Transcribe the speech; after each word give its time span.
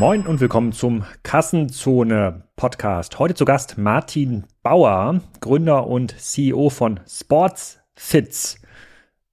Moin 0.00 0.26
und 0.26 0.40
willkommen 0.40 0.72
zum 0.72 1.04
Kassenzone 1.24 2.44
Podcast. 2.56 3.18
Heute 3.18 3.34
zu 3.34 3.44
Gast 3.44 3.76
Martin 3.76 4.44
Bauer, 4.62 5.20
Gründer 5.40 5.88
und 5.88 6.18
CEO 6.18 6.70
von 6.70 7.00
Sportsfits. 7.06 8.62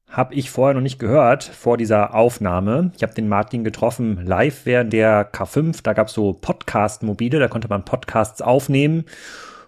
Hab 0.10 0.34
ich 0.34 0.50
vorher 0.50 0.74
noch 0.74 0.82
nicht 0.82 1.00
gehört 1.00 1.46
vor 1.46 1.78
dieser 1.78 2.14
Aufnahme. 2.14 2.92
Ich 2.98 3.04
habe 3.04 3.14
den 3.14 3.30
Martin 3.30 3.64
getroffen 3.64 4.26
live 4.26 4.66
während 4.66 4.92
der 4.92 5.32
K5. 5.32 5.80
Da 5.84 5.94
gab 5.94 6.10
es 6.10 6.14
so 6.14 6.34
Podcast-Mobile, 6.34 7.40
da 7.40 7.48
konnte 7.48 7.70
man 7.70 7.86
Podcasts 7.86 8.42
aufnehmen 8.42 9.06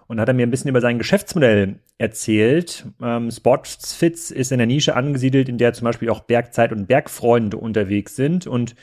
und 0.06 0.20
hat 0.20 0.28
er 0.28 0.34
mir 0.34 0.46
ein 0.46 0.50
bisschen 0.50 0.68
über 0.68 0.82
sein 0.82 0.98
Geschäftsmodell 0.98 1.76
erzählt. 2.00 2.86
Ähm, 3.02 3.30
Sportsfits 3.30 4.30
ist 4.30 4.52
in 4.52 4.58
der 4.58 4.66
Nische 4.66 4.96
angesiedelt, 4.96 5.48
in 5.48 5.58
der 5.58 5.74
zum 5.74 5.84
Beispiel 5.84 6.08
auch 6.08 6.20
Bergzeit 6.20 6.72
und 6.72 6.86
Bergfreunde 6.86 7.58
unterwegs 7.58 8.16
sind 8.16 8.46
und 8.46 8.74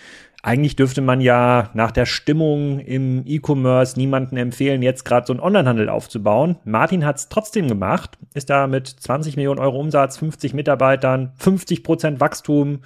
eigentlich 0.44 0.76
dürfte 0.76 1.02
man 1.02 1.20
ja 1.20 1.72
nach 1.74 1.92
der 1.92 2.06
Stimmung 2.06 2.80
im 2.80 3.24
E-Commerce 3.26 4.00
niemanden 4.00 4.38
empfehlen, 4.38 4.84
jetzt 4.84 5.04
gerade 5.04 5.26
so 5.26 5.34
einen 5.34 5.40
Onlinehandel 5.40 5.90
aufzubauen. 5.90 6.58
Martin 6.64 7.06
hat 7.06 7.18
es 7.18 7.28
trotzdem 7.28 7.68
gemacht, 7.68 8.18
ist 8.36 8.52
da 8.52 8.68
mit 8.68 8.88
20 8.88 9.36
Millionen 9.36 9.60
Euro 9.60 9.80
Umsatz, 9.80 10.18
50 10.18 10.54
Mitarbeitern, 10.54 11.34
50 11.38 11.84
Prozent 11.84 12.20
Wachstum 12.20 12.82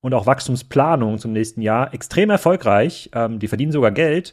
und 0.00 0.14
auch 0.14 0.26
Wachstumsplanung 0.26 1.18
zum 1.18 1.32
nächsten 1.32 1.60
Jahr 1.60 1.92
extrem 1.92 2.30
erfolgreich. 2.30 3.10
Ähm, 3.14 3.40
die 3.40 3.48
verdienen 3.48 3.72
sogar 3.72 3.90
Geld 3.90 4.32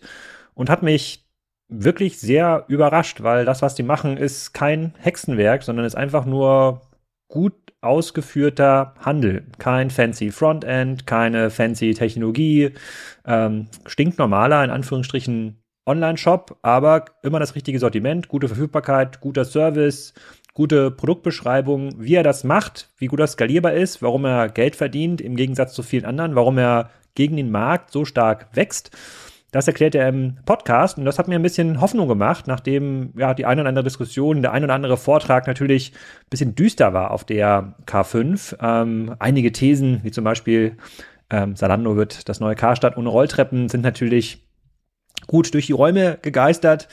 und 0.54 0.70
hat 0.70 0.84
mich 0.84 1.26
wirklich 1.70 2.20
sehr 2.20 2.66
überrascht, 2.68 3.22
weil 3.22 3.46
das, 3.46 3.62
was 3.62 3.76
die 3.76 3.84
machen, 3.84 4.18
ist 4.18 4.54
kein 4.54 4.94
Hexenwerk, 5.00 5.64
sondern 5.64 5.86
ist 5.86 5.96
einfach 5.96 6.26
nur 6.26 6.82
gut 7.28 7.54
ausgeführter 7.82 8.96
Handel. 9.00 9.46
Kein 9.58 9.90
fancy 9.90 10.32
Frontend, 10.32 11.08
keine 11.08 11.50
fancy 11.50 11.94
Technologie, 11.94 12.72
ähm, 13.26 13.68
stinknormaler, 13.86 14.64
in 14.64 14.72
Anführungsstrichen, 14.72 15.64
Online-Shop, 15.86 16.58
aber 16.62 17.06
immer 17.24 17.40
das 17.40 17.56
richtige 17.56 17.80
Sortiment, 17.80 18.28
gute 18.28 18.48
Verfügbarkeit, 18.48 19.22
guter 19.22 19.46
Service, 19.46 20.14
gute 20.54 20.92
Produktbeschreibung, 20.92 21.94
wie 21.98 22.16
er 22.16 22.24
das 22.24 22.44
macht, 22.44 22.90
wie 22.98 23.08
gut 23.08 23.20
er 23.20 23.28
skalierbar 23.28 23.74
ist, 23.74 24.02
warum 24.02 24.26
er 24.26 24.50
Geld 24.50 24.76
verdient 24.76 25.22
im 25.22 25.36
Gegensatz 25.36 25.74
zu 25.74 25.82
vielen 25.82 26.06
anderen, 26.06 26.36
warum 26.36 26.58
er 26.58 26.92
gegen 27.16 27.38
den 27.38 27.50
Markt 27.50 27.92
so 27.92 28.06
stark 28.06 28.48
wächst. 28.54 28.92
Das 29.52 29.68
erklärt 29.68 29.96
er 29.96 30.08
im 30.08 30.38
Podcast 30.46 30.98
und 30.98 31.06
das 31.06 31.18
hat 31.18 31.28
mir 31.28 31.36
ein 31.36 31.42
bisschen 31.42 31.82
Hoffnung 31.82 32.08
gemacht, 32.08 32.46
nachdem 32.46 33.14
ja 33.18 33.34
die 33.34 33.46
eine 33.46 33.62
oder 33.62 33.70
andere 33.70 33.84
Diskussion, 33.84 34.42
der 34.42 34.52
ein 34.52 34.64
oder 34.64 34.76
andere 34.76 34.96
Vortrag 34.98 35.48
natürlich 35.48 35.92
ein 35.94 36.30
bisschen 36.30 36.56
düster 36.56 36.94
war 36.94 37.12
auf 37.12 37.24
der 37.24 37.74
K5. 37.88 38.58
Ähm, 38.62 39.16
einige 39.18 39.52
Thesen, 39.52 40.02
wie 40.04 40.12
zum 40.12 40.24
Beispiel 40.24 40.78
ähm, 41.32 41.56
Salando 41.56 41.96
wird 41.96 42.30
das 42.30 42.40
neue 42.40 42.56
Karstadt 42.56 42.96
ohne 42.98 43.10
Rolltreppen, 43.10 43.70
sind 43.70 43.82
natürlich 43.82 44.48
gut 45.26 45.54
durch 45.54 45.68
die 45.68 45.74
Räume 45.74 46.20
gegeistert, 46.22 46.88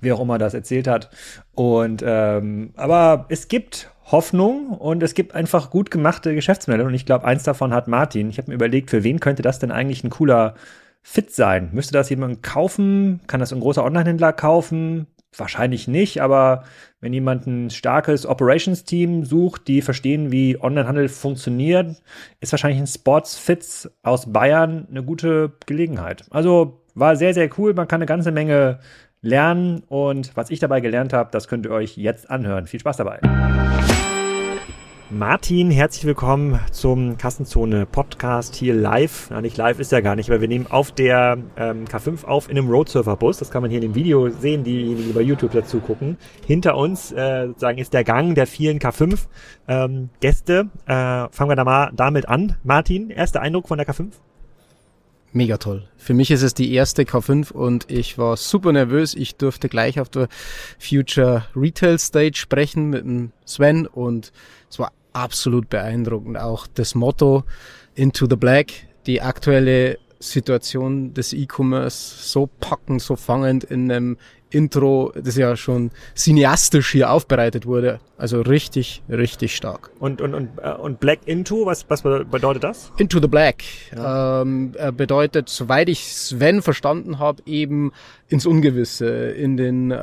wer 0.00 0.14
auch 0.14 0.20
immer 0.20 0.38
das 0.38 0.54
erzählt 0.54 0.88
hat. 0.88 1.10
Und 1.54 2.02
ähm, 2.06 2.72
aber 2.76 3.26
es 3.28 3.48
gibt 3.48 3.90
Hoffnung 4.10 4.68
und 4.68 5.02
es 5.02 5.12
gibt 5.12 5.34
einfach 5.34 5.70
gut 5.70 5.90
gemachte 5.90 6.34
Geschäftsmodelle 6.34 6.88
und 6.88 6.94
ich 6.94 7.04
glaube, 7.04 7.26
eins 7.26 7.42
davon 7.42 7.74
hat 7.74 7.88
Martin. 7.88 8.30
Ich 8.30 8.38
habe 8.38 8.50
mir 8.50 8.54
überlegt, 8.54 8.88
für 8.88 9.04
wen 9.04 9.20
könnte 9.20 9.42
das 9.42 9.58
denn 9.58 9.70
eigentlich 9.70 10.02
ein 10.02 10.10
cooler 10.10 10.54
fit 11.02 11.32
sein? 11.32 11.70
Müsste 11.72 11.92
das 11.92 12.10
jemand 12.10 12.42
kaufen? 12.42 13.20
Kann 13.26 13.40
das 13.40 13.52
ein 13.52 13.60
großer 13.60 13.84
Onlinehändler 13.84 14.32
kaufen? 14.32 15.06
Wahrscheinlich 15.36 15.88
nicht, 15.88 16.22
aber 16.22 16.64
wenn 17.00 17.12
jemand 17.12 17.46
ein 17.46 17.70
starkes 17.70 18.26
Operations-Team 18.26 19.24
sucht, 19.24 19.68
die 19.68 19.82
verstehen, 19.82 20.32
wie 20.32 20.58
Onlinehandel 20.60 21.08
funktioniert, 21.08 22.02
ist 22.40 22.52
wahrscheinlich 22.52 22.80
ein 22.80 22.86
Sportsfits 22.86 23.90
aus 24.02 24.32
Bayern 24.32 24.88
eine 24.90 25.02
gute 25.02 25.52
Gelegenheit. 25.66 26.24
Also 26.30 26.82
war 26.94 27.14
sehr, 27.16 27.34
sehr 27.34 27.50
cool. 27.58 27.74
Man 27.74 27.88
kann 27.88 27.98
eine 27.98 28.06
ganze 28.06 28.32
Menge 28.32 28.80
lernen 29.20 29.82
und 29.88 30.36
was 30.36 30.50
ich 30.50 30.60
dabei 30.60 30.80
gelernt 30.80 31.12
habe, 31.12 31.30
das 31.30 31.48
könnt 31.48 31.66
ihr 31.66 31.72
euch 31.72 31.96
jetzt 31.96 32.30
anhören. 32.30 32.66
Viel 32.66 32.80
Spaß 32.80 32.96
dabei. 32.96 33.20
Martin, 35.10 35.70
herzlich 35.70 36.04
willkommen 36.04 36.60
zum 36.70 37.16
Kassenzone 37.16 37.86
Podcast 37.86 38.54
hier 38.54 38.74
live. 38.74 39.30
Ja, 39.30 39.40
nicht 39.40 39.56
live 39.56 39.80
ist 39.80 39.90
ja 39.90 40.00
gar 40.00 40.16
nicht, 40.16 40.28
aber 40.28 40.42
wir 40.42 40.48
nehmen 40.48 40.66
auf 40.66 40.92
der 40.92 41.38
ähm, 41.56 41.86
K5 41.86 42.26
auf 42.26 42.50
in 42.50 42.58
einem 42.58 42.68
Roadsurfer 42.68 43.16
Bus. 43.16 43.38
Das 43.38 43.50
kann 43.50 43.62
man 43.62 43.70
hier 43.70 43.80
in 43.80 43.88
dem 43.88 43.94
Video 43.94 44.28
sehen, 44.28 44.64
diejenigen, 44.64 45.04
die 45.04 45.12
bei 45.14 45.22
YouTube 45.22 45.52
dazu 45.52 45.80
gucken. 45.80 46.18
Hinter 46.46 46.76
uns 46.76 47.10
äh, 47.12 47.46
sozusagen 47.46 47.78
ist 47.78 47.94
der 47.94 48.04
Gang 48.04 48.34
der 48.34 48.46
vielen 48.46 48.80
K5 48.80 49.28
ähm, 49.66 50.10
Gäste. 50.20 50.68
Äh, 50.84 50.92
fangen 51.30 51.48
wir 51.48 51.56
da 51.56 51.64
mal 51.64 51.90
damit 51.94 52.28
an. 52.28 52.56
Martin, 52.62 53.08
erster 53.08 53.40
Eindruck 53.40 53.66
von 53.66 53.78
der 53.78 53.88
K5? 53.88 54.10
Mega 55.32 55.58
toll. 55.58 55.86
Für 55.96 56.14
mich 56.14 56.30
ist 56.30 56.42
es 56.42 56.54
die 56.54 56.72
erste 56.72 57.02
K5 57.02 57.52
und 57.52 57.90
ich 57.90 58.16
war 58.16 58.36
super 58.36 58.72
nervös. 58.72 59.14
Ich 59.14 59.36
durfte 59.36 59.68
gleich 59.68 60.00
auf 60.00 60.08
der 60.08 60.28
Future 60.78 61.44
Retail 61.54 61.98
Stage 61.98 62.36
sprechen 62.36 62.90
mit 62.90 63.04
dem 63.04 63.32
Sven 63.44 63.86
und 63.86 64.32
es 64.70 64.78
war 64.78 64.92
absolut 65.12 65.68
beeindruckend. 65.68 66.38
Auch 66.38 66.66
das 66.66 66.94
Motto 66.94 67.44
Into 67.94 68.26
the 68.28 68.36
Black, 68.36 68.72
die 69.06 69.20
aktuelle 69.20 69.98
Situation 70.18 71.14
des 71.14 71.32
E-Commerce 71.32 72.22
so 72.22 72.48
packend, 72.60 73.02
so 73.02 73.14
fangend 73.14 73.64
in 73.64 73.90
einem 73.90 74.16
Intro, 74.50 75.12
das 75.14 75.36
ja 75.36 75.56
schon 75.56 75.90
cineastisch 76.14 76.92
hier 76.92 77.10
aufbereitet 77.10 77.66
wurde. 77.66 78.00
Also 78.16 78.40
richtig, 78.40 79.02
richtig 79.08 79.54
stark. 79.54 79.90
Und, 80.00 80.20
und, 80.20 80.34
und, 80.34 80.48
äh, 80.60 80.72
und 80.72 80.98
Black 80.98 81.20
Into, 81.26 81.66
was, 81.66 81.84
was 81.88 82.02
bedeutet 82.02 82.64
das? 82.64 82.90
Into 82.96 83.20
the 83.20 83.28
Black 83.28 83.62
ja. 83.94 84.42
ähm, 84.42 84.72
bedeutet, 84.96 85.48
soweit 85.48 85.88
ich 85.88 86.04
Sven 86.04 86.60
verstanden 86.62 87.20
habe, 87.20 87.42
eben 87.46 87.92
ins 88.28 88.44
Ungewisse, 88.44 89.08
in 89.08 89.56
den 89.56 89.92
äh, 89.92 89.94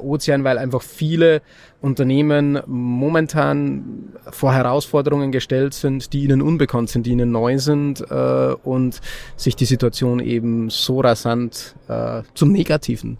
Ozean, 0.00 0.42
weil 0.42 0.58
einfach 0.58 0.82
viele 0.82 1.42
Unternehmen 1.80 2.60
momentan 2.66 4.10
vor 4.30 4.52
Herausforderungen 4.52 5.30
gestellt 5.30 5.72
sind, 5.74 6.12
die 6.12 6.24
ihnen 6.24 6.42
unbekannt 6.42 6.90
sind, 6.90 7.06
die 7.06 7.12
ihnen 7.12 7.30
neu 7.30 7.58
sind 7.58 8.00
äh, 8.10 8.54
und 8.64 9.00
sich 9.36 9.54
die 9.54 9.64
Situation 9.64 10.18
eben 10.18 10.70
so 10.70 11.00
rasant 11.00 11.76
äh, 11.88 12.22
zum 12.34 12.50
Negativen 12.50 13.18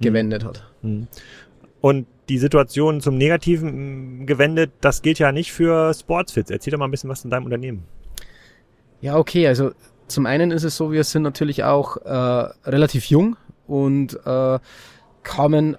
gewendet 0.00 0.44
hat. 0.44 0.64
Mhm. 0.82 1.08
Und 1.80 2.06
die 2.28 2.38
Situation 2.38 3.00
zum 3.00 3.18
Negativen 3.18 4.26
gewendet, 4.26 4.72
das 4.80 5.02
gilt 5.02 5.18
ja 5.18 5.32
nicht 5.32 5.52
für 5.52 5.92
Sportsfits. 5.92 6.50
Erzähl 6.50 6.70
doch 6.70 6.78
mal 6.78 6.86
ein 6.86 6.90
bisschen 6.90 7.10
was 7.10 7.22
von 7.22 7.30
deinem 7.30 7.44
Unternehmen. 7.44 7.84
Ja, 9.00 9.16
okay, 9.16 9.48
also 9.48 9.72
zum 10.06 10.26
einen 10.26 10.52
ist 10.52 10.62
es 10.62 10.76
so, 10.76 10.92
wir 10.92 11.02
sind 11.04 11.22
natürlich 11.22 11.64
auch 11.64 11.96
äh, 11.96 12.68
relativ 12.68 13.06
jung 13.06 13.36
und 13.66 14.18
äh, 14.24 14.58
kamen 15.22 15.76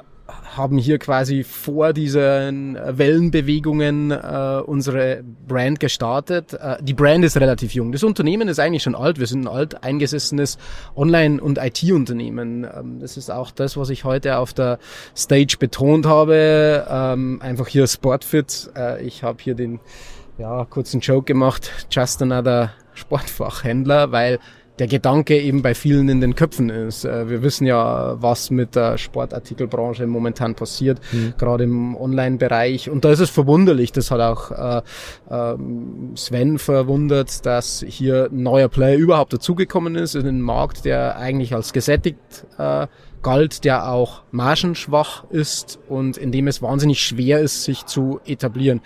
haben 0.58 0.78
hier 0.78 1.00
quasi 1.00 1.44
vor 1.44 1.94
diesen 1.94 2.76
Wellenbewegungen 2.76 4.12
äh, 4.12 4.62
unsere 4.66 5.24
Brand 5.48 5.80
gestartet. 5.80 6.54
Äh, 6.54 6.78
die 6.82 6.94
Brand 6.94 7.26
ist 7.26 7.38
relativ 7.38 7.74
jung. 7.74 7.92
Das 7.92 8.04
Unternehmen 8.04 8.48
ist 8.48 8.60
eigentlich 8.60 8.84
schon 8.84 8.96
alt. 8.96 9.20
Wir 9.20 9.28
sind 9.28 9.46
ein 9.46 9.48
alt 9.48 9.84
eingesessenes 9.84 10.58
Online- 10.96 11.42
und 11.42 11.58
IT-Unternehmen. 11.58 12.64
Ähm, 12.64 13.00
das 13.00 13.18
ist 13.18 13.30
auch 13.30 13.52
das, 13.52 13.78
was 13.78 13.90
ich 13.90 14.04
heute 14.04 14.38
auf 14.38 14.54
der 14.54 14.80
Stage 15.16 15.58
betont 15.60 16.06
habe. 16.06 16.86
Ähm, 16.90 17.42
einfach 17.42 17.68
hier 17.68 17.88
Sportfit. 17.88 18.72
Äh, 18.76 19.04
ich 19.06 19.24
habe 19.24 19.42
hier 19.42 19.56
den 19.56 19.80
ja, 20.38 20.66
kurzen 20.66 21.00
Joke 21.00 21.26
gemacht. 21.26 21.72
Just 21.92 22.22
another 22.22 22.72
Sportfachhändler, 22.94 24.12
weil 24.12 24.40
der 24.80 24.88
Gedanke 24.88 25.40
eben 25.40 25.62
bei 25.62 25.76
vielen 25.76 26.10
in 26.10 26.20
den 26.20 26.36
Köpfen 26.36 26.70
ist. 26.70 27.06
Äh, 27.06 27.30
wir 27.30 27.44
wissen 27.44 27.66
ja, 27.66 28.16
was 28.22 28.50
mit 28.50 28.76
der 28.76 28.98
Sportartikelbranche 28.98 30.08
momentan 30.08 30.56
passiert, 30.56 31.00
mhm. 31.12 31.34
gerade 31.38 31.66
im 31.66 31.96
Online-Bereich. 31.96 32.90
Und 32.90 33.06
da 33.06 33.12
ist 33.12 33.20
es 33.20 33.30
verwunderlich, 33.30 33.92
das 33.92 34.10
hat 34.10 34.20
auch 34.20 34.52
äh, 34.52 34.82
äh, 35.30 35.58
Sven 36.16 36.58
verwundert, 36.58 37.46
dass 37.46 37.86
hier 37.88 38.30
ein 38.32 38.44
neuer 38.44 38.68
Player 38.68 38.98
überhaupt 38.98 39.34
dazugekommen 39.34 39.96
ist 39.96 40.16
in 40.16 40.26
den 40.26 40.42
Markt, 40.42 40.86
der 40.86 41.18
eigentlich 41.18 41.54
als 41.54 41.74
gesättigt 41.74 42.18
äh, 42.58 42.88
galt, 43.22 43.64
der 43.64 43.90
auch 43.90 44.24
margenschwach 44.32 45.24
ist 45.30 45.80
und 45.88 46.18
in 46.18 46.32
dem 46.32 46.48
es 46.48 46.62
wahnsinnig 46.62 47.02
schwer 47.02 47.40
ist, 47.40 47.64
sich 47.64 47.86
zu 47.86 48.20
etablieren. 48.26 48.82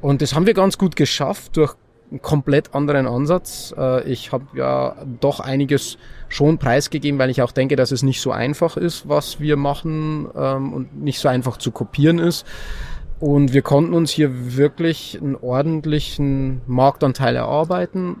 Und 0.00 0.22
das 0.22 0.34
haben 0.34 0.46
wir 0.46 0.54
ganz 0.54 0.78
gut 0.78 0.94
geschafft 0.94 1.56
durch 1.56 1.74
einen 2.10 2.22
komplett 2.22 2.74
anderen 2.74 3.06
Ansatz. 3.06 3.74
Äh, 3.76 4.08
ich 4.10 4.32
habe 4.32 4.46
ja 4.54 4.96
doch 5.20 5.40
einiges 5.40 5.98
schon 6.28 6.58
preisgegeben, 6.58 7.18
weil 7.18 7.30
ich 7.30 7.42
auch 7.42 7.52
denke, 7.52 7.76
dass 7.76 7.90
es 7.90 8.02
nicht 8.02 8.20
so 8.20 8.30
einfach 8.30 8.76
ist, 8.76 9.08
was 9.08 9.40
wir 9.40 9.56
machen 9.56 10.28
ähm, 10.36 10.72
und 10.72 11.00
nicht 11.02 11.20
so 11.20 11.28
einfach 11.28 11.56
zu 11.56 11.70
kopieren 11.70 12.18
ist. 12.18 12.46
Und 13.20 13.52
wir 13.52 13.62
konnten 13.62 13.94
uns 13.94 14.10
hier 14.10 14.56
wirklich 14.56 15.18
einen 15.20 15.36
ordentlichen 15.36 16.60
Marktanteil 16.66 17.34
erarbeiten 17.34 18.16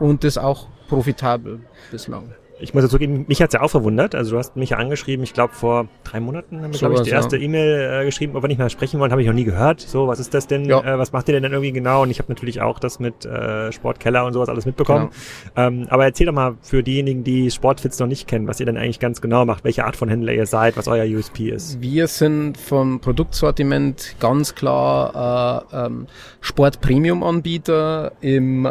und 0.00 0.24
das 0.24 0.38
auch 0.38 0.66
profitabel 0.88 1.60
bislang. 1.90 2.34
Ich 2.60 2.74
muss 2.74 2.82
ja 2.82 2.88
zugeben, 2.88 3.24
mich 3.26 3.40
hat's 3.42 3.54
ja 3.54 3.62
auch 3.62 3.70
verwundert. 3.70 4.14
Also 4.14 4.32
du 4.32 4.38
hast 4.38 4.56
mich 4.56 4.70
ja 4.70 4.76
angeschrieben, 4.76 5.22
ich 5.24 5.32
glaube 5.32 5.54
vor 5.54 5.88
drei 6.04 6.20
Monaten 6.20 6.62
haben 6.62 6.72
wir, 6.72 6.78
glaube 6.78 6.94
ich, 6.96 7.00
die 7.02 7.10
erste 7.10 7.36
ja. 7.36 7.44
E-Mail 7.44 8.02
äh, 8.02 8.04
geschrieben, 8.04 8.36
ob 8.36 8.42
wir 8.42 8.48
nicht 8.48 8.58
mehr 8.58 8.68
sprechen 8.70 9.00
wollen, 9.00 9.10
habe 9.10 9.22
ich 9.22 9.28
noch 9.28 9.34
nie 9.34 9.44
gehört. 9.44 9.80
So, 9.80 10.06
was 10.06 10.20
ist 10.20 10.34
das 10.34 10.46
denn? 10.46 10.64
Ja. 10.66 10.80
Äh, 10.80 10.98
was 10.98 11.12
macht 11.12 11.28
ihr 11.28 11.34
denn 11.34 11.42
dann 11.42 11.52
irgendwie 11.52 11.72
genau? 11.72 12.02
Und 12.02 12.10
ich 12.10 12.18
habe 12.18 12.30
natürlich 12.30 12.60
auch 12.60 12.78
das 12.78 13.00
mit 13.00 13.24
äh, 13.24 13.72
Sportkeller 13.72 14.24
und 14.24 14.32
sowas 14.32 14.48
alles 14.48 14.66
mitbekommen. 14.66 15.10
Genau. 15.54 15.68
Ähm, 15.68 15.86
aber 15.88 16.04
erzähl 16.04 16.26
doch 16.26 16.32
mal 16.32 16.56
für 16.60 16.82
diejenigen, 16.82 17.24
die 17.24 17.50
Sportfits 17.50 17.98
noch 17.98 18.06
nicht 18.06 18.28
kennen, 18.28 18.46
was 18.46 18.60
ihr 18.60 18.66
denn 18.66 18.76
eigentlich 18.76 19.00
ganz 19.00 19.20
genau 19.20 19.44
macht, 19.44 19.64
welche 19.64 19.84
Art 19.84 19.96
von 19.96 20.08
Händler 20.08 20.32
ihr 20.32 20.46
seid, 20.46 20.76
was 20.76 20.88
euer 20.88 21.04
USP 21.04 21.50
ist. 21.50 21.80
Wir 21.80 22.06
sind 22.06 22.58
vom 22.58 23.00
Produktsortiment 23.00 24.16
ganz 24.20 24.54
klar 24.54 25.66
äh, 25.72 25.86
ähm, 25.86 26.06
Sport-Premium-Anbieter 26.40 28.12
im 28.20 28.66
äh, 28.66 28.70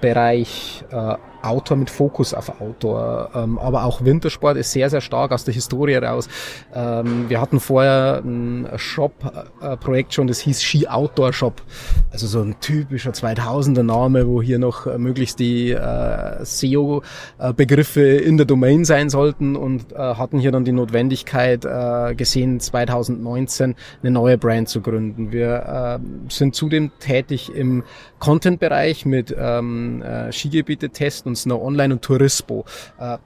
Bereich 0.00 0.84
äh, 0.90 1.14
Outdoor 1.42 1.76
mit 1.76 1.90
Fokus 1.90 2.34
auf 2.34 2.60
Outdoor. 2.60 2.75
Ähm, 2.84 3.58
aber 3.58 3.84
auch 3.84 4.04
Wintersport 4.04 4.56
ist 4.56 4.72
sehr, 4.72 4.90
sehr 4.90 5.00
stark 5.00 5.32
aus 5.32 5.44
der 5.44 5.54
Historie 5.54 5.96
raus. 5.96 6.28
Ähm, 6.74 7.28
wir 7.28 7.40
hatten 7.40 7.60
vorher 7.60 8.22
ein 8.24 8.68
Shop-Projekt 8.76 10.14
schon, 10.14 10.26
das 10.26 10.40
hieß 10.40 10.62
Ski 10.62 10.88
Outdoor 10.88 11.32
Shop. 11.32 11.62
Also 12.10 12.26
so 12.26 12.40
ein 12.40 12.56
typischer 12.60 13.10
2000er 13.10 13.82
Name, 13.82 14.26
wo 14.26 14.42
hier 14.42 14.58
noch 14.58 14.86
äh, 14.86 14.98
möglichst 14.98 15.38
die 15.38 15.70
äh, 15.70 16.44
SEO-Begriffe 16.44 18.02
in 18.02 18.36
der 18.36 18.46
Domain 18.46 18.84
sein 18.84 19.10
sollten 19.10 19.56
und 19.56 19.92
äh, 19.92 19.96
hatten 19.96 20.38
hier 20.38 20.52
dann 20.52 20.64
die 20.64 20.72
Notwendigkeit 20.72 21.64
äh, 21.64 22.14
gesehen, 22.14 22.60
2019 22.60 23.74
eine 24.02 24.10
neue 24.10 24.38
Brand 24.38 24.68
zu 24.68 24.80
gründen. 24.80 25.32
Wir 25.32 25.98
äh, 26.00 26.30
sind 26.32 26.54
zudem 26.54 26.90
tätig 26.98 27.54
im 27.54 27.84
Content-Bereich 28.18 29.06
mit 29.06 29.34
ähm, 29.38 30.02
äh, 30.02 30.32
Skigebiete-Testen 30.32 31.30
und 31.30 31.36
Snow 31.36 31.62
Online 31.62 31.94
und 31.94 32.02
Turismo. 32.02 32.64
Äh, 32.98 33.18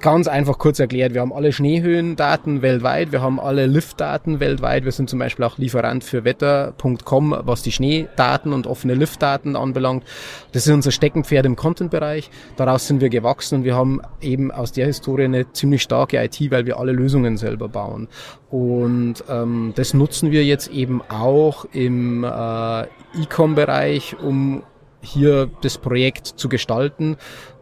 Ganz 0.00 0.28
einfach 0.28 0.56
kurz 0.56 0.78
erklärt, 0.78 1.12
wir 1.12 1.20
haben 1.20 1.32
alle 1.32 1.52
Schneehöhendaten 1.52 2.62
weltweit, 2.62 3.12
wir 3.12 3.20
haben 3.20 3.38
alle 3.38 3.66
Liftdaten 3.66 4.40
weltweit, 4.40 4.86
wir 4.86 4.92
sind 4.92 5.10
zum 5.10 5.18
Beispiel 5.18 5.44
auch 5.44 5.58
Lieferant 5.58 6.04
für 6.04 6.24
wetter.com, 6.24 7.36
was 7.42 7.60
die 7.60 7.70
Schneedaten 7.70 8.54
und 8.54 8.66
offene 8.66 8.94
Liftdaten 8.94 9.56
anbelangt. 9.56 10.04
Das 10.52 10.66
ist 10.66 10.72
unser 10.72 10.90
Steckenpferd 10.90 11.44
im 11.44 11.54
Content-Bereich. 11.54 12.30
Daraus 12.56 12.86
sind 12.86 13.02
wir 13.02 13.10
gewachsen 13.10 13.56
und 13.56 13.64
wir 13.64 13.74
haben 13.74 14.00
eben 14.22 14.50
aus 14.50 14.72
der 14.72 14.86
Historie 14.86 15.24
eine 15.24 15.52
ziemlich 15.52 15.82
starke 15.82 16.16
IT, 16.16 16.50
weil 16.50 16.64
wir 16.64 16.78
alle 16.78 16.92
Lösungen 16.92 17.36
selber 17.36 17.68
bauen. 17.68 18.08
Und 18.48 19.16
ähm, 19.28 19.74
das 19.76 19.92
nutzen 19.92 20.30
wir 20.30 20.44
jetzt 20.44 20.68
eben 20.68 21.02
auch 21.10 21.66
im 21.72 22.24
äh, 22.24 22.84
E-Com-Bereich, 23.20 24.16
um 24.18 24.62
hier 25.02 25.50
das 25.62 25.76
Projekt 25.76 26.26
zu 26.26 26.48
gestalten 26.48 27.16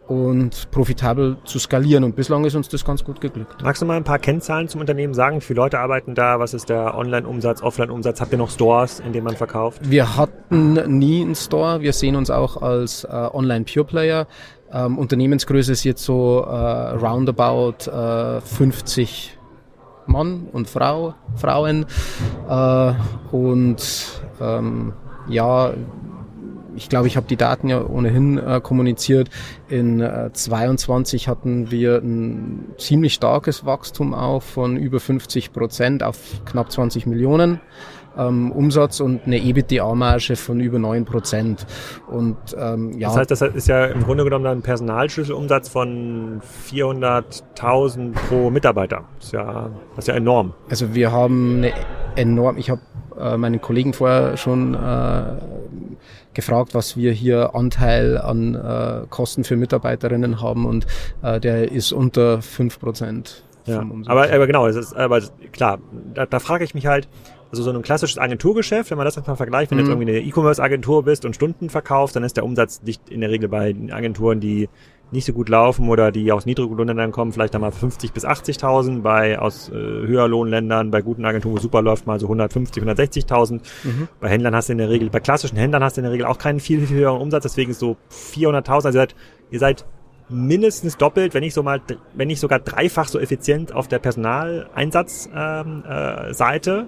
und 0.09 0.71
profitabel 0.71 1.37
zu 1.45 1.59
skalieren. 1.59 2.03
Und 2.03 2.15
bislang 2.15 2.43
ist 2.43 2.55
uns 2.55 2.67
das 2.67 2.83
ganz 2.83 3.03
gut 3.03 3.21
geglückt. 3.21 3.61
Magst 3.63 3.81
du 3.81 3.85
mal 3.85 3.95
ein 3.95 4.03
paar 4.03 4.17
Kennzahlen 4.17 4.67
zum 4.67 4.81
Unternehmen 4.81 5.13
sagen? 5.13 5.37
Wie 5.37 5.41
viele 5.41 5.57
Leute 5.57 5.79
arbeiten 5.79 6.15
da? 6.15 6.39
Was 6.39 6.55
ist 6.55 6.69
der 6.69 6.97
Online-Umsatz, 6.97 7.61
Offline-Umsatz? 7.61 8.19
Habt 8.19 8.31
ihr 8.31 8.39
noch 8.39 8.49
Stores, 8.49 8.99
in 8.99 9.13
denen 9.13 9.25
man 9.25 9.35
verkauft? 9.35 9.81
Wir 9.83 10.17
hatten 10.17 10.97
nie 10.97 11.21
einen 11.21 11.35
Store. 11.35 11.81
Wir 11.81 11.93
sehen 11.93 12.15
uns 12.15 12.31
auch 12.31 12.61
als 12.61 13.03
äh, 13.03 13.07
Online-Pure-Player. 13.07 14.27
Ähm, 14.73 14.97
Unternehmensgröße 14.97 15.71
ist 15.71 15.83
jetzt 15.83 16.03
so 16.03 16.41
äh, 16.41 16.49
roundabout 16.49 17.89
äh, 17.91 18.41
50 18.41 19.37
Mann 20.07 20.47
und 20.51 20.67
Frau, 20.67 21.13
Frauen. 21.35 21.85
Äh, 22.49 22.93
und 23.31 24.21
ähm, 24.41 24.93
ja, 25.27 25.71
ich 26.75 26.89
glaube, 26.89 27.07
ich 27.07 27.17
habe 27.17 27.27
die 27.27 27.35
Daten 27.35 27.69
ja 27.69 27.83
ohnehin 27.85 28.37
äh, 28.37 28.59
kommuniziert. 28.61 29.29
In 29.67 29.99
äh, 29.99 30.29
22 30.31 31.27
hatten 31.27 31.71
wir 31.71 31.97
ein 31.97 32.73
ziemlich 32.77 33.13
starkes 33.13 33.65
Wachstum 33.65 34.13
auch 34.13 34.41
von 34.41 34.77
über 34.77 34.99
50 34.99 35.53
Prozent 35.53 36.03
auf 36.03 36.17
knapp 36.45 36.71
20 36.71 37.05
Millionen. 37.05 37.59
Ähm, 38.17 38.51
Umsatz 38.51 38.99
und 38.99 39.21
eine 39.25 39.37
EBITDA-Marge 39.37 40.35
von 40.35 40.59
über 40.59 40.79
9 40.79 41.05
Prozent. 41.05 41.65
Und 42.07 42.37
ähm, 42.57 42.97
ja. 42.97 43.09
Das 43.09 43.17
heißt, 43.17 43.31
das 43.31 43.41
ist 43.41 43.67
ja 43.67 43.85
im 43.85 44.03
Grunde 44.03 44.23
genommen 44.23 44.47
ein 44.47 44.61
Personalschlüsselumsatz 44.61 45.69
von 45.69 46.41
400.000 46.69 48.13
pro 48.27 48.49
Mitarbeiter. 48.49 49.05
Das 49.17 49.25
ist 49.25 49.33
ja, 49.33 49.69
das 49.95 50.05
ist 50.05 50.07
ja 50.07 50.15
enorm. 50.15 50.53
Also 50.69 50.95
wir 50.95 51.11
haben 51.11 51.57
eine 51.57 51.73
enorm, 52.15 52.57
ich 52.57 52.69
habe 52.69 52.81
äh, 53.19 53.37
meinen 53.37 53.61
Kollegen 53.61 53.93
vorher 53.93 54.37
schon 54.37 54.73
äh, 54.73 55.23
gefragt, 56.33 56.73
was 56.73 56.95
wir 56.95 57.11
hier 57.11 57.55
Anteil 57.55 58.17
an 58.17 58.55
äh, 58.55 59.07
Kosten 59.09 59.43
für 59.43 59.55
Mitarbeiterinnen 59.55 60.41
haben 60.41 60.65
und 60.65 60.85
äh, 61.21 61.39
der 61.39 61.71
ist 61.71 61.91
unter 61.91 62.41
fünf 62.41 62.79
Prozent. 62.79 63.43
Ja, 63.65 63.85
aber, 64.05 64.31
aber 64.31 64.47
genau, 64.47 64.67
es 64.67 64.75
ist, 64.75 64.95
aber 64.95 65.21
klar, 65.51 65.79
da, 66.13 66.25
da 66.25 66.39
frage 66.39 66.63
ich 66.63 66.73
mich 66.73 66.87
halt, 66.87 67.07
also 67.51 67.63
so 67.63 67.71
ein 67.71 67.81
klassisches 67.81 68.17
Agenturgeschäft, 68.17 68.91
wenn 68.91 68.97
man 68.97 69.05
das 69.05 69.15
jetzt 69.15 69.27
mal 69.27 69.35
vergleicht, 69.35 69.71
wenn 69.71 69.77
du 69.77 69.83
jetzt 69.83 69.95
mhm. 69.95 70.01
irgendwie 70.01 70.19
eine 70.19 70.27
E-Commerce-Agentur 70.27 71.03
bist 71.03 71.25
und 71.25 71.35
Stunden 71.35 71.69
verkaufst, 71.69 72.15
dann 72.15 72.23
ist 72.23 72.37
der 72.37 72.45
Umsatz 72.45 72.81
nicht 72.83 73.09
in 73.09 73.21
der 73.21 73.31
Regel 73.31 73.49
bei 73.49 73.75
Agenturen, 73.91 74.39
die 74.39 74.69
nicht 75.11 75.25
so 75.25 75.33
gut 75.33 75.49
laufen 75.49 75.89
oder 75.89 76.11
die 76.11 76.31
aus 76.31 76.45
Niedriglohnländern 76.45 77.11
kommen, 77.11 77.33
vielleicht 77.33 77.55
einmal 77.55 77.71
50 77.71 78.13
bis 78.13 78.25
80.000, 78.25 79.01
bei 79.01 79.39
aus 79.39 79.69
äh, 79.69 79.73
Höherlohnländern, 79.73 80.91
bei 80.91 81.01
guten 81.01 81.25
Agenturen, 81.25 81.55
wo 81.55 81.59
super 81.59 81.81
läuft, 81.81 82.05
mal 82.05 82.19
so 82.19 82.27
150, 82.27 82.83
160.000. 82.83 83.61
Mhm. 83.83 84.07
Bei 84.19 84.29
Händlern 84.29 84.55
hast 84.55 84.69
du 84.69 84.73
in 84.73 84.77
der 84.77 84.89
Regel, 84.89 85.09
bei 85.09 85.19
klassischen 85.19 85.57
Händlern 85.57 85.83
hast 85.83 85.97
du 85.97 86.01
in 86.01 86.03
der 86.03 86.13
Regel 86.13 86.25
auch 86.25 86.37
keinen 86.37 86.59
viel, 86.59 86.85
viel 86.85 86.97
höheren 86.97 87.21
Umsatz, 87.21 87.43
deswegen 87.43 87.73
so 87.73 87.97
400.000, 88.11 88.71
also 88.71 88.87
ihr 88.87 88.93
seid, 88.93 89.15
ihr 89.51 89.59
seid 89.59 89.85
mindestens 90.29 90.97
doppelt, 90.97 91.33
wenn 91.33 91.41
nicht 91.41 91.55
so 91.55 91.63
mal, 91.63 91.81
wenn 92.13 92.27
nicht 92.27 92.39
sogar 92.39 92.59
dreifach 92.59 93.07
so 93.07 93.19
effizient 93.19 93.73
auf 93.73 93.87
der 93.87 93.97
Personaleinsatzseite. 93.99 96.71
Ähm, 96.71 96.87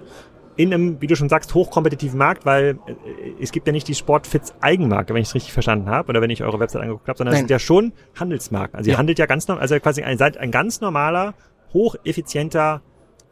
in 0.56 0.72
einem, 0.72 1.00
wie 1.00 1.06
du 1.06 1.16
schon 1.16 1.28
sagst, 1.28 1.54
hochkompetitiven 1.54 2.18
Markt, 2.18 2.44
weil 2.44 2.78
äh, 2.86 3.42
es 3.42 3.52
gibt 3.52 3.66
ja 3.66 3.72
nicht 3.72 3.88
die 3.88 3.94
Sportfits 3.94 4.54
Eigenmarke, 4.60 5.14
wenn 5.14 5.22
ich 5.22 5.28
es 5.28 5.34
richtig 5.34 5.52
verstanden 5.52 5.88
habe, 5.88 6.08
oder 6.08 6.20
wenn 6.20 6.30
ich 6.30 6.42
eure 6.42 6.60
Website 6.60 6.82
angeguckt 6.82 7.08
habe, 7.08 7.18
sondern 7.18 7.34
es 7.34 7.40
sind 7.40 7.50
ja 7.50 7.58
schon 7.58 7.92
Handelsmarken. 8.18 8.76
Also 8.76 8.90
ja. 8.90 8.94
ihr 8.94 8.98
handelt 8.98 9.18
ja 9.18 9.26
ganz 9.26 9.48
normal, 9.48 9.62
also 9.62 9.78
quasi 9.80 10.02
ein, 10.02 10.18
seid 10.18 10.36
ein 10.36 10.50
ganz 10.50 10.80
normaler, 10.80 11.34
hocheffizienter 11.72 12.82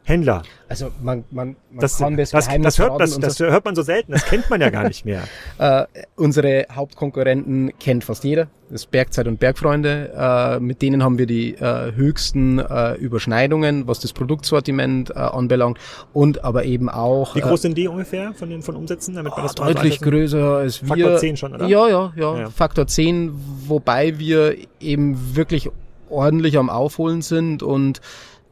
Händler. 0.03 0.41
Also 0.67 0.91
man, 1.01 1.23
man, 1.31 1.55
man 1.69 1.79
das, 1.79 1.97
kann 1.97 2.17
das, 2.17 2.31
das, 2.31 2.47
das, 2.47 2.79
hört, 2.79 2.99
das, 2.99 3.19
das 3.19 3.39
hört 3.39 3.65
man 3.65 3.75
so 3.75 3.83
selten, 3.83 4.13
das 4.13 4.25
kennt 4.25 4.49
man 4.49 4.59
ja 4.59 4.69
gar 4.69 4.87
nicht 4.87 5.05
mehr. 5.05 5.23
äh, 5.59 5.85
unsere 6.15 6.65
Hauptkonkurrenten 6.71 7.73
kennt 7.79 8.03
fast 8.03 8.23
jeder, 8.23 8.47
das 8.69 8.87
Bergzeit 8.87 9.27
und 9.27 9.39
Bergfreunde. 9.39 10.11
Äh, 10.17 10.59
mit 10.59 10.81
denen 10.81 11.03
haben 11.03 11.19
wir 11.19 11.27
die 11.27 11.53
äh, 11.53 11.93
höchsten 11.93 12.57
äh, 12.57 12.95
Überschneidungen, 12.95 13.87
was 13.87 13.99
das 13.99 14.11
Produktsortiment 14.13 15.11
äh, 15.11 15.13
anbelangt 15.13 15.77
und 16.13 16.43
aber 16.43 16.65
eben 16.65 16.89
auch... 16.89 17.35
Wie 17.35 17.41
groß 17.41 17.59
äh, 17.59 17.61
sind 17.61 17.77
die 17.77 17.87
ungefähr 17.87 18.33
von 18.33 18.49
den 18.49 18.63
von 18.63 18.75
Umsätzen? 18.75 19.15
Damit 19.15 19.33
man 19.33 19.43
das 19.43 19.59
oh, 19.59 19.65
deutlich 19.65 20.01
größer 20.01 20.57
als 20.57 20.81
wir. 20.81 20.87
Faktor 20.87 21.17
10 21.17 21.37
schon, 21.37 21.53
oder? 21.53 21.67
Ja, 21.67 21.87
ja, 21.87 22.13
ja, 22.15 22.39
ja, 22.39 22.49
Faktor 22.49 22.87
10, 22.87 23.33
wobei 23.67 24.17
wir 24.17 24.55
eben 24.79 25.35
wirklich 25.35 25.69
ordentlich 26.09 26.57
am 26.57 26.69
Aufholen 26.69 27.21
sind 27.21 27.61
und 27.61 28.01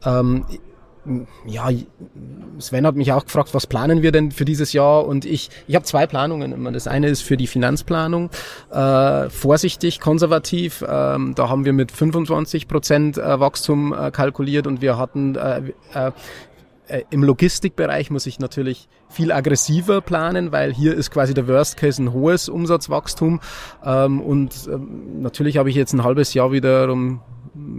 ähm, 0.04 0.44
ja, 1.46 1.68
Sven 2.58 2.86
hat 2.86 2.96
mich 2.96 3.12
auch 3.12 3.24
gefragt, 3.24 3.54
was 3.54 3.66
planen 3.66 4.02
wir 4.02 4.12
denn 4.12 4.32
für 4.32 4.44
dieses 4.44 4.72
Jahr? 4.72 5.06
Und 5.06 5.24
ich, 5.24 5.50
ich 5.66 5.74
habe 5.74 5.84
zwei 5.84 6.06
Planungen 6.06 6.52
immer. 6.52 6.72
Das 6.72 6.86
eine 6.86 7.08
ist 7.08 7.22
für 7.22 7.36
die 7.36 7.46
Finanzplanung, 7.46 8.30
äh, 8.70 9.30
vorsichtig, 9.30 10.00
konservativ. 10.00 10.84
Ähm, 10.86 11.34
da 11.34 11.48
haben 11.48 11.64
wir 11.64 11.72
mit 11.72 11.92
25 11.92 12.68
Prozent 12.68 13.18
äh, 13.18 13.40
Wachstum 13.40 13.92
äh, 13.92 14.10
kalkuliert 14.10 14.66
und 14.66 14.82
wir 14.82 14.98
hatten 14.98 15.36
äh, 15.36 15.62
äh, 15.94 16.12
äh, 16.90 17.04
im 17.10 17.22
Logistikbereich 17.22 18.10
muss 18.10 18.26
ich 18.26 18.38
natürlich 18.38 18.88
viel 19.08 19.32
aggressiver 19.32 20.00
planen, 20.00 20.52
weil 20.52 20.72
hier 20.72 20.94
ist 20.94 21.10
quasi 21.10 21.34
der 21.34 21.46
Worst 21.48 21.76
Case 21.76 22.02
ein 22.02 22.12
hohes 22.12 22.48
Umsatzwachstum. 22.48 23.40
Ähm, 23.84 24.20
und 24.20 24.68
ähm, 24.70 25.22
natürlich 25.22 25.56
habe 25.56 25.70
ich 25.70 25.76
jetzt 25.76 25.92
ein 25.92 26.04
halbes 26.04 26.34
Jahr 26.34 26.52
wiederum 26.52 27.20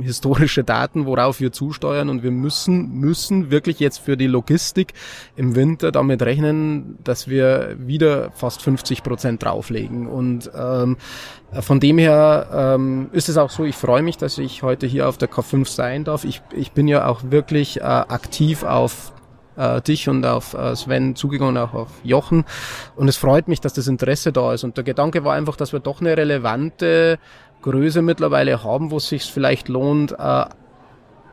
historische 0.02 0.64
Daten, 0.64 1.06
worauf 1.06 1.40
wir 1.40 1.52
zusteuern 1.52 2.10
und 2.10 2.24
wir 2.24 2.32
müssen, 2.32 3.00
müssen 3.00 3.52
wirklich 3.52 3.80
jetzt 3.80 4.00
für 4.00 4.18
die 4.18 4.28
Logistik 4.28 4.94
im 5.36 5.56
Winter 5.56 5.92
damit 5.92 6.22
rechnen, 6.22 6.98
dass 7.04 7.28
wir 7.28 7.76
wieder 7.78 8.32
fast 8.32 8.62
50 8.62 9.04
Prozent 9.04 9.44
drauflegen 9.44 10.08
und 10.08 10.50
ähm, 10.56 10.98
von 11.60 11.80
dem 11.82 11.98
her 11.98 12.48
ähm, 12.54 13.10
ist 13.12 13.28
es 13.28 13.38
auch 13.38 13.50
so, 13.50 13.66
ich 13.66 13.76
freue 13.76 14.02
mich, 14.02 14.18
dass 14.18 14.38
ich 14.38 14.64
heute 14.64 14.88
hier 14.88 15.10
auf 15.10 15.18
der 15.18 15.30
K5 15.30 15.68
sein 15.68 16.06
darf. 16.06 16.24
Ich, 16.24 16.42
ich 16.56 16.72
bin 16.72 16.88
ja 16.88 17.08
auch 17.08 17.24
wirklich 17.26 17.82
äh, 17.82 17.84
aktiv 17.84 18.64
auf 18.64 19.12
äh, 19.58 19.82
dich 19.82 20.08
und 20.08 20.26
auf 20.26 20.54
äh, 20.54 20.76
Sven 20.76 21.16
zugegangen, 21.16 21.58
auch 21.58 21.74
auf 21.74 21.90
Jochen. 22.04 22.46
Und 22.96 23.08
es 23.08 23.18
freut 23.18 23.48
mich, 23.48 23.60
dass 23.60 23.74
das 23.74 23.88
Interesse 23.88 24.32
da 24.32 24.54
ist. 24.54 24.64
Und 24.64 24.78
der 24.78 24.84
Gedanke 24.84 25.24
war 25.24 25.34
einfach, 25.34 25.56
dass 25.56 25.74
wir 25.74 25.80
doch 25.80 26.02
eine 26.02 26.16
relevante 26.16 27.20
Größe 27.62 28.02
mittlerweile 28.02 28.64
haben, 28.64 28.92
wo 28.92 28.98
es 28.98 29.08
sich 29.08 29.24
vielleicht 29.24 29.70
lohnt, 29.70 30.14
äh, 30.18 30.46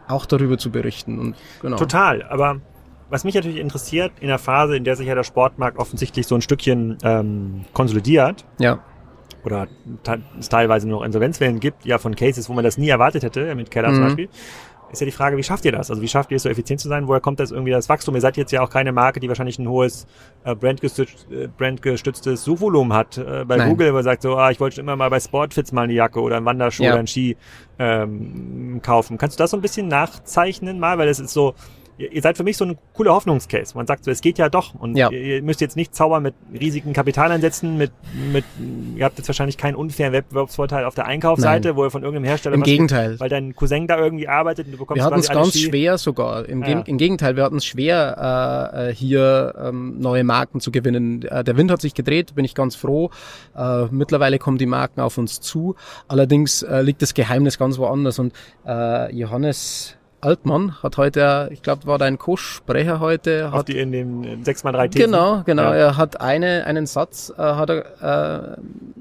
auch 0.09 0.27
darüber 0.27 0.59
zu 0.59 0.71
berichten. 0.71 1.19
Und, 1.19 1.37
genau. 1.61 1.77
Total, 1.77 2.23
aber 2.23 2.61
was 3.11 3.25
mich 3.25 3.35
natürlich 3.35 3.59
interessiert, 3.59 4.13
in 4.21 4.29
der 4.29 4.39
Phase, 4.39 4.77
in 4.77 4.85
der 4.85 4.97
sich 4.97 5.07
ja 5.07 5.15
der 5.15 5.25
Sportmarkt 5.25 5.79
offensichtlich 5.79 6.27
so 6.27 6.35
ein 6.35 6.43
Stückchen 6.43 6.99
ähm, 7.03 7.65
konsolidiert, 7.73 8.45
ja. 8.59 8.81
oder 9.45 9.67
es 10.39 10.49
teilweise 10.49 10.89
noch 10.89 11.03
Insolvenzwellen 11.03 11.61
gibt, 11.61 11.85
ja 11.87 11.99
von 11.99 12.15
Cases, 12.15 12.49
wo 12.49 12.53
man 12.53 12.65
das 12.65 12.77
nie 12.77 12.89
erwartet 12.89 13.23
hätte, 13.23 13.55
mit 13.55 13.71
Keller 13.71 13.91
mhm. 13.91 13.95
zum 13.95 14.05
Beispiel, 14.05 14.29
ist 14.93 15.01
ja 15.01 15.05
die 15.05 15.13
Frage, 15.13 15.37
wie 15.37 15.43
schafft 15.43 15.65
ihr 15.65 15.73
das? 15.73 15.91
Also 15.91 16.03
wie 16.03 16.09
schafft 16.09 16.31
ihr 16.31 16.37
es 16.37 16.43
so 16.43 16.49
effizient 16.49 16.81
zu 16.81 16.89
sein? 16.89 17.09
Woher 17.09 17.21
kommt 17.21 17.41
das 17.41 17.51
irgendwie 17.51 17.73
das 17.73 17.89
Wachstum? 17.89 18.15
Ihr 18.15 18.21
seid 18.21 18.37
jetzt 18.37 18.53
ja 18.53 18.63
auch 18.63 18.71
keine 18.71 18.93
Marke, 18.93 19.21
die 19.21 19.29
wahrscheinlich 19.29 19.59
ein 19.59 19.69
hohes 19.69 20.07
äh, 20.45 20.55
brandgestützt, 20.55 21.27
äh, 21.31 21.49
brandgestütztes 21.49 22.45
Suchvolumen 22.45 22.93
hat. 22.93 23.19
Äh, 23.19 23.45
bei 23.47 23.57
Nein. 23.57 23.71
Google, 23.71 23.91
wo 23.91 23.95
man 23.95 24.05
sagt 24.05 24.23
so, 24.23 24.37
ah, 24.37 24.51
ich 24.51 24.61
wollte 24.61 24.77
schon 24.77 24.85
immer 24.85 24.97
mal 24.97 25.11
bei 25.11 25.21
Sportfits 25.21 25.73
mal 25.73 25.83
eine 25.83 25.93
Jacke 25.93 26.21
oder 26.21 26.37
einen 26.37 26.47
Wanderschuh 26.47 26.85
ja. 26.85 26.91
oder 26.91 27.01
einen 27.01 27.09
Ski 27.09 27.37
ähm, 27.79 28.81
kaufen. 28.83 29.19
Kannst 29.19 29.39
du 29.39 29.43
das 29.43 29.51
so 29.51 29.57
ein 29.57 29.63
bisschen 29.63 29.89
nachzeichnen 29.89 30.79
mal? 30.79 30.99
Weil 30.99 31.07
das 31.07 31.21
ist 31.21 31.33
so, 31.33 31.55
ihr 31.99 32.23
seid 32.23 32.37
für 32.37 32.45
mich 32.45 32.57
so 32.57 32.65
ein 32.65 32.79
cooler 32.95 33.13
Hoffnungscase. 33.13 33.77
Man 33.77 33.87
sagt 33.87 34.05
so, 34.05 34.11
es 34.11 34.21
geht 34.21 34.39
ja 34.39 34.49
doch 34.49 34.75
und 34.75 34.97
ja. 34.97 35.11
ihr 35.11 35.43
müsst 35.43 35.61
jetzt 35.61 35.77
nicht 35.77 35.95
zaubern 35.95 36.23
mit 36.23 36.35
riesigen 36.59 36.93
Kapitaleinsätzen, 36.93 37.77
mit, 37.77 37.91
mit, 38.33 38.45
ihr 38.97 39.05
habt 39.05 39.19
jetzt 39.19 39.29
wahrscheinlich 39.29 39.57
keinen 39.57 39.75
unfairen 39.75 40.13
Wettbewerbsvorteil 40.13 40.85
auf 40.85 40.95
der 40.95 41.07
Einkaufsseite, 41.07 41.69
Nein. 41.69 41.77
wo 41.77 41.85
ihr 41.85 41.91
von 41.91 42.03
irgendeinem 42.03 42.29
Hersteller 42.29 42.55
Im 42.55 42.63
Gegenteil. 42.63 43.19
weil 43.19 43.29
dein 43.29 43.55
Cousin 43.57 43.87
da 43.87 43.99
irgendwie 43.99 44.29
arbeitet 44.29 44.67
und 44.67 44.73
du 44.73 44.79
bekommst 44.79 45.01
Wir 45.01 45.05
hatten 45.05 45.19
es 45.19 45.29
ganz 45.29 45.59
schwer 45.59 45.99
sogar. 45.99 46.49
Im, 46.49 46.63
ja. 46.63 46.81
Im, 46.81 46.99
Gegenteil, 46.99 47.37
wir 47.37 47.43
hatten 47.43 47.57
es 47.57 47.65
schwer, 47.65 48.71
äh, 48.75 48.91
äh, 48.91 48.95
hier 48.95 49.55
ähm, 49.61 49.99
neue 49.99 50.25
Marken 50.25 50.61
zu 50.61 50.71
gewinnen. 50.71 51.23
Äh, 51.23 51.43
der 51.43 51.57
Wind 51.57 51.71
hat 51.71 51.81
sich 51.81 51.95
gedreht, 51.95 52.35
bin 52.35 52.45
ich 52.45 52.55
ganz 52.55 52.77
froh. 52.77 53.11
Äh, 53.57 53.87
mittlerweile 53.91 54.39
kommen 54.39 54.59
die 54.59 54.67
Marken 54.67 55.01
auf 55.01 55.19
uns 55.19 55.41
zu. 55.41 55.75
Allerdings 56.07 56.63
äh, 56.63 56.83
liegt 56.83 57.03
das 57.03 57.15
Geheimnis 57.15 57.59
ganz 57.59 57.79
woanders 57.79 58.19
und 58.19 58.33
äh, 58.67 59.15
Johannes 59.15 59.98
Altmann 60.21 60.83
hat 60.83 60.97
heute, 60.97 61.49
ich 61.53 61.63
glaube, 61.63 61.87
war 61.87 61.99
dein 61.99 62.19
Co-Sprecher 62.19 63.01
heute. 63.01 63.51
Auf 63.53 63.65
die 63.65 63.79
in 63.79 63.93
dem 63.93 64.23
6x3 64.23 64.91
Thesen. 64.91 65.11
Genau, 65.11 65.43
genau. 65.45 65.63
Ja. 65.63 65.75
Er 65.75 65.97
hat 65.97 66.21
eine, 66.21 66.65
einen 66.67 66.87
Satz, 66.87 67.33
äh, 67.37 67.41
hat, 67.41 67.71
er, 67.71 68.57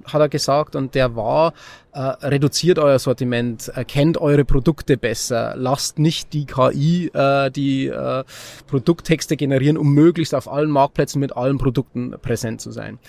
äh, 0.05 0.09
hat 0.11 0.21
er 0.21 0.29
gesagt 0.29 0.75
und 0.75 0.93
der 0.93 1.15
war, 1.15 1.53
äh, 1.93 1.99
reduziert 1.99 2.77
euer 2.77 2.99
Sortiment, 2.99 3.69
erkennt 3.69 4.19
eure 4.19 4.45
Produkte 4.45 4.97
besser, 4.97 5.55
lasst 5.57 5.97
nicht 5.97 6.33
die 6.33 6.45
KI 6.45 7.09
äh, 7.13 7.49
die 7.49 7.87
äh, 7.87 8.23
Produkttexte 8.67 9.37
generieren, 9.37 9.77
um 9.77 9.93
möglichst 9.93 10.35
auf 10.35 10.47
allen 10.51 10.69
Marktplätzen 10.69 11.19
mit 11.19 11.35
allen 11.35 11.57
Produkten 11.57 12.13
präsent 12.21 12.61
zu 12.61 12.71
sein. 12.71 12.99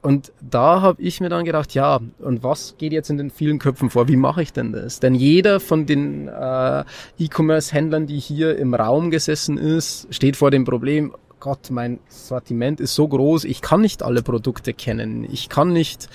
Und 0.00 0.32
da 0.40 0.80
habe 0.80 1.02
ich 1.02 1.20
mir 1.20 1.28
dann 1.28 1.44
gedacht, 1.44 1.74
ja, 1.74 1.98
und 2.20 2.42
was 2.44 2.76
geht 2.78 2.92
jetzt 2.92 3.10
in 3.10 3.18
den 3.18 3.30
vielen 3.30 3.58
Köpfen 3.58 3.90
vor? 3.90 4.06
Wie 4.06 4.16
mache 4.16 4.42
ich 4.42 4.52
denn 4.52 4.72
das? 4.72 5.00
Denn 5.00 5.14
jeder 5.14 5.58
von 5.58 5.86
den 5.86 6.28
äh, 6.28 6.84
E-Commerce-Händlern, 7.18 8.06
die 8.06 8.18
hier 8.18 8.56
im 8.56 8.74
Raum 8.74 9.10
gesessen 9.10 9.58
ist, 9.58 10.06
steht 10.14 10.36
vor 10.36 10.52
dem 10.52 10.64
Problem, 10.64 11.12
Gott, 11.40 11.70
mein 11.70 12.00
Sortiment 12.08 12.80
ist 12.80 12.94
so 12.94 13.06
groß, 13.06 13.44
ich 13.44 13.60
kann 13.60 13.80
nicht 13.80 14.02
alle 14.02 14.22
Produkte 14.22 14.72
kennen. 14.74 15.24
Ich 15.30 15.48
kann 15.48 15.72
nicht 15.72 16.08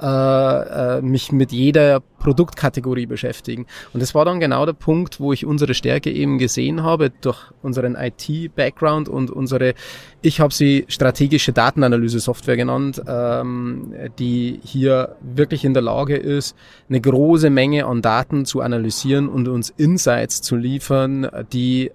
äh, 0.00 0.06
äh, 0.06 1.02
mich 1.02 1.32
mit 1.32 1.50
jeder 1.50 2.00
Produktkategorie 2.20 3.06
beschäftigen. 3.06 3.66
Und 3.92 4.00
das 4.00 4.14
war 4.14 4.24
dann 4.24 4.38
genau 4.38 4.66
der 4.66 4.74
Punkt, 4.74 5.18
wo 5.18 5.32
ich 5.32 5.44
unsere 5.44 5.74
Stärke 5.74 6.12
eben 6.12 6.38
gesehen 6.38 6.84
habe 6.84 7.10
durch 7.10 7.38
unseren 7.62 7.96
IT-Background 7.96 9.08
und 9.08 9.30
unsere, 9.30 9.74
ich 10.22 10.40
habe 10.40 10.54
sie 10.54 10.84
strategische 10.86 11.52
Datenanalyse-Software 11.52 12.56
genannt, 12.56 13.02
ähm, 13.08 13.92
die 14.18 14.60
hier 14.62 15.16
wirklich 15.20 15.64
in 15.64 15.74
der 15.74 15.82
Lage 15.82 16.16
ist, 16.16 16.56
eine 16.88 17.00
große 17.00 17.50
Menge 17.50 17.86
an 17.86 18.02
Daten 18.02 18.44
zu 18.44 18.60
analysieren 18.60 19.28
und 19.28 19.48
uns 19.48 19.70
Insights 19.70 20.40
zu 20.40 20.54
liefern, 20.54 21.28
die 21.52 21.90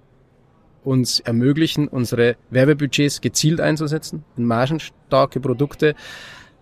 uns 0.84 1.20
ermöglichen, 1.20 1.88
unsere 1.88 2.36
Werbebudgets 2.50 3.20
gezielt 3.20 3.60
einzusetzen, 3.60 4.24
in 4.36 4.44
margenstarke 4.44 5.40
Produkte, 5.40 5.94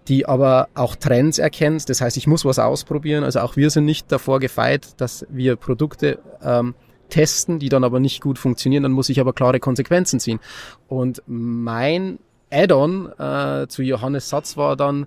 die 0.08 0.26
aber 0.26 0.68
auch 0.74 0.96
Trends 0.96 1.38
erkennt. 1.38 1.88
Das 1.88 2.00
heißt, 2.00 2.16
ich 2.16 2.26
muss 2.26 2.44
was 2.44 2.58
ausprobieren. 2.58 3.24
Also 3.24 3.40
auch 3.40 3.56
wir 3.56 3.70
sind 3.70 3.84
nicht 3.84 4.10
davor 4.10 4.40
gefeit, 4.40 5.00
dass 5.00 5.26
wir 5.30 5.56
Produkte 5.56 6.18
ähm, 6.42 6.74
testen, 7.08 7.58
die 7.58 7.68
dann 7.68 7.84
aber 7.84 8.00
nicht 8.00 8.20
gut 8.20 8.38
funktionieren. 8.38 8.82
Dann 8.82 8.92
muss 8.92 9.08
ich 9.08 9.20
aber 9.20 9.32
klare 9.32 9.60
Konsequenzen 9.60 10.18
ziehen. 10.18 10.40
Und 10.88 11.22
mein 11.26 12.18
Add-on 12.50 13.12
äh, 13.18 13.66
zu 13.68 13.82
Johannes 13.82 14.28
Satz 14.28 14.56
war 14.56 14.76
dann, 14.76 15.06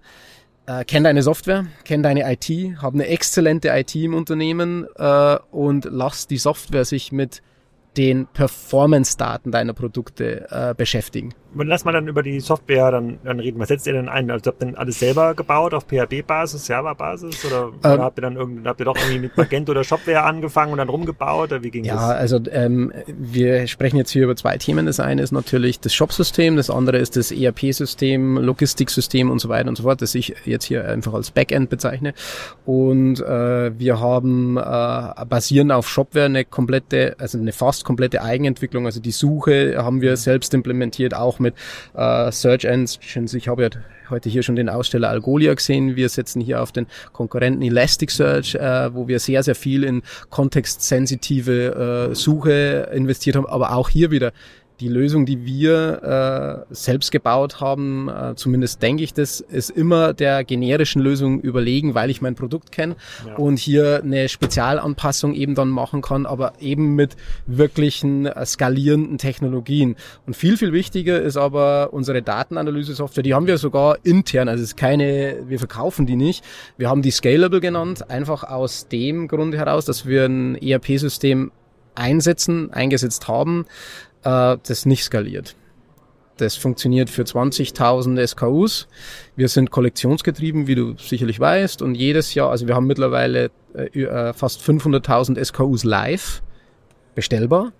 äh, 0.67 0.83
kenn 0.85 1.03
deine 1.03 1.21
Software, 1.21 1.65
kenn 1.83 2.03
deine 2.03 2.31
IT, 2.31 2.81
hab 2.81 2.93
eine 2.93 3.07
exzellente 3.07 3.69
IT 3.69 3.95
im 3.95 4.13
Unternehmen 4.13 4.87
äh, 4.95 5.37
und 5.51 5.87
lass 5.89 6.27
die 6.27 6.37
Software 6.37 6.85
sich 6.85 7.11
mit 7.11 7.41
den 7.97 8.27
Performance-Daten 8.27 9.51
deiner 9.51 9.73
Produkte 9.73 10.47
äh, 10.49 10.73
beschäftigen. 10.75 11.33
Lass 11.57 11.85
mal 11.85 11.93
dann 11.93 12.07
über 12.07 12.21
die 12.21 12.39
Software 12.39 12.91
dann, 12.91 13.17
dann 13.23 13.39
reden. 13.39 13.59
Was 13.59 13.69
setzt 13.69 13.87
ihr 13.87 13.93
denn 13.93 14.09
ein? 14.09 14.29
Also 14.29 14.51
habt 14.51 14.61
ihr 14.61 14.67
denn 14.67 14.75
alles 14.75 14.99
selber 14.99 15.33
gebaut 15.33 15.73
auf 15.73 15.85
PHP-Basis, 15.87 16.67
Java-Basis 16.67 17.45
oder, 17.45 17.71
ähm, 17.83 17.93
oder, 17.93 18.03
habt 18.03 18.17
ihr 18.17 18.21
dann 18.23 18.35
irgendwie, 18.35 18.67
habt 18.67 18.79
ihr 18.79 18.85
doch 18.85 18.97
irgendwie 18.97 19.19
mit 19.19 19.37
Magento 19.37 19.71
oder 19.71 19.83
Shopware 19.83 20.23
angefangen 20.23 20.73
und 20.73 20.79
dann 20.79 20.89
rumgebaut? 20.89 21.51
Oder 21.51 21.63
wie 21.63 21.71
ging 21.71 21.85
ja, 21.85 21.95
das? 21.95 22.01
Ja, 22.03 22.09
also 22.09 22.39
ähm, 22.51 22.91
wir 23.07 23.67
sprechen 23.67 23.97
jetzt 23.97 24.11
hier 24.11 24.25
über 24.25 24.35
zwei 24.35 24.57
Themen. 24.57 24.85
Das 24.85 24.99
eine 24.99 25.21
ist 25.21 25.31
natürlich 25.31 25.79
das 25.79 25.93
Shop-System, 25.93 26.57
das 26.57 26.69
andere 26.69 26.97
ist 26.97 27.15
das 27.15 27.31
ERP-System, 27.31 28.37
Logistiksystem 28.37 29.31
und 29.31 29.39
so 29.39 29.47
weiter 29.47 29.69
und 29.69 29.77
so 29.77 29.83
fort, 29.83 30.01
das 30.01 30.13
ich 30.15 30.35
jetzt 30.45 30.65
hier 30.65 30.87
einfach 30.87 31.13
als 31.13 31.31
Backend 31.31 31.69
bezeichne. 31.69 32.13
Und 32.65 33.21
äh, 33.21 33.77
wir 33.79 33.99
haben 33.99 34.57
äh, 34.57 35.25
basierend 35.25 35.71
auf 35.71 35.87
Shopware 35.87 36.25
eine 36.25 36.43
komplette, 36.43 37.15
also 37.19 37.37
eine 37.37 37.53
fast 37.53 37.85
komplette 37.85 38.21
Eigenentwicklung. 38.21 38.85
Also 38.85 38.99
die 38.99 39.11
Suche 39.11 39.75
haben 39.77 40.01
wir 40.01 40.17
selbst 40.17 40.53
implementiert, 40.53 41.13
auch 41.13 41.39
mit 41.39 41.44
äh, 41.93 42.31
Search 42.31 42.65
Engines. 42.65 43.33
Ich 43.33 43.47
habe 43.47 43.63
ja 43.63 43.69
heute 44.09 44.29
hier 44.29 44.43
schon 44.43 44.55
den 44.55 44.69
Aussteller 44.69 45.09
Algolia 45.09 45.53
gesehen. 45.53 45.95
Wir 45.95 46.09
setzen 46.09 46.41
hier 46.41 46.61
auf 46.61 46.71
den 46.71 46.87
Konkurrenten 47.11 47.61
Elasticsearch, 47.61 48.55
äh, 48.55 48.93
wo 48.93 49.07
wir 49.07 49.19
sehr, 49.19 49.43
sehr 49.43 49.55
viel 49.55 49.83
in 49.83 50.01
kontextsensitive 50.29 52.09
äh, 52.11 52.15
Suche 52.15 52.89
investiert 52.93 53.35
haben, 53.35 53.47
aber 53.47 53.75
auch 53.75 53.89
hier 53.89 54.11
wieder 54.11 54.31
die 54.79 54.87
Lösung, 54.87 55.25
die 55.25 55.45
wir 55.45 56.65
äh, 56.69 56.73
selbst 56.73 57.11
gebaut 57.11 57.61
haben, 57.61 58.09
äh, 58.09 58.35
zumindest 58.35 58.81
denke 58.81 59.03
ich 59.03 59.13
das, 59.13 59.39
ist 59.39 59.69
immer 59.69 60.13
der 60.13 60.43
generischen 60.43 61.01
Lösung 61.01 61.39
überlegen, 61.39 61.95
weil 61.95 62.09
ich 62.09 62.21
mein 62.21 62.35
Produkt 62.35 62.71
kenne 62.71 62.95
ja. 63.25 63.35
und 63.35 63.57
hier 63.57 64.01
eine 64.03 64.27
Spezialanpassung 64.27 65.33
eben 65.33 65.55
dann 65.55 65.69
machen 65.69 66.01
kann, 66.01 66.25
aber 66.25 66.53
eben 66.59 66.95
mit 66.95 67.15
wirklichen 67.45 68.25
äh, 68.25 68.45
skalierenden 68.45 69.17
Technologien. 69.17 69.95
Und 70.25 70.35
viel, 70.35 70.57
viel 70.57 70.73
wichtiger 70.73 71.21
ist 71.21 71.37
aber 71.37 71.93
unsere 71.93 72.21
Datenanalyse-Software, 72.21 73.23
die 73.23 73.33
haben 73.33 73.47
wir 73.47 73.57
sogar 73.57 73.99
intern, 74.03 74.49
also 74.49 74.61
es 74.61 74.71
ist 74.71 74.77
keine, 74.77 75.37
wir 75.47 75.59
verkaufen 75.59 76.05
die 76.05 76.15
nicht. 76.15 76.43
Wir 76.77 76.89
haben 76.89 77.01
die 77.01 77.11
Scalable 77.11 77.61
genannt, 77.61 78.09
einfach 78.09 78.43
aus 78.43 78.87
dem 78.89 79.27
Grund 79.27 79.55
heraus, 79.55 79.85
dass 79.85 80.05
wir 80.05 80.25
ein 80.25 80.55
ERP-System 80.55 81.51
einsetzen, 81.95 82.71
eingesetzt 82.71 83.27
haben, 83.27 83.65
äh, 84.25 84.57
das 84.67 84.85
nicht 84.85 85.03
skaliert. 85.03 85.55
Das 86.37 86.57
funktioniert 86.57 87.09
für 87.09 87.21
20.000 87.21 88.27
SKUs. 88.27 88.87
Wir 89.37 89.47
sind 89.47 89.71
kollektionsgetrieben, 89.71 90.67
wie 90.67 90.75
du 90.75 90.95
sicherlich 90.97 91.39
weißt, 91.39 91.81
und 91.81 91.95
jedes 91.95 92.33
Jahr, 92.33 92.49
also 92.49 92.67
wir 92.67 92.75
haben 92.75 92.87
mittlerweile 92.87 93.51
äh, 93.73 94.01
äh 94.01 94.33
fast 94.33 94.61
500.000 94.61 95.41
SKUs 95.43 95.85
live 95.85 96.41
bestellbar 97.13 97.71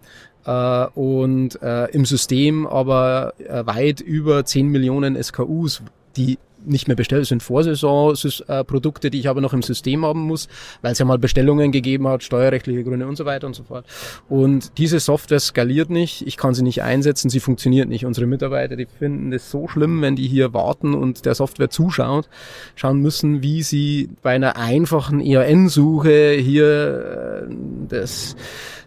äh, 0.45 0.85
und 0.97 1.61
äh, 1.61 1.91
im 1.91 2.05
System 2.05 2.65
aber 2.65 3.33
äh, 3.39 3.65
weit 3.65 3.99
über 3.99 4.45
10 4.45 4.69
Millionen 4.69 5.21
SKUs, 5.21 5.81
die 6.15 6.37
nicht 6.65 6.87
mehr 6.87 6.95
bestellt. 6.95 7.21
Das 7.21 7.29
sind 7.29 7.43
Vorsaison-Produkte, 7.43 9.09
die 9.09 9.19
ich 9.19 9.29
aber 9.29 9.41
noch 9.41 9.53
im 9.53 9.61
System 9.61 10.05
haben 10.05 10.21
muss, 10.21 10.47
weil 10.81 10.91
es 10.93 10.99
ja 10.99 11.05
mal 11.05 11.17
Bestellungen 11.17 11.71
gegeben 11.71 12.07
hat, 12.07 12.23
steuerrechtliche 12.23 12.83
Gründe 12.83 13.07
und 13.07 13.15
so 13.15 13.25
weiter 13.25 13.47
und 13.47 13.55
so 13.55 13.63
fort. 13.63 13.85
Und 14.29 14.77
diese 14.77 14.99
Software 14.99 15.39
skaliert 15.39 15.89
nicht, 15.89 16.25
ich 16.25 16.37
kann 16.37 16.53
sie 16.53 16.63
nicht 16.63 16.83
einsetzen, 16.83 17.29
sie 17.29 17.39
funktioniert 17.39 17.89
nicht. 17.89 18.05
Unsere 18.05 18.27
Mitarbeiter, 18.27 18.75
die 18.75 18.85
finden 18.85 19.31
das 19.31 19.49
so 19.49 19.67
schlimm, 19.67 20.01
wenn 20.01 20.15
die 20.15 20.27
hier 20.27 20.53
warten 20.53 20.93
und 20.93 21.25
der 21.25 21.35
Software 21.35 21.69
zuschaut, 21.69 22.29
schauen 22.75 22.99
müssen, 23.01 23.41
wie 23.41 23.63
sie 23.63 24.09
bei 24.21 24.31
einer 24.35 24.57
einfachen 24.57 25.21
ERN-Suche 25.21 26.33
hier 26.33 27.47
äh, 27.49 27.55
das 27.89 28.35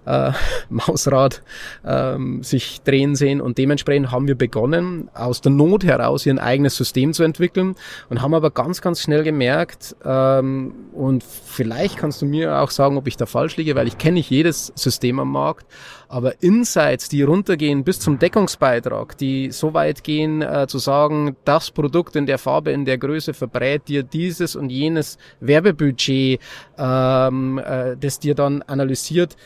äh, 0.08 0.32
Mausrad 0.70 1.42
ähm, 1.84 2.42
sich 2.42 2.82
drehen 2.82 3.14
sehen. 3.14 3.40
Und 3.40 3.58
dementsprechend 3.58 4.10
haben 4.10 4.26
wir 4.26 4.36
begonnen, 4.36 5.10
aus 5.14 5.40
der 5.40 5.52
Not 5.52 5.84
heraus 5.84 6.26
ein 6.26 6.38
eigenes 6.38 6.76
System 6.76 7.12
zu 7.12 7.22
entwickeln 7.22 7.74
und 8.08 8.22
haben 8.22 8.34
aber 8.34 8.50
ganz, 8.50 8.80
ganz 8.80 9.02
schnell 9.02 9.22
gemerkt, 9.22 9.96
ähm, 10.04 10.74
und 10.92 11.22
vielleicht 11.22 11.96
kannst 11.96 12.22
du 12.22 12.26
mir 12.26 12.60
auch 12.60 12.70
sagen, 12.70 12.96
ob 12.96 13.06
ich 13.06 13.16
da 13.16 13.26
falsch 13.26 13.56
liege, 13.56 13.74
weil 13.74 13.86
ich 13.86 13.98
kenne 13.98 14.14
nicht 14.14 14.30
jedes 14.30 14.72
System 14.74 15.20
am 15.20 15.30
Markt, 15.30 15.66
aber 16.08 16.42
Insights, 16.42 17.08
die 17.08 17.22
runtergehen 17.22 17.84
bis 17.84 18.00
zum 18.00 18.18
Deckungsbeitrag, 18.18 19.16
die 19.18 19.50
so 19.50 19.74
weit 19.74 20.02
gehen, 20.02 20.42
äh, 20.42 20.66
zu 20.66 20.78
sagen, 20.78 21.36
das 21.44 21.70
Produkt 21.70 22.16
in 22.16 22.26
der 22.26 22.38
Farbe, 22.38 22.72
in 22.72 22.84
der 22.84 22.98
Größe 22.98 23.34
verbrät 23.34 23.88
dir 23.88 24.02
dieses 24.02 24.56
und 24.56 24.70
jenes 24.70 25.18
Werbebudget, 25.40 26.40
ähm, 26.78 27.58
äh, 27.58 27.96
das 27.96 28.18
dir 28.18 28.34
dann 28.34 28.62
analysiert, 28.62 29.36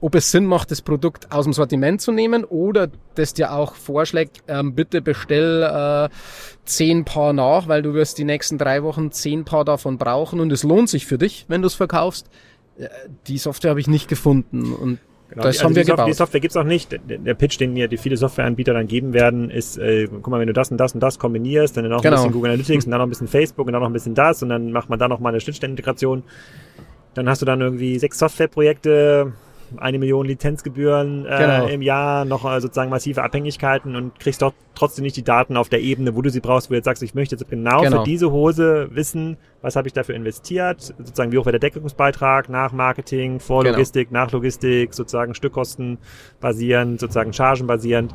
ob 0.00 0.14
es 0.14 0.30
Sinn 0.30 0.46
macht, 0.46 0.70
das 0.70 0.82
Produkt 0.82 1.32
aus 1.32 1.44
dem 1.44 1.52
Sortiment 1.52 2.00
zu 2.00 2.12
nehmen 2.12 2.44
oder 2.44 2.88
das 3.14 3.34
dir 3.34 3.52
auch 3.52 3.74
vorschlägt, 3.74 4.42
ähm, 4.48 4.74
bitte 4.74 5.00
bestell 5.00 5.62
äh, 5.62 6.08
zehn 6.64 7.04
Paar 7.04 7.32
nach, 7.32 7.68
weil 7.68 7.82
du 7.82 7.94
wirst 7.94 8.18
die 8.18 8.24
nächsten 8.24 8.58
drei 8.58 8.82
Wochen 8.82 9.10
zehn 9.10 9.44
Paar 9.44 9.64
davon 9.64 9.98
brauchen 9.98 10.40
und 10.40 10.52
es 10.52 10.62
lohnt 10.62 10.88
sich 10.88 11.06
für 11.06 11.18
dich, 11.18 11.46
wenn 11.48 11.62
du 11.62 11.66
es 11.66 11.74
verkaufst. 11.74 12.28
Äh, 12.78 12.88
die 13.26 13.38
Software 13.38 13.70
habe 13.70 13.80
ich 13.80 13.88
nicht 13.88 14.08
gefunden 14.08 14.72
und 14.72 14.98
Genau, 15.28 15.42
das 15.42 15.56
die, 15.56 15.62
haben 15.62 15.66
also 15.68 15.76
wir 15.76 15.84
die, 15.84 15.90
gebaut. 15.90 16.08
die 16.08 16.12
Software 16.12 16.40
gibt's 16.40 16.56
auch 16.56 16.64
nicht. 16.64 16.92
Der, 16.92 17.18
der 17.18 17.34
Pitch, 17.34 17.58
den 17.58 17.72
mir 17.72 17.88
die 17.88 17.96
viele 17.96 18.16
Softwareanbieter 18.16 18.72
dann 18.72 18.86
geben 18.86 19.12
werden, 19.12 19.50
ist, 19.50 19.76
äh, 19.76 20.06
guck 20.06 20.28
mal, 20.28 20.38
wenn 20.38 20.46
du 20.46 20.52
das 20.52 20.70
und 20.70 20.78
das 20.78 20.94
und 20.94 21.00
das 21.00 21.18
kombinierst, 21.18 21.76
dann 21.76 21.88
noch 21.88 22.00
genau. 22.00 22.14
ein 22.14 22.18
bisschen 22.18 22.32
Google 22.32 22.52
Analytics 22.52 22.84
und 22.84 22.92
dann 22.92 23.00
noch 23.00 23.06
ein 23.06 23.10
bisschen 23.10 23.26
Facebook 23.26 23.66
und 23.66 23.72
dann 23.72 23.82
noch 23.82 23.88
ein 23.88 23.92
bisschen 23.92 24.14
das 24.14 24.42
und 24.42 24.50
dann 24.50 24.70
macht 24.70 24.88
man 24.88 24.98
da 24.98 25.08
noch 25.08 25.18
mal 25.18 25.30
eine 25.30 25.40
Schnittstellenintegration. 25.40 26.22
Dann 27.14 27.28
hast 27.28 27.42
du 27.42 27.46
dann 27.46 27.60
irgendwie 27.60 27.98
sechs 27.98 28.18
Softwareprojekte, 28.18 29.32
eine 29.76 29.98
Million 29.98 30.26
Lizenzgebühren 30.26 31.26
äh, 31.26 31.38
genau. 31.38 31.66
im 31.66 31.82
Jahr, 31.82 32.24
noch 32.24 32.44
äh, 32.44 32.60
sozusagen 32.60 32.90
massive 32.90 33.22
Abhängigkeiten 33.22 33.96
und 33.96 34.18
kriegst 34.18 34.42
doch 34.42 34.52
trotzdem 34.74 35.04
nicht 35.04 35.16
die 35.16 35.22
Daten 35.22 35.56
auf 35.56 35.68
der 35.68 35.80
Ebene, 35.80 36.14
wo 36.14 36.22
du 36.22 36.30
sie 36.30 36.40
brauchst, 36.40 36.68
wo 36.68 36.72
du 36.72 36.76
jetzt 36.76 36.84
sagst, 36.84 37.02
ich 37.02 37.14
möchte 37.14 37.34
jetzt 37.34 37.48
genau, 37.48 37.80
genau. 37.80 37.98
für 37.98 38.04
diese 38.04 38.30
Hose 38.30 38.88
wissen, 38.92 39.36
was 39.62 39.76
habe 39.76 39.88
ich 39.88 39.94
dafür 39.94 40.14
investiert, 40.14 40.80
sozusagen 40.82 41.32
wie 41.32 41.38
hoch 41.38 41.46
war 41.46 41.52
der 41.52 41.60
Deckungsbeitrag 41.60 42.48
nach 42.48 42.72
Marketing, 42.72 43.40
vor 43.40 43.62
genau. 43.62 43.74
Logistik, 43.74 44.10
nach 44.12 44.30
Logistik, 44.32 44.94
sozusagen 44.94 45.34
Stückkosten 45.34 45.98
basierend, 46.40 47.00
sozusagen 47.00 47.32
Chargen 47.32 47.66
basierend. 47.66 48.14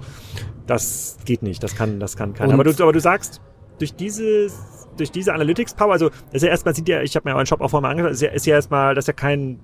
Das 0.67 1.17
geht 1.25 1.43
nicht, 1.43 1.63
das 1.63 1.75
kann, 1.75 1.99
das 1.99 2.15
kann 2.15 2.33
keiner. 2.33 2.53
Aber 2.53 2.63
du, 2.63 2.71
aber 2.83 2.93
du 2.93 2.99
sagst, 2.99 3.41
durch 3.79 3.95
dieses 3.95 4.81
durch 4.97 5.11
diese 5.11 5.33
Analytics 5.33 5.73
Power, 5.73 5.93
also 5.93 6.09
das 6.09 6.35
ist 6.35 6.43
ja 6.43 6.49
erstmal 6.49 6.75
sieht 6.75 6.87
ja, 6.89 7.01
ich 7.01 7.15
habe 7.15 7.27
mir 7.27 7.35
euren 7.35 7.45
Shop 7.45 7.61
auch 7.61 7.69
vorher 7.69 7.81
mal 7.81 7.91
angeschaut, 7.91 8.11
ist 8.11 8.21
ja, 8.21 8.29
ist 8.29 8.45
ja 8.45 8.55
erstmal, 8.55 8.93
das 8.93 9.03
ist 9.03 9.07
ja 9.07 9.13
kein 9.13 9.59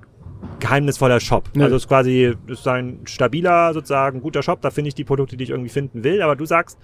geheimnisvoller 0.60 1.20
Shop. 1.20 1.50
Nee. 1.54 1.64
Also 1.64 1.76
es 1.76 1.84
ist 1.84 1.88
quasi 1.88 2.36
ist 2.48 2.68
ein 2.68 3.02
stabiler, 3.06 3.74
sozusagen 3.74 4.22
guter 4.22 4.44
Shop, 4.44 4.62
da 4.62 4.72
finde 4.72 4.90
ich 4.90 4.96
die 4.96 5.04
Produkte, 5.04 5.38
die 5.38 5.44
ich 5.44 5.50
irgendwie 5.52 5.70
finden 5.70 6.04
will. 6.04 6.22
Aber 6.22 6.36
du 6.36 6.46
sagst, 6.46 6.78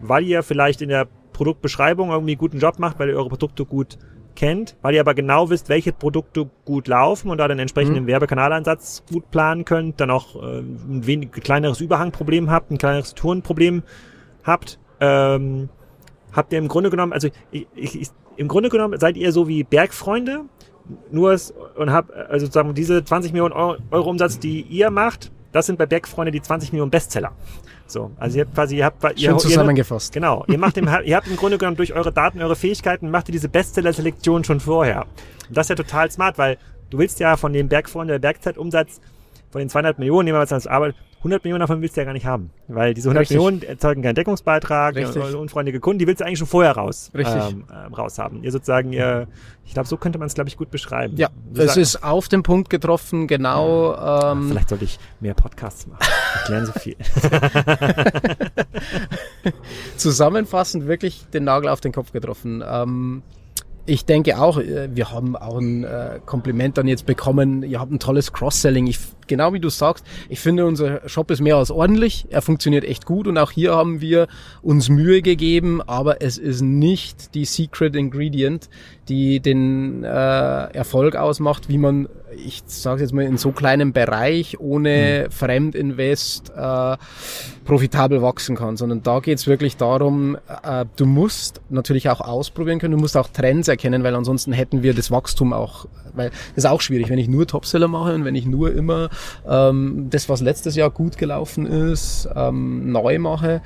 weil 0.00 0.24
ihr 0.24 0.42
vielleicht 0.42 0.82
in 0.82 0.88
der 0.88 1.06
Produktbeschreibung 1.32 2.10
irgendwie 2.10 2.32
einen 2.32 2.38
guten 2.38 2.58
Job 2.58 2.78
macht, 2.78 2.98
weil 2.98 3.08
ihr 3.08 3.16
eure 3.16 3.28
Produkte 3.28 3.64
gut 3.64 3.98
kennt, 4.36 4.76
weil 4.82 4.94
ihr 4.94 5.00
aber 5.00 5.14
genau 5.14 5.50
wisst, 5.50 5.68
welche 5.68 5.92
Produkte 5.92 6.48
gut 6.64 6.88
laufen 6.88 7.30
und 7.30 7.38
da 7.38 7.48
den 7.48 7.58
entsprechenden 7.58 8.04
mhm. 8.04 8.08
Werbekanalansatz 8.08 9.04
gut 9.10 9.30
planen 9.30 9.64
könnt, 9.64 10.00
dann 10.00 10.10
auch 10.10 10.36
äh, 10.36 10.60
ein 10.60 11.06
wenig 11.06 11.30
kleineres 11.32 11.80
Überhangproblem 11.80 12.50
habt, 12.50 12.70
ein 12.70 12.78
kleineres 12.78 13.14
Tourenproblem 13.14 13.82
habt, 14.44 14.78
ähm, 15.00 15.68
habt 16.32 16.52
ihr 16.52 16.58
im 16.58 16.68
Grunde 16.68 16.90
genommen, 16.90 17.12
also 17.12 17.28
ich, 17.50 17.66
ich, 17.74 18.10
im 18.36 18.48
Grunde 18.48 18.68
genommen 18.68 18.98
seid 18.98 19.16
ihr 19.16 19.32
so 19.32 19.48
wie 19.48 19.64
Bergfreunde, 19.64 20.44
nur 21.10 21.38
und 21.76 21.90
habe 21.90 22.14
also 22.28 22.46
sozusagen 22.46 22.74
diese 22.74 23.04
20 23.04 23.32
Millionen 23.32 23.52
Euro, 23.52 23.76
Euro, 23.90 24.10
Umsatz, 24.10 24.38
die 24.38 24.62
ihr 24.62 24.90
macht, 24.90 25.30
das 25.52 25.66
sind 25.66 25.78
bei 25.78 25.86
Bergfreunde 25.86 26.30
die 26.30 26.42
20 26.42 26.72
Millionen 26.72 26.90
Bestseller. 26.90 27.32
So, 27.86 28.12
also 28.18 28.38
ihr 28.38 28.44
habt 28.44 28.54
quasi, 28.54 28.76
ihr 28.76 28.84
habt, 28.84 29.20
ihr, 29.20 29.36
zusammengefasst. 29.36 30.14
Ihr, 30.14 30.20
genau, 30.20 30.44
ihr 30.46 30.58
macht 30.58 30.76
im, 30.76 30.88
ihr 31.04 31.16
habt 31.16 31.26
im 31.26 31.36
Grunde 31.36 31.58
genommen 31.58 31.76
durch 31.76 31.92
eure 31.92 32.12
Daten, 32.12 32.40
eure 32.40 32.56
Fähigkeiten, 32.56 33.10
macht 33.10 33.28
ihr 33.28 33.32
diese 33.32 33.48
Bestseller-Selektion 33.48 34.44
schon 34.44 34.60
vorher. 34.60 35.06
Und 35.48 35.56
das 35.56 35.66
ist 35.66 35.70
ja 35.70 35.76
total 35.76 36.10
smart, 36.10 36.38
weil 36.38 36.56
du 36.90 36.98
willst 36.98 37.18
ja 37.18 37.36
von 37.36 37.52
dem 37.52 37.68
Bergfreunde 37.68 38.20
Bergzeitumsatz 38.20 39.00
von 39.50 39.58
den 39.58 39.68
200 39.68 39.98
Millionen, 39.98 40.26
nehmen 40.26 40.38
wir 40.38 40.46
mal 40.46 40.54
als 40.54 40.66
Arbeit, 40.66 40.94
100 41.20 41.44
Millionen 41.44 41.60
davon 41.60 41.82
willst 41.82 41.96
du 41.96 42.00
ja 42.00 42.06
gar 42.06 42.14
nicht 42.14 42.24
haben. 42.24 42.50
Weil 42.66 42.94
diese 42.94 43.08
100 43.08 43.20
Richtig. 43.20 43.36
Millionen 43.36 43.62
erzeugen 43.62 44.02
keinen 44.02 44.14
Deckungsbeitrag, 44.14 44.96
unfreundliche 45.36 45.78
Kunden, 45.78 45.98
die 45.98 46.06
willst 46.06 46.22
du 46.22 46.24
eigentlich 46.24 46.38
schon 46.38 46.48
vorher 46.48 46.72
raus, 46.72 47.10
ähm, 47.14 47.64
ähm, 47.70 47.94
raus 47.94 48.18
haben. 48.18 48.42
Ihr 48.42 48.50
sozusagen, 48.50 48.94
ihr, 48.94 49.28
ich 49.66 49.74
glaube, 49.74 49.86
so 49.86 49.98
könnte 49.98 50.18
man 50.18 50.26
es, 50.26 50.34
glaube 50.34 50.48
ich, 50.48 50.56
gut 50.56 50.70
beschreiben. 50.70 51.16
Ja, 51.16 51.28
es 51.54 51.76
ist 51.76 52.02
auf 52.02 52.28
den 52.28 52.42
Punkt 52.42 52.70
getroffen, 52.70 53.26
genau. 53.26 53.92
Ja. 53.92 54.32
Ähm, 54.32 54.48
Vielleicht 54.48 54.70
sollte 54.70 54.84
ich 54.84 54.98
mehr 55.20 55.34
Podcasts 55.34 55.86
machen. 55.86 56.00
Ich 56.44 56.48
lerne 56.48 56.66
so 56.66 56.72
viel. 56.72 56.96
Zusammenfassend 59.96 60.86
wirklich 60.86 61.26
den 61.34 61.44
Nagel 61.44 61.68
auf 61.68 61.82
den 61.82 61.92
Kopf 61.92 62.12
getroffen. 62.12 62.64
Ähm, 62.66 63.22
ich 63.86 64.04
denke 64.04 64.38
auch, 64.38 64.58
äh, 64.58 64.88
wir 64.94 65.10
haben 65.10 65.36
auch 65.36 65.58
ein 65.58 65.84
äh, 65.84 66.20
Kompliment 66.24 66.78
dann 66.78 66.86
jetzt 66.86 67.06
bekommen. 67.06 67.62
Ihr 67.62 67.80
habt 67.80 67.90
ein 67.90 67.98
tolles 67.98 68.32
Cross-Selling. 68.32 68.86
Ich, 68.86 68.98
genau 69.30 69.54
wie 69.54 69.60
du 69.60 69.70
sagst, 69.70 70.04
ich 70.28 70.40
finde, 70.40 70.66
unser 70.66 71.08
Shop 71.08 71.30
ist 71.30 71.40
mehr 71.40 71.56
als 71.56 71.70
ordentlich. 71.70 72.26
Er 72.28 72.42
funktioniert 72.42 72.84
echt 72.84 73.06
gut 73.06 73.26
und 73.26 73.38
auch 73.38 73.50
hier 73.50 73.74
haben 73.74 74.02
wir 74.02 74.26
uns 74.60 74.90
Mühe 74.90 75.22
gegeben, 75.22 75.80
aber 75.80 76.20
es 76.20 76.36
ist 76.36 76.60
nicht 76.60 77.34
die 77.34 77.46
Secret 77.46 77.96
Ingredient, 77.96 78.68
die 79.10 79.40
den 79.40 80.04
äh, 80.04 80.08
Erfolg 80.08 81.16
ausmacht, 81.16 81.68
wie 81.68 81.78
man, 81.78 82.08
ich 82.36 82.62
sage 82.66 83.02
jetzt 83.02 83.12
mal, 83.12 83.24
in 83.24 83.38
so 83.38 83.50
kleinem 83.50 83.92
Bereich 83.92 84.60
ohne 84.60 85.26
mhm. 85.26 85.32
Fremdinvest 85.32 86.52
äh, 86.56 86.96
profitabel 87.64 88.22
wachsen 88.22 88.56
kann, 88.56 88.76
sondern 88.76 89.02
da 89.02 89.18
geht's 89.18 89.48
wirklich 89.48 89.76
darum, 89.76 90.36
äh, 90.62 90.84
du 90.96 91.06
musst 91.06 91.60
natürlich 91.70 92.08
auch 92.08 92.20
ausprobieren 92.20 92.78
können, 92.78 92.94
du 92.94 93.00
musst 93.00 93.16
auch 93.16 93.28
Trends 93.28 93.66
erkennen, 93.66 94.04
weil 94.04 94.14
ansonsten 94.14 94.52
hätten 94.52 94.82
wir 94.84 94.94
das 94.94 95.10
Wachstum 95.10 95.52
auch, 95.52 95.86
weil 96.14 96.30
das 96.30 96.64
ist 96.64 96.66
auch 96.66 96.80
schwierig, 96.80 97.08
wenn 97.10 97.18
ich 97.18 97.28
nur 97.28 97.48
Topseller 97.48 97.88
mache 97.88 98.14
und 98.14 98.24
wenn 98.24 98.36
ich 98.36 98.46
nur 98.46 98.72
immer 98.72 99.10
ähm, 99.48 100.08
das, 100.10 100.28
was 100.28 100.40
letztes 100.40 100.76
Jahr 100.76 100.90
gut 100.90 101.18
gelaufen 101.18 101.66
ist, 101.66 102.28
ähm, 102.34 102.90
neu 102.92 103.18
mache, 103.18 103.62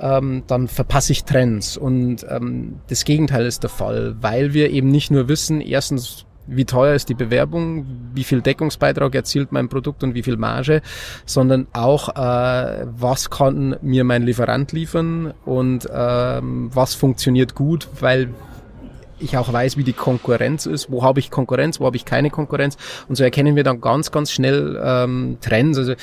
ähm, 0.00 0.42
dann 0.46 0.68
verpasse 0.68 1.12
ich 1.12 1.24
Trends. 1.24 1.76
Und 1.76 2.26
ähm, 2.28 2.80
das 2.88 3.04
Gegenteil 3.04 3.46
ist 3.46 3.62
der 3.62 3.70
Fall, 3.70 4.16
weil 4.20 4.54
wir 4.54 4.70
eben 4.70 4.90
nicht 4.90 5.10
nur 5.10 5.28
wissen, 5.28 5.60
erstens, 5.60 6.24
wie 6.46 6.64
teuer 6.64 6.94
ist 6.94 7.08
die 7.10 7.14
Bewerbung, 7.14 7.86
wie 8.14 8.24
viel 8.24 8.40
Deckungsbeitrag 8.40 9.14
erzielt 9.14 9.52
mein 9.52 9.68
Produkt 9.68 10.02
und 10.02 10.14
wie 10.14 10.22
viel 10.22 10.38
Marge, 10.38 10.80
sondern 11.26 11.66
auch, 11.74 12.08
äh, 12.08 12.86
was 12.86 13.28
kann 13.28 13.76
mir 13.82 14.04
mein 14.04 14.22
Lieferant 14.22 14.72
liefern 14.72 15.34
und 15.44 15.86
ähm, 15.92 16.70
was 16.72 16.94
funktioniert 16.94 17.54
gut, 17.54 17.88
weil 18.00 18.30
ich 19.18 19.36
auch 19.36 19.52
weiß, 19.52 19.76
wie 19.76 19.84
die 19.84 19.92
Konkurrenz 19.92 20.66
ist, 20.66 20.90
wo 20.90 21.02
habe 21.02 21.20
ich 21.20 21.30
Konkurrenz, 21.30 21.80
wo 21.80 21.86
habe 21.86 21.96
ich 21.96 22.04
keine 22.04 22.30
Konkurrenz? 22.30 22.76
Und 23.08 23.16
so 23.16 23.24
erkennen 23.24 23.56
wir 23.56 23.64
dann 23.64 23.80
ganz, 23.80 24.10
ganz 24.10 24.30
schnell 24.30 24.80
ähm, 24.82 25.38
Trends. 25.40 25.78
Also 25.78 25.94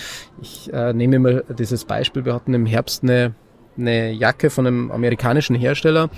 ich 0.41 0.71
äh, 0.73 0.93
nehme 0.93 1.15
immer 1.17 1.41
dieses 1.41 1.85
Beispiel, 1.85 2.25
wir 2.25 2.33
hatten 2.33 2.53
im 2.53 2.65
Herbst 2.65 3.03
eine 3.03 3.33
eine 3.77 4.11
Jacke 4.11 4.49
von 4.49 4.67
einem 4.67 4.91
amerikanischen 4.91 5.55
Hersteller 5.55 6.09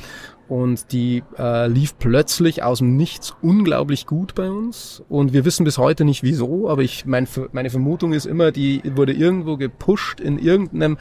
und 0.47 0.93
die 0.93 1.23
äh, 1.37 1.67
lief 1.67 1.97
plötzlich 1.97 2.63
aus 2.63 2.77
dem 2.77 2.95
Nichts 2.95 3.35
unglaublich 3.41 4.05
gut 4.05 4.33
bei 4.33 4.49
uns. 4.49 5.03
Und 5.09 5.33
wir 5.33 5.43
wissen 5.43 5.65
bis 5.65 5.77
heute 5.77 6.05
nicht 6.05 6.23
wieso, 6.23 6.69
aber 6.69 6.83
ich 6.83 7.05
mein, 7.05 7.27
meine 7.51 7.69
Vermutung 7.69 8.13
ist 8.13 8.25
immer, 8.25 8.51
die 8.51 8.81
wurde 8.95 9.11
irgendwo 9.11 9.57
gepusht 9.57 10.21
in 10.21 10.39
irgendeinem 10.39 10.97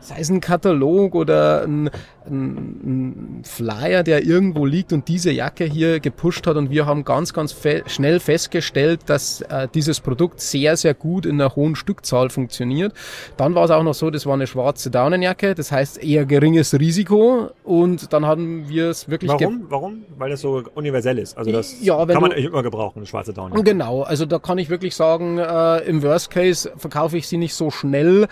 sei 0.00 0.20
es 0.20 0.30
ein 0.30 0.40
Katalog 0.40 1.14
oder 1.14 1.62
ein, 1.62 1.90
ein, 2.26 3.40
ein, 3.40 3.42
Flyer, 3.44 4.02
der 4.02 4.24
irgendwo 4.24 4.64
liegt 4.64 4.92
und 4.92 5.08
diese 5.08 5.30
Jacke 5.30 5.64
hier 5.64 6.00
gepusht 6.00 6.46
hat 6.46 6.56
und 6.56 6.70
wir 6.70 6.86
haben 6.86 7.04
ganz, 7.04 7.32
ganz 7.32 7.52
fe 7.52 7.82
schnell 7.86 8.20
festgestellt, 8.20 9.00
dass 9.06 9.40
äh, 9.42 9.68
dieses 9.72 10.00
Produkt 10.00 10.40
sehr, 10.40 10.76
sehr 10.76 10.94
gut 10.94 11.26
in 11.26 11.40
einer 11.40 11.56
hohen 11.56 11.76
Stückzahl 11.76 12.30
funktioniert. 12.30 12.92
Dann 13.36 13.54
war 13.54 13.64
es 13.64 13.70
auch 13.70 13.82
noch 13.82 13.94
so, 13.94 14.10
das 14.10 14.26
war 14.26 14.34
eine 14.34 14.46
schwarze 14.46 14.90
Daunenjacke, 14.90 15.54
das 15.54 15.72
heißt 15.72 16.02
eher 16.02 16.26
geringes 16.26 16.78
Risiko 16.78 17.50
und 17.64 18.12
dann 18.12 18.26
haben 18.26 18.68
wir 18.68 18.90
es 18.90 19.08
wirklich... 19.08 19.30
Warum? 19.30 19.66
Warum? 19.68 20.04
Weil 20.16 20.30
das 20.30 20.40
so 20.40 20.62
universell 20.74 21.18
ist. 21.18 21.36
Also 21.36 21.52
das 21.52 21.82
ja, 21.82 22.04
kann 22.06 22.20
man 22.20 22.30
du, 22.30 22.36
immer 22.36 22.62
gebrauchen, 22.62 22.98
eine 22.98 23.06
schwarze 23.06 23.32
Daunenjacke. 23.32 23.64
Genau, 23.64 24.02
also 24.02 24.26
da 24.26 24.38
kann 24.38 24.58
ich 24.58 24.70
wirklich 24.70 24.94
sagen, 24.94 25.38
äh, 25.38 25.78
im 25.80 26.02
Worst 26.02 26.30
Case 26.30 26.70
verkaufe 26.76 27.16
ich 27.16 27.26
sie 27.28 27.36
nicht 27.36 27.54
so 27.54 27.70
schnell 27.70 28.28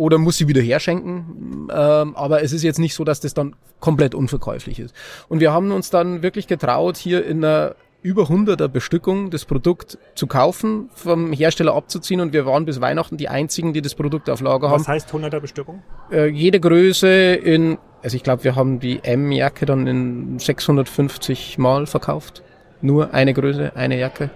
oder 0.00 0.16
muss 0.16 0.38
sie 0.38 0.48
wieder 0.48 0.62
herschenken. 0.62 1.68
Ähm, 1.70 2.16
aber 2.16 2.42
es 2.42 2.52
ist 2.52 2.62
jetzt 2.62 2.78
nicht 2.78 2.94
so, 2.94 3.04
dass 3.04 3.20
das 3.20 3.34
dann 3.34 3.54
komplett 3.80 4.14
unverkäuflich 4.14 4.80
ist. 4.80 4.94
Und 5.28 5.40
wir 5.40 5.52
haben 5.52 5.70
uns 5.72 5.90
dann 5.90 6.22
wirklich 6.22 6.46
getraut, 6.46 6.96
hier 6.96 7.26
in 7.26 7.44
einer 7.44 7.74
über 8.00 8.22
100er 8.22 8.68
Bestückung 8.68 9.28
das 9.28 9.44
Produkt 9.44 9.98
zu 10.14 10.26
kaufen, 10.26 10.88
vom 10.94 11.34
Hersteller 11.34 11.74
abzuziehen 11.74 12.22
und 12.22 12.32
wir 12.32 12.46
waren 12.46 12.64
bis 12.64 12.80
Weihnachten 12.80 13.18
die 13.18 13.28
einzigen, 13.28 13.74
die 13.74 13.82
das 13.82 13.94
Produkt 13.94 14.30
auf 14.30 14.40
Lager 14.40 14.70
haben. 14.70 14.80
Was 14.80 14.88
heißt 14.88 15.10
100er 15.10 15.38
Bestückung? 15.38 15.82
Äh, 16.10 16.28
jede 16.28 16.60
Größe 16.60 17.34
in, 17.34 17.76
also 18.02 18.16
ich 18.16 18.22
glaube, 18.22 18.44
wir 18.44 18.56
haben 18.56 18.80
die 18.80 19.04
M-Jacke 19.04 19.66
dann 19.66 19.86
in 19.86 20.38
650 20.38 21.58
Mal 21.58 21.84
verkauft. 21.84 22.42
Nur 22.80 23.12
eine 23.12 23.34
Größe, 23.34 23.76
eine 23.76 23.98
Jacke. 23.98 24.30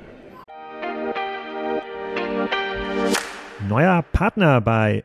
Neuer 3.66 4.04
Partner 4.12 4.60
bei 4.60 5.04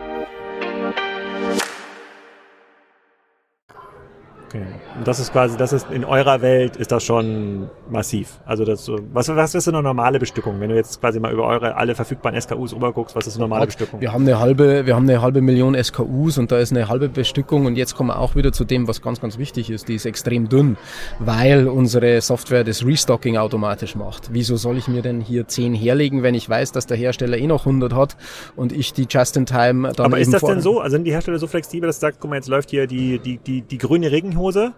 Okay. 4.51 4.65
Und 4.97 5.07
das 5.07 5.19
ist 5.19 5.31
quasi, 5.31 5.55
das 5.55 5.71
ist 5.71 5.87
in 5.91 6.03
eurer 6.03 6.41
Welt 6.41 6.75
ist 6.75 6.91
das 6.91 7.03
schon 7.03 7.69
massiv. 7.89 8.39
Also 8.45 8.65
das 8.65 8.89
was, 9.13 9.29
was 9.29 9.55
ist 9.55 9.67
eine 9.69 9.81
normale 9.81 10.19
Bestückung? 10.19 10.59
Wenn 10.59 10.69
du 10.69 10.75
jetzt 10.75 10.99
quasi 10.99 11.21
mal 11.21 11.31
über 11.31 11.45
eure 11.45 11.75
alle 11.75 11.95
verfügbaren 11.95 12.39
SKUs 12.39 12.75
rüberguckst, 12.75 13.15
was 13.15 13.27
ist 13.27 13.35
eine 13.35 13.43
normale 13.43 13.65
Bestückung? 13.67 14.01
Wir 14.01 14.11
haben 14.11 14.23
eine 14.23 14.39
halbe, 14.39 14.85
wir 14.85 14.95
haben 14.95 15.09
eine 15.09 15.21
halbe 15.21 15.41
Million 15.41 15.81
SKUs 15.81 16.37
und 16.37 16.51
da 16.51 16.59
ist 16.59 16.71
eine 16.71 16.89
halbe 16.89 17.07
Bestückung 17.07 17.65
und 17.65 17.77
jetzt 17.77 17.95
kommen 17.95 18.09
wir 18.09 18.19
auch 18.19 18.35
wieder 18.35 18.51
zu 18.51 18.65
dem, 18.65 18.89
was 18.89 19.01
ganz, 19.01 19.21
ganz 19.21 19.37
wichtig 19.37 19.69
ist. 19.69 19.87
Die 19.87 19.95
ist 19.95 20.05
extrem 20.05 20.49
dünn, 20.49 20.75
weil 21.19 21.69
unsere 21.69 22.19
Software 22.19 22.65
das 22.65 22.85
Restocking 22.85 23.37
automatisch 23.37 23.95
macht. 23.95 24.31
Wieso 24.33 24.57
soll 24.57 24.77
ich 24.77 24.89
mir 24.89 25.01
denn 25.01 25.21
hier 25.21 25.47
10 25.47 25.73
herlegen, 25.73 26.23
wenn 26.23 26.35
ich 26.35 26.49
weiß, 26.49 26.73
dass 26.73 26.87
der 26.87 26.97
Hersteller 26.97 27.37
eh 27.37 27.47
noch 27.47 27.65
100 27.65 27.93
hat 27.93 28.17
und 28.57 28.73
ich 28.73 28.91
die 28.91 29.07
Just-in-Time 29.09 29.93
dann 29.95 30.05
Aber 30.05 30.19
ist 30.19 30.33
das 30.33 30.41
denn 30.41 30.59
so? 30.59 30.81
Also 30.81 30.97
sind 30.97 31.05
die 31.05 31.13
Hersteller 31.13 31.39
so 31.39 31.47
flexibel, 31.47 31.87
dass 31.87 31.99
du 31.99 32.01
sagst, 32.01 32.19
guck 32.19 32.29
mal, 32.29 32.35
jetzt 32.35 32.49
läuft 32.49 32.71
hier 32.71 32.85
die, 32.85 33.19
die, 33.19 33.37
die, 33.37 33.61
die 33.61 33.77
grüne 33.77 34.11
Regenhose 34.11 34.40
Hose. 34.41 34.73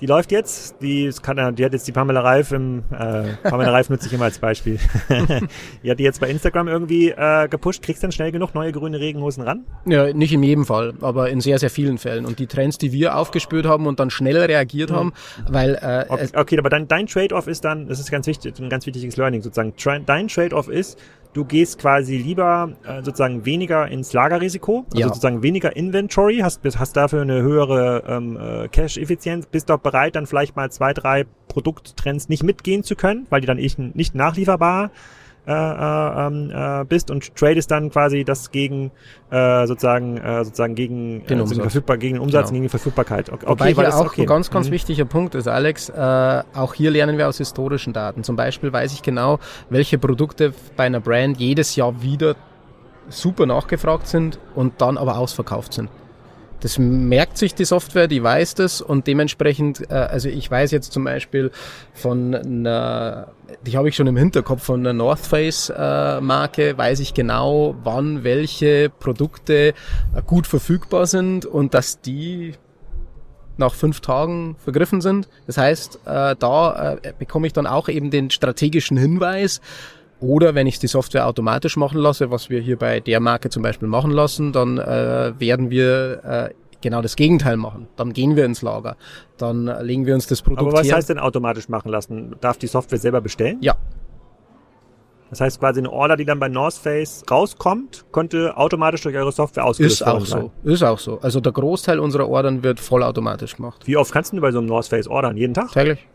Die 0.00 0.06
läuft 0.06 0.30
jetzt. 0.30 0.82
Die, 0.82 1.10
kann, 1.22 1.56
die 1.56 1.64
hat 1.64 1.72
jetzt 1.72 1.88
die 1.88 1.92
Pamela 1.92 2.20
Reif 2.20 2.52
im 2.52 2.84
äh, 2.90 3.32
Pamela 3.42 3.70
Reif 3.70 3.88
nutze 3.88 4.06
ich 4.06 4.12
immer 4.12 4.26
als 4.26 4.38
Beispiel. 4.38 4.78
die 5.82 5.90
hat 5.90 5.98
die 5.98 6.02
jetzt 6.02 6.20
bei 6.20 6.28
Instagram 6.28 6.68
irgendwie 6.68 7.10
äh, 7.10 7.48
gepusht. 7.48 7.82
Kriegst 7.82 8.02
du 8.02 8.06
denn 8.06 8.12
schnell 8.12 8.30
genug 8.30 8.54
neue 8.54 8.72
grüne 8.72 9.00
Regenhosen 9.00 9.42
ran? 9.42 9.64
Ja, 9.86 10.12
nicht 10.12 10.32
in 10.32 10.42
jedem 10.42 10.66
Fall, 10.66 10.94
aber 11.00 11.30
in 11.30 11.40
sehr, 11.40 11.58
sehr 11.58 11.70
vielen 11.70 11.96
Fällen. 11.96 12.26
Und 12.26 12.38
die 12.38 12.46
Trends, 12.46 12.76
die 12.76 12.92
wir 12.92 13.16
aufgespürt 13.16 13.64
haben 13.64 13.86
und 13.86 13.98
dann 13.98 14.10
schnell 14.10 14.36
reagiert 14.36 14.90
mhm. 14.90 14.96
haben, 14.96 15.12
weil 15.48 15.74
äh, 15.76 16.04
okay, 16.08 16.28
okay, 16.34 16.58
aber 16.58 16.68
dann 16.68 16.88
dein 16.88 17.06
Trade-off 17.06 17.46
ist 17.46 17.64
dann, 17.64 17.88
das 17.88 17.98
ist 17.98 18.10
ganz 18.10 18.26
wichtig, 18.26 18.58
ein 18.60 18.68
ganz 18.68 18.84
wichtiges 18.84 19.16
Learning 19.16 19.40
sozusagen. 19.40 19.72
Dein 20.04 20.28
Trade-off 20.28 20.68
ist, 20.68 20.98
Du 21.36 21.44
gehst 21.44 21.78
quasi 21.78 22.16
lieber 22.16 22.72
äh, 22.88 23.02
sozusagen 23.02 23.44
weniger 23.44 23.88
ins 23.88 24.14
Lagerrisiko, 24.14 24.86
also 24.86 24.98
ja. 24.98 25.08
sozusagen 25.08 25.42
weniger 25.42 25.76
Inventory, 25.76 26.38
hast, 26.38 26.62
hast 26.64 26.96
dafür 26.96 27.20
eine 27.20 27.42
höhere 27.42 28.04
ähm, 28.08 28.38
äh, 28.40 28.68
Cash-Effizienz, 28.68 29.44
bist 29.44 29.68
doch 29.68 29.76
bereit, 29.76 30.16
dann 30.16 30.26
vielleicht 30.26 30.56
mal 30.56 30.70
zwei, 30.70 30.94
drei 30.94 31.26
Produkttrends 31.48 32.30
nicht 32.30 32.42
mitgehen 32.42 32.84
zu 32.84 32.96
können, 32.96 33.26
weil 33.28 33.42
die 33.42 33.46
dann 33.46 33.58
nicht 33.58 34.14
nachlieferbar 34.14 34.86
äh, 34.86 34.88
äh, 35.46 35.52
ähm, 35.52 36.50
äh, 36.52 36.84
bist 36.84 37.10
und 37.10 37.34
tradest 37.36 37.70
dann 37.70 37.90
quasi 37.90 38.24
das 38.24 38.50
gegen 38.50 38.90
äh, 39.30 39.66
sozusagen 39.66 40.16
äh, 40.16 40.44
sozusagen 40.44 40.74
gegen 40.74 41.24
den 41.26 41.40
Umsatz, 41.40 41.58
verfügbar, 41.58 41.98
gegen 41.98 42.14
den 42.14 42.22
Umsatz 42.22 42.46
genau. 42.46 42.52
gegen 42.52 42.62
die 42.64 42.68
Verfügbarkeit. 42.68 43.30
Okay, 43.32 43.46
Wobei 43.46 43.72
hier 43.72 43.96
auch 43.96 44.06
okay. 44.06 44.22
ein 44.22 44.26
ganz 44.26 44.50
ganz 44.50 44.68
mhm. 44.68 44.72
wichtiger 44.72 45.04
Punkt 45.04 45.34
ist, 45.34 45.48
Alex. 45.48 45.88
Äh, 45.88 46.42
auch 46.54 46.74
hier 46.74 46.90
lernen 46.90 47.18
wir 47.18 47.28
aus 47.28 47.38
historischen 47.38 47.92
Daten. 47.92 48.24
Zum 48.24 48.36
Beispiel 48.36 48.72
weiß 48.72 48.92
ich 48.92 49.02
genau, 49.02 49.38
welche 49.70 49.98
Produkte 49.98 50.52
bei 50.76 50.84
einer 50.84 51.00
Brand 51.00 51.38
jedes 51.38 51.76
Jahr 51.76 52.02
wieder 52.02 52.34
super 53.08 53.46
nachgefragt 53.46 54.08
sind 54.08 54.38
und 54.54 54.80
dann 54.80 54.98
aber 54.98 55.16
ausverkauft 55.18 55.72
sind. 55.72 55.90
Das 56.66 56.80
merkt 56.80 57.38
sich 57.38 57.54
die 57.54 57.64
Software, 57.64 58.08
die 58.08 58.24
weiß 58.24 58.56
das 58.56 58.80
und 58.80 59.06
dementsprechend, 59.06 59.88
äh, 59.88 59.94
also 59.94 60.28
ich 60.28 60.50
weiß 60.50 60.72
jetzt 60.72 60.92
zum 60.92 61.04
Beispiel 61.04 61.52
von 61.94 62.34
einer, 62.34 63.28
die 63.64 63.76
habe 63.76 63.88
ich 63.88 63.94
schon 63.94 64.08
im 64.08 64.16
Hinterkopf 64.16 64.64
von 64.64 64.80
einer 64.80 64.92
North 64.92 65.20
Face 65.20 65.70
äh, 65.70 66.20
Marke, 66.20 66.76
weiß 66.76 66.98
ich 66.98 67.14
genau, 67.14 67.76
wann 67.84 68.24
welche 68.24 68.90
Produkte 68.90 69.54
äh, 69.68 69.74
gut 70.26 70.48
verfügbar 70.48 71.06
sind 71.06 71.46
und 71.46 71.72
dass 71.72 72.00
die 72.00 72.54
nach 73.58 73.72
fünf 73.72 74.00
Tagen 74.00 74.56
vergriffen 74.58 75.00
sind. 75.00 75.28
Das 75.46 75.58
heißt, 75.58 76.00
äh, 76.04 76.34
da 76.36 76.94
äh, 76.94 77.12
bekomme 77.16 77.46
ich 77.46 77.52
dann 77.52 77.68
auch 77.68 77.88
eben 77.88 78.10
den 78.10 78.30
strategischen 78.30 78.96
Hinweis, 78.96 79.60
oder 80.20 80.54
wenn 80.54 80.66
ich 80.66 80.78
die 80.78 80.86
Software 80.86 81.26
automatisch 81.26 81.76
machen 81.76 81.98
lasse, 81.98 82.30
was 82.30 82.48
wir 82.50 82.60
hier 82.60 82.76
bei 82.78 83.00
der 83.00 83.20
Marke 83.20 83.50
zum 83.50 83.62
Beispiel 83.62 83.88
machen 83.88 84.10
lassen, 84.10 84.52
dann 84.52 84.78
äh, 84.78 85.32
werden 85.38 85.70
wir 85.70 86.24
äh, 86.24 86.54
genau 86.80 87.02
das 87.02 87.16
Gegenteil 87.16 87.56
machen. 87.56 87.88
Dann 87.96 88.12
gehen 88.12 88.36
wir 88.36 88.44
ins 88.44 88.62
Lager. 88.62 88.96
Dann 89.36 89.66
legen 89.82 90.06
wir 90.06 90.14
uns 90.14 90.26
das 90.26 90.42
Produkt 90.42 90.62
Aber 90.62 90.72
was 90.72 90.86
her. 90.86 90.96
heißt 90.96 91.10
denn 91.10 91.18
automatisch 91.18 91.68
machen 91.68 91.90
lassen? 91.90 92.36
Darf 92.40 92.58
die 92.58 92.66
Software 92.66 92.98
selber 92.98 93.20
bestellen? 93.20 93.58
Ja. 93.60 93.74
Das 95.28 95.40
heißt 95.40 95.58
quasi 95.58 95.80
eine 95.80 95.90
Order, 95.90 96.16
die 96.16 96.24
dann 96.24 96.38
bei 96.38 96.48
North 96.48 96.74
Face 96.74 97.24
rauskommt, 97.28 98.04
könnte 98.12 98.56
automatisch 98.56 99.02
durch 99.02 99.16
eure 99.16 99.32
Software 99.32 99.64
ausgelöst 99.64 100.00
werden. 100.06 100.22
Ist 100.22 100.32
auch 100.32 100.40
so. 100.40 100.70
Ist 100.70 100.82
auch 100.84 100.98
so. 100.98 101.18
Also 101.20 101.40
der 101.40 101.52
Großteil 101.52 101.98
unserer 101.98 102.28
Ordern 102.28 102.62
wird 102.62 102.78
vollautomatisch 102.78 103.56
gemacht. 103.56 103.82
Wie 103.86 103.96
oft 103.96 104.12
kannst 104.12 104.32
du 104.32 104.40
bei 104.40 104.52
so 104.52 104.58
einem 104.58 104.68
North 104.68 104.86
Face 104.86 105.08
ordern? 105.08 105.36
Jeden 105.36 105.52
Tag? 105.54 105.72
Täglich. 105.72 106.06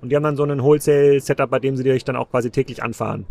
Und 0.00 0.10
die 0.10 0.16
haben 0.16 0.22
dann 0.22 0.36
so 0.36 0.42
einen 0.42 0.62
Wholesale-Setup, 0.62 1.50
bei 1.50 1.58
dem 1.58 1.76
sie 1.76 1.84
dich 1.84 2.04
dann 2.04 2.16
auch 2.16 2.30
quasi 2.30 2.50
täglich 2.50 2.82
anfahren. 2.82 3.26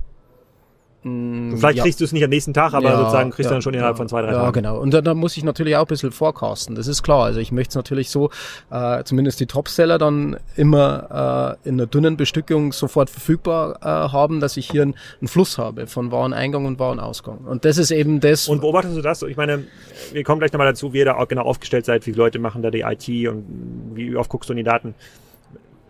Mm, 1.08 1.58
vielleicht 1.58 1.78
ja. 1.78 1.84
kriegst 1.84 1.99
du 1.99 2.04
es 2.04 2.13
nicht 2.13 2.23
am 2.23 2.32
nächsten 2.32 2.51
Tag, 2.51 2.73
aber 2.73 2.89
ja, 2.89 2.97
sozusagen 2.97 3.30
kriegst 3.30 3.51
du 3.51 3.54
dann 3.54 3.62
schon 3.62 3.75
innerhalb 3.75 3.95
von 3.95 4.10
zwei, 4.10 4.23
drei 4.23 4.30
ja, 4.30 4.34
Tagen. 4.34 4.45
Ja, 4.45 4.51
genau. 4.51 4.80
Und 4.80 4.91
da, 4.91 5.01
da, 5.01 5.13
muss 5.13 5.38
ich 5.38 5.43
natürlich 5.43 5.75
auch 5.75 5.82
ein 5.82 5.88
bisschen 5.88 6.12
forecasten, 6.12 6.73
das 6.73 6.88
ist 6.88 7.04
klar. 7.04 7.25
Also 7.25 7.39
ich 7.39 7.51
möchte 7.51 7.69
es 7.69 7.75
natürlich 7.75 8.10
so, 8.10 8.32
äh, 8.71 9.04
zumindest 9.04 9.39
die 9.39 9.45
Topseller 9.45 9.99
dann 9.99 10.38
immer 10.56 11.60
äh, 11.63 11.69
in 11.69 11.75
einer 11.75 11.86
dünnen 11.86 12.17
Bestückung 12.17 12.73
sofort 12.73 13.12
verfügbar 13.12 13.78
äh, 13.84 13.86
haben, 13.86 14.39
dass 14.39 14.58
ich 14.58 14.71
hier 14.71 14.82
einen, 14.82 14.95
einen 15.21 15.28
Fluss 15.28 15.60
habe 15.60 15.86
von 15.86 16.12
Wareneingang 16.12 16.65
und 16.65 16.80
Warenausgang. 16.80 17.38
Und 17.45 17.65
das 17.65 17.78
ist 17.78 17.91
eben 17.91 18.19
das. 18.19 18.47
Und 18.47 18.62
beobachtest 18.62 18.97
du 18.97 19.04
das? 19.04 19.21
Ich 19.21 19.38
meine, 19.38 19.63
wir 20.12 20.23
kommen 20.23 20.39
gleich 20.39 20.54
nochmal 20.54 20.69
dazu, 20.69 20.91
wie 20.93 20.97
ihr 20.97 21.06
da 21.06 21.17
auch 21.17 21.28
genau 21.28 21.43
aufgestellt 21.43 21.86
seid, 21.86 22.01
wie 22.08 22.13
viele 22.13 22.17
Leute 22.17 22.39
machen 22.39 22.63
da 22.63 22.71
die 22.71 22.82
IT 22.82 23.08
und 23.30 23.91
wie 23.93 24.15
oft 24.15 24.32
guckst 24.32 24.49
du 24.49 24.54
in 24.54 24.58
die 24.58 24.63
Daten 24.63 24.95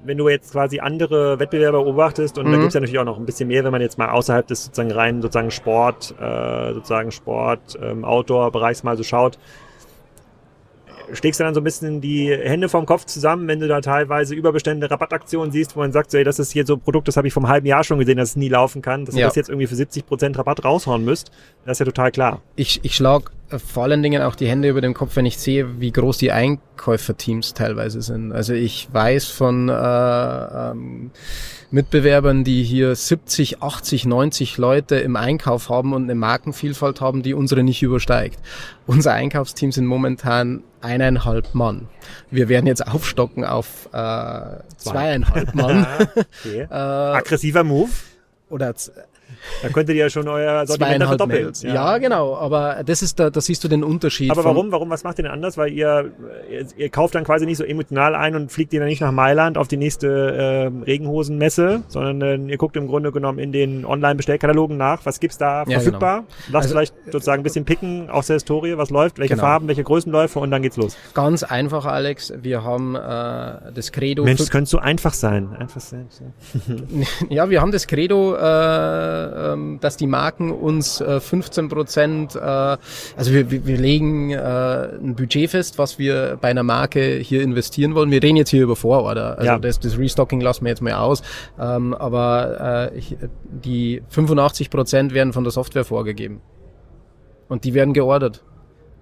wenn 0.05 0.17
du 0.17 0.29
jetzt 0.29 0.51
quasi 0.51 0.79
andere 0.79 1.39
Wettbewerber 1.39 1.83
beobachtest, 1.83 2.37
und 2.37 2.47
mhm. 2.47 2.51
da 2.51 2.57
gibt 2.57 2.67
es 2.69 2.73
ja 2.73 2.79
natürlich 2.79 2.99
auch 2.99 3.05
noch 3.05 3.17
ein 3.17 3.25
bisschen 3.25 3.47
mehr, 3.47 3.63
wenn 3.63 3.71
man 3.71 3.81
jetzt 3.81 3.97
mal 3.97 4.09
außerhalb 4.09 4.47
des 4.47 4.65
sozusagen 4.65 4.91
rein 4.91 5.21
sozusagen 5.21 5.51
Sport, 5.51 6.15
äh, 6.19 6.73
sozusagen 6.73 7.11
Sport, 7.11 7.77
ähm, 7.81 8.05
Outdoor-Bereichs 8.05 8.83
mal 8.83 8.97
so 8.97 9.03
schaut, 9.03 9.37
schlägst 11.13 11.39
du 11.39 11.43
dann 11.43 11.53
so 11.53 11.61
ein 11.61 11.63
bisschen 11.63 12.01
die 12.01 12.29
Hände 12.29 12.69
vom 12.69 12.85
Kopf 12.85 13.05
zusammen, 13.05 13.47
wenn 13.47 13.59
du 13.59 13.67
da 13.67 13.81
teilweise 13.81 14.35
Überbestände, 14.35 14.89
Rabattaktionen 14.89 15.51
siehst, 15.51 15.75
wo 15.75 15.79
man 15.79 15.91
sagt, 15.91 16.11
so, 16.11 16.17
ey, 16.17 16.23
das 16.23 16.39
ist 16.39 16.51
hier 16.51 16.65
so 16.65 16.75
ein 16.75 16.79
Produkt, 16.79 17.07
das 17.07 17.17
habe 17.17 17.27
ich 17.27 17.33
vom 17.33 17.47
halben 17.47 17.67
Jahr 17.67 17.83
schon 17.83 17.99
gesehen, 17.99 18.17
dass 18.17 18.29
es 18.29 18.35
nie 18.35 18.49
laufen 18.49 18.81
kann, 18.81 19.05
dass 19.05 19.15
ja. 19.15 19.21
ihr 19.21 19.27
das 19.27 19.35
jetzt 19.35 19.49
irgendwie 19.49 19.67
für 19.67 19.75
70 19.75 20.05
Prozent 20.05 20.37
Rabatt 20.37 20.63
raushauen 20.63 21.03
müsst. 21.03 21.31
Das 21.65 21.73
ist 21.73 21.79
ja 21.79 21.85
total 21.85 22.11
klar. 22.11 22.41
Ich, 22.55 22.79
ich 22.83 22.95
schlag 22.95 23.31
vor 23.49 23.83
allen 23.83 24.01
Dingen 24.01 24.21
auch 24.21 24.35
die 24.35 24.47
Hände 24.47 24.69
über 24.69 24.81
dem 24.81 24.93
Kopf, 24.93 25.15
wenn 25.15 25.25
ich 25.25 25.37
sehe, 25.37 25.79
wie 25.79 25.91
groß 25.91 26.17
die 26.17 26.31
Einkäuferteams 26.31 27.53
teilweise 27.53 28.01
sind. 28.01 28.31
Also 28.31 28.53
ich 28.53 28.87
weiß 28.91 29.25
von 29.25 29.69
äh, 29.69 29.73
ähm, 29.73 31.11
Mitbewerbern, 31.69 32.43
die 32.43 32.63
hier 32.63 32.95
70, 32.95 33.61
80, 33.61 34.05
90 34.05 34.57
Leute 34.57 34.95
im 34.95 35.15
Einkauf 35.15 35.69
haben 35.69 35.93
und 35.93 36.03
eine 36.03 36.15
Markenvielfalt 36.15 37.01
haben, 37.01 37.21
die 37.21 37.33
unsere 37.33 37.63
nicht 37.63 37.83
übersteigt. 37.83 38.39
Unser 38.87 39.13
Einkaufsteam 39.13 39.71
sind 39.71 39.85
momentan 39.85 40.63
eineinhalb 40.81 41.53
Mann. 41.53 41.87
Wir 42.31 42.49
werden 42.49 42.65
jetzt 42.65 42.87
aufstocken 42.87 43.45
auf 43.45 43.89
äh, 43.93 44.41
zweieinhalb 44.77 45.53
Mann. 45.53 45.85
okay. 46.15 46.61
äh, 46.69 46.73
Aggressiver 46.73 47.63
Move? 47.63 47.91
Oder 48.49 48.73
Da 49.61 49.69
könntet 49.69 49.95
ihr 49.95 50.03
ja 50.03 50.09
schon 50.09 50.27
euer 50.27 50.65
Sortiment 50.65 51.03
verdoppeln. 51.03 51.51
Ja. 51.61 51.73
ja. 51.73 51.97
genau, 51.97 52.35
aber 52.35 52.83
das 52.85 53.01
ist 53.01 53.19
da, 53.19 53.29
da 53.29 53.41
siehst 53.41 53.63
du 53.63 53.67
den 53.67 53.83
Unterschied. 53.83 54.31
Aber 54.31 54.43
warum, 54.43 54.71
warum, 54.71 54.89
was 54.89 55.03
macht 55.03 55.19
ihr 55.19 55.23
denn 55.23 55.31
anders? 55.31 55.57
Weil 55.57 55.71
ihr, 55.71 56.11
ihr, 56.49 56.65
ihr, 56.77 56.89
kauft 56.89 57.15
dann 57.15 57.23
quasi 57.23 57.45
nicht 57.45 57.57
so 57.57 57.63
emotional 57.63 58.15
ein 58.15 58.35
und 58.35 58.51
fliegt 58.51 58.73
ihr 58.73 58.79
dann 58.79 58.89
nicht 58.89 59.01
nach 59.01 59.11
Mailand 59.11 59.57
auf 59.57 59.67
die 59.67 59.77
nächste 59.77 60.07
äh, 60.07 60.83
Regenhosenmesse, 60.85 61.83
sondern 61.87 62.47
äh, 62.47 62.51
ihr 62.51 62.57
guckt 62.57 62.75
im 62.75 62.87
Grunde 62.87 63.11
genommen 63.11 63.39
in 63.39 63.51
den 63.51 63.85
Online-Bestellkatalogen 63.85 64.77
nach, 64.77 65.05
was 65.05 65.19
gibt's 65.19 65.37
da 65.37 65.63
ja, 65.67 65.79
verfügbar? 65.79 66.17
Genau. 66.17 66.29
Lasst 66.51 66.55
also, 66.55 66.69
vielleicht 66.69 66.93
sozusagen 67.11 67.41
ein 67.41 67.43
bisschen 67.43 67.65
picken 67.65 68.09
aus 68.09 68.27
der 68.27 68.35
Historie, 68.35 68.77
was 68.77 68.89
läuft, 68.89 69.19
welche 69.19 69.35
genau. 69.35 69.43
Farben, 69.45 69.67
welche 69.67 69.83
Größenläufe 69.83 70.39
und 70.39 70.51
dann 70.51 70.61
geht's 70.61 70.77
los. 70.77 70.97
Ganz 71.13 71.43
einfach, 71.43 71.85
Alex. 71.85 72.33
Wir 72.41 72.63
haben 72.63 72.95
äh, 72.95 72.99
das 73.73 73.91
Credo. 73.91 74.23
Mensch, 74.23 74.41
es 74.41 74.49
könnte 74.49 74.69
so 74.69 74.79
einfach 74.79 75.13
sein. 75.13 75.55
Einfach 75.57 75.81
sein. 75.81 76.07
ja, 77.29 77.49
wir 77.49 77.61
haben 77.61 77.71
das 77.71 77.87
Credo, 77.87 78.35
äh, 78.35 78.39
ähm, 79.53 79.79
dass 79.81 79.97
die 79.97 80.07
Marken 80.07 80.51
uns 80.51 81.01
äh, 81.01 81.19
15 81.19 81.69
Prozent, 81.69 82.35
äh, 82.35 82.39
also 82.39 82.77
wir, 83.31 83.49
wir 83.49 83.77
legen 83.77 84.31
äh, 84.31 84.37
ein 84.37 85.15
Budget 85.15 85.49
fest, 85.49 85.77
was 85.77 85.99
wir 85.99 86.37
bei 86.41 86.49
einer 86.49 86.63
Marke 86.63 87.17
hier 87.17 87.41
investieren 87.41 87.95
wollen. 87.95 88.11
Wir 88.11 88.21
reden 88.21 88.37
jetzt 88.37 88.49
hier 88.49 88.63
über 88.63 88.75
Vororder. 88.75 89.37
Also 89.37 89.51
ja. 89.51 89.59
das, 89.59 89.79
das 89.79 89.97
Restocking 89.97 90.41
lassen 90.41 90.65
wir 90.65 90.69
jetzt 90.69 90.81
mal 90.81 90.93
aus. 90.93 91.21
Ähm, 91.59 91.93
aber 91.93 92.91
äh, 92.91 93.01
die 93.43 94.01
85 94.09 94.69
Prozent 94.69 95.13
werden 95.13 95.33
von 95.33 95.43
der 95.43 95.51
Software 95.51 95.85
vorgegeben. 95.85 96.41
Und 97.47 97.63
die 97.63 97.73
werden 97.73 97.93
geordert. 97.93 98.43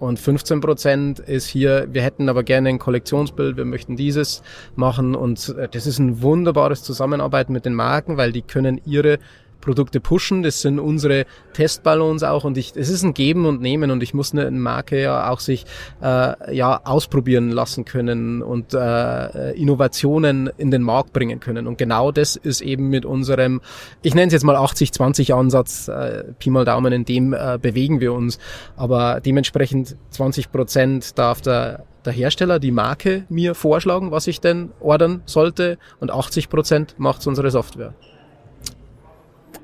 Und 0.03 0.19
15 0.19 0.59
Prozent 0.59 1.19
ist 1.19 1.47
hier, 1.47 1.87
wir 1.89 2.01
hätten 2.01 2.27
aber 2.27 2.43
gerne 2.43 2.67
ein 2.67 2.77
Kollektionsbild, 2.77 3.55
wir 3.55 3.63
möchten 3.63 3.95
dieses 3.95 4.43
machen. 4.75 5.15
Und 5.15 5.55
äh, 5.57 5.69
das 5.69 5.87
ist 5.87 5.97
ein 5.97 6.21
wunderbares 6.21 6.83
Zusammenarbeiten 6.83 7.53
mit 7.53 7.63
den 7.63 7.73
Marken, 7.73 8.17
weil 8.17 8.33
die 8.33 8.41
können 8.41 8.81
ihre 8.85 9.19
Produkte 9.63 9.99
pushen. 9.99 10.43
Das 10.43 10.61
sind 10.61 10.79
unsere 10.79 11.25
Testballons 11.53 12.23
auch 12.23 12.43
und 12.43 12.57
ich, 12.57 12.73
es 12.75 12.89
ist 12.89 13.03
ein 13.03 13.13
Geben 13.13 13.45
und 13.45 13.61
Nehmen 13.61 13.91
und 13.91 14.03
ich 14.03 14.13
muss 14.13 14.33
eine 14.33 14.51
Marke 14.51 15.01
ja 15.01 15.29
auch 15.29 15.39
sich 15.39 15.65
äh, 16.01 16.55
ja 16.55 16.81
ausprobieren 16.83 17.49
lassen 17.49 17.85
können 17.85 18.41
und 18.41 18.73
äh, 18.73 19.51
Innovationen 19.51 20.49
in 20.57 20.71
den 20.71 20.81
Markt 20.81 21.13
bringen 21.13 21.39
können. 21.39 21.67
Und 21.67 21.77
genau 21.77 22.11
das 22.11 22.35
ist 22.35 22.61
eben 22.61 22.89
mit 22.89 23.05
unserem, 23.05 23.61
ich 24.01 24.13
nenne 24.13 24.27
es 24.27 24.33
jetzt 24.33 24.43
mal 24.43 24.55
80-20 24.55 25.33
Ansatz, 25.33 25.87
äh, 25.87 26.25
Pi 26.39 26.49
mal 26.49 26.65
Daumen, 26.65 26.91
in 26.91 27.05
dem 27.05 27.33
äh, 27.33 27.57
bewegen 27.61 28.01
wir 28.01 28.13
uns. 28.13 28.39
Aber 28.75 29.21
dementsprechend 29.21 29.95
20 30.11 30.51
Prozent 30.51 31.17
darf 31.17 31.41
der 31.41 31.85
der 32.05 32.11
Hersteller, 32.11 32.59
die 32.59 32.71
Marke 32.71 33.23
mir 33.29 33.55
vorschlagen, 33.55 34.11
was 34.11 34.27
ich 34.27 34.41
denn 34.41 34.71
ordern 34.81 35.21
sollte 35.25 35.77
und 36.01 36.11
80 36.11 36.49
Prozent 36.49 36.95
macht 36.97 37.25
unsere 37.27 37.49
Software. 37.49 37.93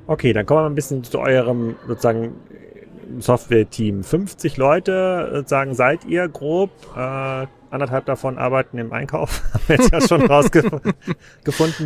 Okay, 0.10 0.34
dann 0.34 0.48
kommen 0.48 0.62
wir 0.62 0.66
ein 0.66 0.74
bisschen 0.74 1.04
zu 1.04 1.20
eurem 1.20 1.76
sozusagen 1.88 2.34
Software-Team. 3.20 4.04
50 4.04 4.58
Leute 4.58 5.30
sozusagen 5.32 5.76
seid 5.76 6.04
ihr 6.06 6.28
grob. 6.28 6.72
Äh, 6.98 7.46
anderthalb 7.70 8.06
davon 8.06 8.40
arbeiten 8.40 8.80
im 8.80 8.92
Einkauf. 8.92 9.44
Haben 9.54 9.64
wir 9.68 9.76
jetzt 9.76 9.92
ja 9.92 10.02
schon 10.02 10.22
rausgefunden. 10.26 10.96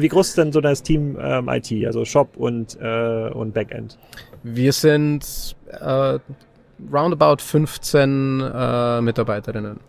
Wie 0.01 0.07
groß 0.07 0.29
ist 0.29 0.37
denn 0.37 0.53
so 0.53 0.61
das 0.61 0.83
Team 0.83 1.17
ähm, 1.19 1.49
IT, 1.49 1.69
also 1.85 2.05
Shop 2.05 2.37
und, 2.37 2.79
äh, 2.79 3.29
und 3.29 3.53
Backend? 3.53 3.97
Wir 4.41 4.71
sind 4.71 5.57
äh, 5.81 6.17
roundabout 6.93 7.41
15 7.41 8.39
äh, 8.39 9.01
Mitarbeiterinnen. 9.01 9.81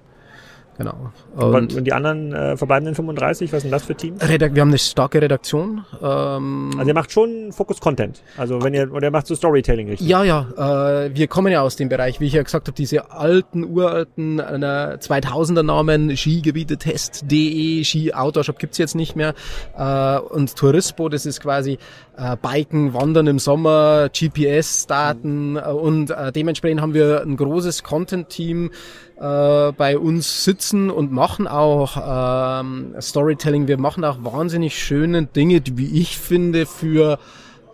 Genau. 0.76 1.12
Und, 1.36 1.74
und 1.74 1.84
die 1.84 1.92
anderen 1.92 2.32
äh, 2.32 2.56
verbleibenden 2.56 2.94
35, 2.94 3.52
was 3.52 3.62
sind 3.62 3.70
das 3.70 3.84
für 3.84 3.94
Teams? 3.94 4.26
Redak 4.28 4.54
wir 4.54 4.62
haben 4.62 4.70
eine 4.70 4.78
starke 4.78 5.22
Redaktion. 5.22 5.84
Ähm, 6.02 6.70
also 6.76 6.88
ihr 6.88 6.94
macht 6.94 7.12
schon 7.12 7.52
Focus 7.52 7.80
Content. 7.80 8.22
Also 8.36 8.62
wenn 8.62 8.74
ihr 8.74 8.92
oder 8.92 9.08
ihr 9.08 9.10
macht 9.10 9.26
so 9.26 9.34
Storytelling 9.34 9.88
richtig? 9.88 10.08
Ja, 10.08 10.24
ja. 10.24 10.48
Äh, 10.56 11.14
wir 11.14 11.28
kommen 11.28 11.52
ja 11.52 11.62
aus 11.62 11.76
dem 11.76 11.88
Bereich, 11.88 12.20
wie 12.20 12.26
ich 12.26 12.32
ja 12.32 12.42
gesagt 12.42 12.66
habe, 12.66 12.74
diese 12.74 13.12
alten, 13.12 13.64
uralten 13.64 14.38
äh, 14.40 14.98
2000er 15.00 15.62
Namen, 15.62 16.16
Skigebiete 16.16 16.76
Test.de, 16.76 17.84
Ski 17.84 18.12
Outdoor 18.12 18.44
gibt's 18.58 18.78
jetzt 18.78 18.94
nicht 18.94 19.14
mehr. 19.16 19.34
Äh, 19.76 20.18
und 20.18 20.56
Tourispo, 20.56 21.08
das 21.08 21.26
ist 21.26 21.40
quasi 21.40 21.78
äh, 22.16 22.36
Biken, 22.36 22.94
Wandern 22.94 23.26
im 23.26 23.38
Sommer, 23.38 24.08
GPS-Daten 24.08 25.52
mhm. 25.52 25.58
und 25.58 26.10
äh, 26.10 26.32
dementsprechend 26.32 26.80
haben 26.80 26.94
wir 26.94 27.22
ein 27.22 27.36
großes 27.36 27.82
Content-Team 27.82 28.70
äh, 29.16 29.72
bei 29.72 29.98
uns 29.98 30.44
sitzen 30.44 30.90
und 30.90 31.12
machen 31.12 31.46
auch 31.46 32.60
ähm, 32.60 32.94
Storytelling. 33.00 33.68
Wir 33.68 33.78
machen 33.78 34.04
auch 34.04 34.18
wahnsinnig 34.22 34.78
schöne 34.78 35.26
Dinge, 35.26 35.62
wie 35.72 36.00
ich 36.00 36.18
finde, 36.18 36.66
für 36.66 37.18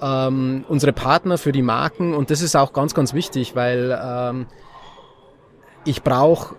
ähm, 0.01 0.65
unsere 0.69 0.93
Partner, 0.93 1.39
für 1.39 1.53
die 1.53 1.63
Marken. 1.63 2.15
Und 2.15 2.31
das 2.31 2.41
ist 2.43 2.57
auch 2.57 2.73
ganz, 2.73 2.95
ganz 2.95 3.15
wichtig, 3.15 3.55
weil 3.55 3.99
ähm, 4.03 4.47
ich 5.85 6.03
brauche 6.03 6.57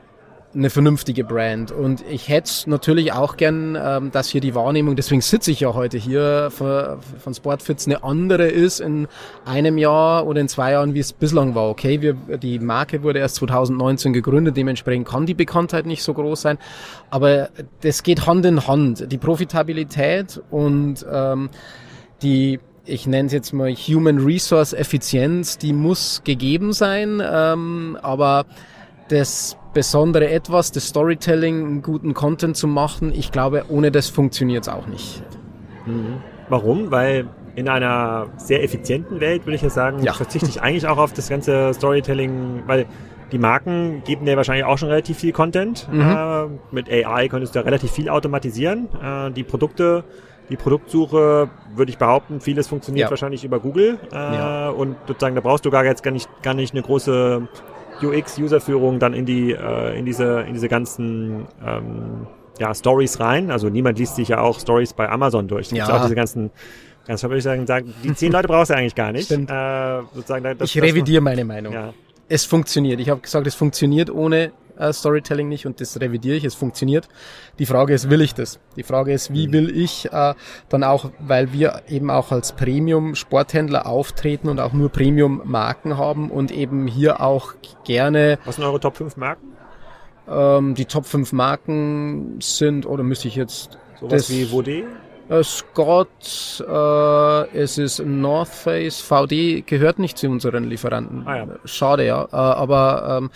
eine 0.54 0.70
vernünftige 0.70 1.24
Brand. 1.24 1.72
Und 1.72 2.04
ich 2.10 2.28
hätte 2.28 2.70
natürlich 2.70 3.14
auch 3.14 3.38
gern, 3.38 3.78
ähm, 3.82 4.12
dass 4.12 4.28
hier 4.30 4.42
die 4.42 4.54
Wahrnehmung, 4.56 4.96
deswegen 4.96 5.22
sitze 5.22 5.52
ich 5.52 5.62
ja 5.62 5.74
heute 5.74 5.98
hier 5.98 6.50
für, 6.52 7.00
von 7.20 7.34
Sportfits, 7.34 7.88
eine 7.88 8.04
andere 8.04 8.48
ist 8.48 8.80
in 8.80 9.08
einem 9.46 9.78
Jahr 9.78 10.28
oder 10.28 10.42
in 10.42 10.48
zwei 10.48 10.72
Jahren, 10.72 10.94
wie 10.94 11.00
es 11.00 11.14
bislang 11.14 11.56
war. 11.56 11.70
Okay, 11.70 12.02
wir, 12.02 12.14
die 12.38 12.60
Marke 12.60 13.04
wurde 13.04 13.20
erst 13.20 13.36
2019 13.36 14.14
gegründet, 14.14 14.58
dementsprechend 14.58 15.08
kann 15.08 15.26
die 15.26 15.34
Bekanntheit 15.34 15.86
nicht 15.86 16.04
so 16.04 16.14
groß 16.14 16.42
sein. 16.42 16.58
Aber 17.10 17.50
das 17.82 18.04
geht 18.04 18.26
Hand 18.28 18.46
in 18.46 18.68
Hand. 18.68 19.12
Die 19.12 19.18
Profitabilität 19.18 20.42
und 20.50 21.06
ähm, 21.12 21.50
die 22.22 22.60
ich 22.84 23.06
nenne 23.06 23.28
es 23.28 23.34
jetzt 23.34 23.54
mal 23.54 23.72
Human 23.72 24.18
Resource 24.18 24.74
Effizienz, 24.74 25.60
die 25.60 25.72
muss 25.72 26.24
gegeben 26.24 26.74
sein, 26.74 27.22
ähm, 27.24 27.96
aber 28.02 28.46
das 29.08 29.56
besondere 29.74 30.30
Etwas, 30.30 30.72
das 30.72 30.88
Storytelling, 30.88 31.66
einen 31.66 31.82
guten 31.82 32.14
Content 32.14 32.58
zu 32.58 32.68
machen. 32.68 33.12
Ich 33.14 33.32
glaube, 33.32 33.66
ohne 33.70 33.92
das 33.92 34.10
funktioniert 34.10 34.64
es 34.64 34.70
auch 34.70 34.88
nicht. 34.88 35.24
Mhm. 35.86 36.18
Warum? 36.50 36.92
Weil 36.92 37.28
in 37.56 37.68
einer 37.68 38.28
sehr 38.38 38.64
effizienten 38.64 39.20
Welt, 39.20 39.46
würde 39.46 39.56
ich 39.56 39.62
ja 39.62 39.70
sagen, 39.70 40.04
ja. 40.04 40.14
verzichte 40.14 40.50
ich 40.50 40.62
eigentlich 40.62 40.88
auch 40.88 40.98
auf 40.98 41.14
das 41.14 41.30
ganze 41.30 41.74
Storytelling, 41.74 42.64
weil 42.66 42.86
die 43.32 43.40
Marken 43.40 44.04
geben 44.06 44.26
dir 44.26 44.36
wahrscheinlich 44.36 44.66
auch 44.66 44.78
schon 44.78 44.90
relativ 44.90 45.18
viel 45.18 45.32
Content. 45.32 45.88
Mhm. 45.92 46.02
Äh, 46.02 46.46
mit 46.72 46.90
AI 46.90 47.28
könntest 47.30 47.56
du 47.56 47.60
ja 47.60 47.66
relativ 47.66 47.92
viel 47.92 48.10
automatisieren. 48.10 48.90
Äh, 49.02 49.32
die 49.32 49.44
Produkte, 49.44 50.04
die 50.50 50.58
Produktsuche, 50.58 51.50
würde 51.74 51.90
ich 51.90 51.98
behaupten, 51.98 52.42
vieles 52.42 52.68
funktioniert 52.68 53.08
ja. 53.08 53.10
wahrscheinlich 53.10 53.46
über 53.46 53.60
Google. 53.60 54.00
Äh, 54.12 54.16
ja. 54.16 54.70
Und 54.70 54.98
sozusagen, 55.08 55.36
da 55.36 55.42
brauchst 55.42 55.66
du 55.66 55.72
gar 55.72 55.86
jetzt 55.86 56.04
gar 56.04 56.12
nicht, 56.12 56.30
gar 56.42 56.54
nicht 56.54 56.74
eine 56.74 56.84
große 56.84 57.48
UX, 58.04 58.38
Userführung 58.38 59.00
dann 59.00 59.14
in 59.14 59.26
die, 59.26 59.52
äh, 59.52 59.98
in 59.98 60.06
diese, 60.06 60.42
in 60.42 60.54
diese 60.54 60.68
ganzen 60.68 61.48
ähm, 61.66 62.28
ja, 62.60 62.74
Stories 62.74 63.20
rein. 63.20 63.52
Also 63.52 63.70
niemand 63.70 63.98
liest 64.00 64.16
sich 64.16 64.30
ja 64.30 64.40
auch 64.40 64.60
Stories 64.60 64.94
bei 64.94 65.10
Amazon 65.10 65.48
durch. 65.48 65.72
Ja. 65.72 65.90
auch 65.90 66.04
diese 66.04 66.16
ganzen 66.16 66.52
Ganz 67.08 67.24
würde 67.24 67.38
ich 67.38 67.44
sagen, 67.44 67.66
sagen, 67.66 67.94
die 68.04 68.14
zehn 68.14 68.32
Leute 68.32 68.48
brauchst 68.48 68.70
du 68.70 68.76
eigentlich 68.76 68.96
gar 68.96 69.12
nicht. 69.12 69.26
Stimmt. 69.26 69.50
Äh, 69.50 70.02
sozusagen, 70.14 70.44
das, 70.58 70.70
ich 70.70 70.82
revidiere 70.82 71.22
meine 71.22 71.44
Meinung. 71.44 71.74
Ja. 71.74 71.94
Es 72.30 72.46
funktioniert. 72.46 73.00
Ich 73.00 73.10
habe 73.10 73.22
gesagt, 73.22 73.48
es 73.48 73.56
funktioniert 73.56 74.10
ohne 74.10 74.52
Storytelling 74.92 75.48
nicht 75.48 75.66
und 75.66 75.82
das 75.82 76.00
revidiere 76.00 76.36
ich, 76.36 76.44
es 76.44 76.56
funktioniert. 76.56 77.08
Die 77.60 77.66
Frage 77.66 77.94
ist, 77.94 78.10
will 78.10 78.22
ich 78.22 78.34
das? 78.34 78.60
Die 78.76 78.84
Frage 78.84 79.14
ist, 79.14 79.34
wie 79.34 79.48
mhm. 79.48 79.54
will 79.54 79.78
ich 79.78 80.12
äh, 80.12 80.34
dann 80.70 80.84
auch, 80.84 81.12
weil 81.20 81.54
wir 81.54 81.84
eben 81.88 82.10
auch 82.10 82.32
als 82.32 82.54
Premium-Sporthändler 82.54 83.86
auftreten 83.86 84.50
und 84.50 84.60
auch 84.60 84.74
nur 84.74 84.90
Premium-Marken 84.90 85.98
haben 85.98 86.32
und 86.32 86.52
eben 86.52 86.88
hier 86.88 87.22
auch 87.22 87.54
gerne. 87.86 88.40
Was 88.46 88.56
sind 88.56 88.66
eure 88.66 88.80
Top 88.80 88.98
5 88.98 89.18
Marken? 89.18 89.48
Ähm, 90.28 90.76
die 90.76 90.86
Top 90.86 91.06
5 91.06 91.34
Marken 91.34 92.38
sind, 92.42 92.86
oder 92.86 93.04
müsste 93.04 93.28
ich 93.28 93.36
jetzt. 93.36 93.78
Sowas 94.00 94.30
wie 94.30 94.52
Vode? 94.52 94.84
Äh, 95.30 95.44
Scott, 95.44 96.64
äh, 96.68 97.58
es 97.58 97.78
ist 97.78 98.00
North 98.00 98.50
Face, 98.50 99.00
VD 99.00 99.62
gehört 99.66 99.98
nicht 99.98 100.18
zu 100.18 100.28
unseren 100.28 100.66
Lieferanten. 100.66 101.26
Ah, 101.26 101.38
ja. 101.38 101.48
Schade, 101.64 102.06
ja. 102.06 102.26
Äh, 102.26 102.36
aber 102.36 103.18
ähm, 103.18 103.32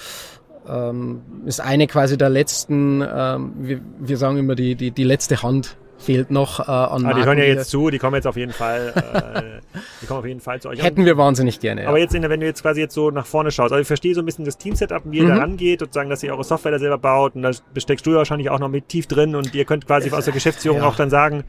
ähm, 0.69 1.21
ist 1.45 1.61
eine 1.61 1.87
quasi 1.87 2.17
der 2.17 2.29
letzten, 2.29 3.01
ähm, 3.01 3.53
wir, 3.57 3.81
wir 3.99 4.17
sagen 4.17 4.37
immer, 4.37 4.55
die, 4.55 4.75
die, 4.75 4.91
die 4.91 5.03
letzte 5.03 5.41
Hand 5.43 5.77
fehlt 5.97 6.29
noch 6.29 6.59
äh, 6.59 6.71
an 6.71 7.05
ah, 7.05 7.13
Die 7.13 7.23
hören 7.23 7.37
ja 7.37 7.45
jetzt 7.45 7.69
zu, 7.69 7.89
die 7.89 7.99
kommen 7.99 8.15
jetzt 8.15 8.27
auf 8.27 8.35
jeden 8.35 8.51
Fall, 8.51 8.93
äh, 9.73 9.79
die 10.01 10.05
kommen 10.05 10.19
auf 10.19 10.25
jeden 10.25 10.39
Fall 10.39 10.61
zu 10.61 10.69
euch. 10.69 10.83
Hätten 10.83 11.05
wir 11.05 11.17
wahnsinnig 11.17 11.59
gerne. 11.59 11.87
Aber 11.87 11.97
ja. 11.97 12.03
jetzt, 12.03 12.13
wenn 12.13 12.39
du 12.39 12.45
jetzt 12.45 12.61
quasi 12.61 12.81
jetzt 12.81 12.93
so 12.93 13.11
nach 13.11 13.25
vorne 13.25 13.51
schaust, 13.51 13.71
also 13.71 13.81
ich 13.81 13.87
verstehe 13.87 14.13
so 14.13 14.21
ein 14.21 14.25
bisschen 14.25 14.45
das 14.45 14.57
Team-Setup, 14.57 15.03
wie 15.05 15.17
ihr 15.17 15.23
mhm. 15.23 15.29
da 15.29 15.37
rangeht, 15.37 15.79
sozusagen, 15.79 16.09
dass 16.09 16.21
ihr 16.23 16.31
eure 16.31 16.43
Software 16.43 16.71
da 16.71 16.79
selber 16.79 16.97
baut 16.97 17.35
und 17.35 17.41
da 17.41 17.51
steckst 17.77 18.05
du 18.05 18.11
ja 18.11 18.17
wahrscheinlich 18.17 18.49
auch 18.49 18.59
noch 18.59 18.69
mit 18.69 18.89
tief 18.89 19.07
drin 19.07 19.35
und 19.35 19.53
ihr 19.55 19.65
könnt 19.65 19.87
quasi 19.87 20.11
aus 20.11 20.25
der 20.25 20.33
Geschäftsführung 20.33 20.79
ja. 20.79 20.85
auch 20.85 20.95
dann 20.95 21.09
sagen, 21.09 21.43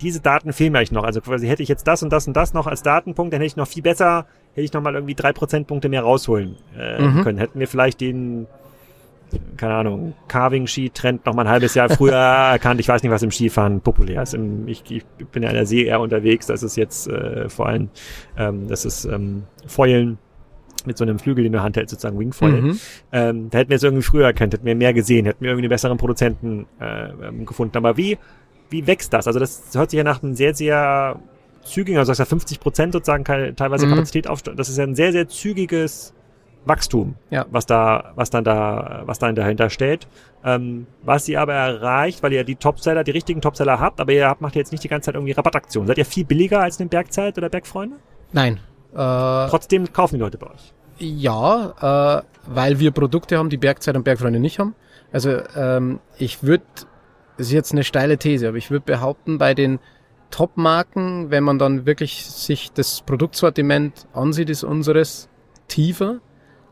diese 0.00 0.20
Daten 0.20 0.52
fehlen 0.52 0.72
mir 0.72 0.78
eigentlich 0.78 0.92
noch. 0.92 1.04
Also 1.04 1.20
quasi 1.20 1.48
hätte 1.48 1.62
ich 1.62 1.68
jetzt 1.68 1.86
das 1.86 2.02
und 2.02 2.10
das 2.12 2.26
und 2.26 2.34
das 2.34 2.54
noch 2.54 2.66
als 2.66 2.82
Datenpunkt, 2.82 3.32
dann 3.32 3.40
hätte 3.40 3.48
ich 3.48 3.56
noch 3.56 3.66
viel 3.66 3.82
besser, 3.82 4.26
hätte 4.58 4.64
ich 4.64 4.72
noch 4.72 4.82
mal 4.82 4.94
irgendwie 4.94 5.14
drei 5.14 5.32
Prozentpunkte 5.32 5.88
mehr 5.88 6.02
rausholen 6.02 6.56
äh, 6.76 7.00
mhm. 7.00 7.22
können. 7.22 7.38
Hätten 7.38 7.60
wir 7.60 7.68
vielleicht 7.68 8.00
den 8.00 8.46
keine 9.58 9.74
Ahnung, 9.74 10.14
Carving-Ski-Trend 10.28 11.26
noch 11.26 11.34
mal 11.34 11.42
ein 11.42 11.50
halbes 11.50 11.74
Jahr 11.74 11.90
früher 11.90 12.14
erkannt. 12.52 12.80
Ich 12.80 12.88
weiß 12.88 13.02
nicht, 13.02 13.12
was 13.12 13.22
im 13.22 13.30
Skifahren 13.30 13.82
populär 13.82 14.22
ist. 14.22 14.34
Ich, 14.66 14.90
ich 14.90 15.04
bin 15.32 15.42
ja 15.42 15.50
an 15.50 15.54
der 15.54 15.66
See 15.66 15.84
eher 15.84 16.00
unterwegs. 16.00 16.46
Das 16.46 16.62
ist 16.62 16.76
jetzt 16.76 17.08
äh, 17.08 17.50
vor 17.50 17.66
allem, 17.66 17.90
ähm, 18.38 18.68
das 18.68 18.86
ist 18.86 19.04
ähm, 19.04 19.42
Foilen 19.66 20.16
mit 20.86 20.96
so 20.96 21.04
einem 21.04 21.18
Flügel, 21.18 21.44
den 21.44 21.52
du 21.52 21.62
handhältst, 21.62 21.90
sozusagen 21.90 22.18
Wingfoil. 22.18 22.62
Mhm. 22.62 22.80
Ähm, 23.12 23.50
da 23.50 23.58
hätten 23.58 23.68
wir 23.68 23.76
es 23.76 23.82
irgendwie 23.82 24.02
früher 24.02 24.24
erkannt, 24.24 24.54
hätten 24.54 24.64
wir 24.64 24.74
mehr 24.74 24.94
gesehen, 24.94 25.26
hätten 25.26 25.42
wir 25.42 25.50
irgendwie 25.50 25.66
einen 25.66 25.70
besseren 25.70 25.98
Produzenten 25.98 26.66
äh, 26.80 27.10
ähm, 27.28 27.44
gefunden. 27.44 27.76
Aber 27.76 27.98
wie, 27.98 28.16
wie 28.70 28.86
wächst 28.86 29.12
das? 29.12 29.26
Also 29.26 29.38
das 29.38 29.62
hört 29.74 29.90
sich 29.90 29.98
ja 29.98 30.04
nach 30.04 30.22
einem 30.22 30.34
sehr, 30.34 30.54
sehr 30.54 31.20
zügigen, 31.62 31.98
also 31.98 32.10
sagst 32.10 32.20
ja 32.20 32.24
50 32.26 32.60
Prozent 32.60 32.92
sozusagen 32.92 33.24
teilweise 33.24 33.86
mhm. 33.86 33.90
Kapazität 33.90 34.28
auf. 34.28 34.42
Das 34.42 34.68
ist 34.68 34.78
ja 34.78 34.84
ein 34.84 34.94
sehr, 34.94 35.12
sehr 35.12 35.28
zügiges 35.28 36.14
Wachstum, 36.64 37.16
ja. 37.30 37.46
was 37.50 37.66
da, 37.66 38.12
was 38.14 38.30
dann 38.30 38.44
da, 38.44 39.02
was 39.06 39.18
dann 39.18 39.34
dahinter 39.34 39.70
steht. 39.70 40.06
Ähm, 40.44 40.86
was 41.02 41.28
ihr 41.28 41.40
aber 41.40 41.54
erreicht, 41.54 42.22
weil 42.22 42.32
ihr 42.32 42.44
die 42.44 42.56
Topseller, 42.56 43.04
die 43.04 43.10
richtigen 43.10 43.40
Topseller 43.40 43.80
habt, 43.80 44.00
aber 44.00 44.12
ihr 44.12 44.28
habt, 44.28 44.40
macht 44.40 44.54
jetzt 44.54 44.70
nicht 44.70 44.84
die 44.84 44.88
ganze 44.88 45.06
Zeit 45.06 45.14
irgendwie 45.14 45.32
Rabattaktionen. 45.32 45.88
Seid 45.88 45.98
ihr 45.98 46.04
viel 46.04 46.24
billiger 46.24 46.60
als 46.60 46.78
eine 46.78 46.88
Bergzeit 46.88 47.36
oder 47.38 47.48
Bergfreunde? 47.48 47.96
Nein. 48.32 48.60
Äh, 48.92 48.96
Trotzdem 48.96 49.92
kaufen 49.92 50.16
die 50.16 50.20
Leute 50.20 50.38
bei 50.38 50.46
euch. 50.46 50.72
Ja, 50.98 52.20
äh, 52.20 52.22
weil 52.46 52.80
wir 52.80 52.90
Produkte 52.90 53.38
haben, 53.38 53.50
die 53.50 53.56
Bergzeit 53.56 53.96
und 53.96 54.04
Bergfreunde 54.04 54.40
nicht 54.40 54.58
haben. 54.58 54.74
Also 55.12 55.40
ähm, 55.56 56.00
ich 56.18 56.42
würde, 56.42 56.64
das 57.36 57.46
ist 57.46 57.52
jetzt 57.52 57.72
eine 57.72 57.84
steile 57.84 58.18
These, 58.18 58.48
aber 58.48 58.56
ich 58.56 58.70
würde 58.70 58.84
behaupten, 58.84 59.38
bei 59.38 59.54
den 59.54 59.78
Top-Marken, 60.30 61.30
wenn 61.30 61.44
man 61.44 61.58
dann 61.58 61.86
wirklich 61.86 62.24
sich 62.26 62.72
das 62.72 63.02
Produktsortiment 63.02 64.06
ansieht, 64.12 64.50
ist 64.50 64.64
unseres 64.64 65.28
tiefer 65.68 66.20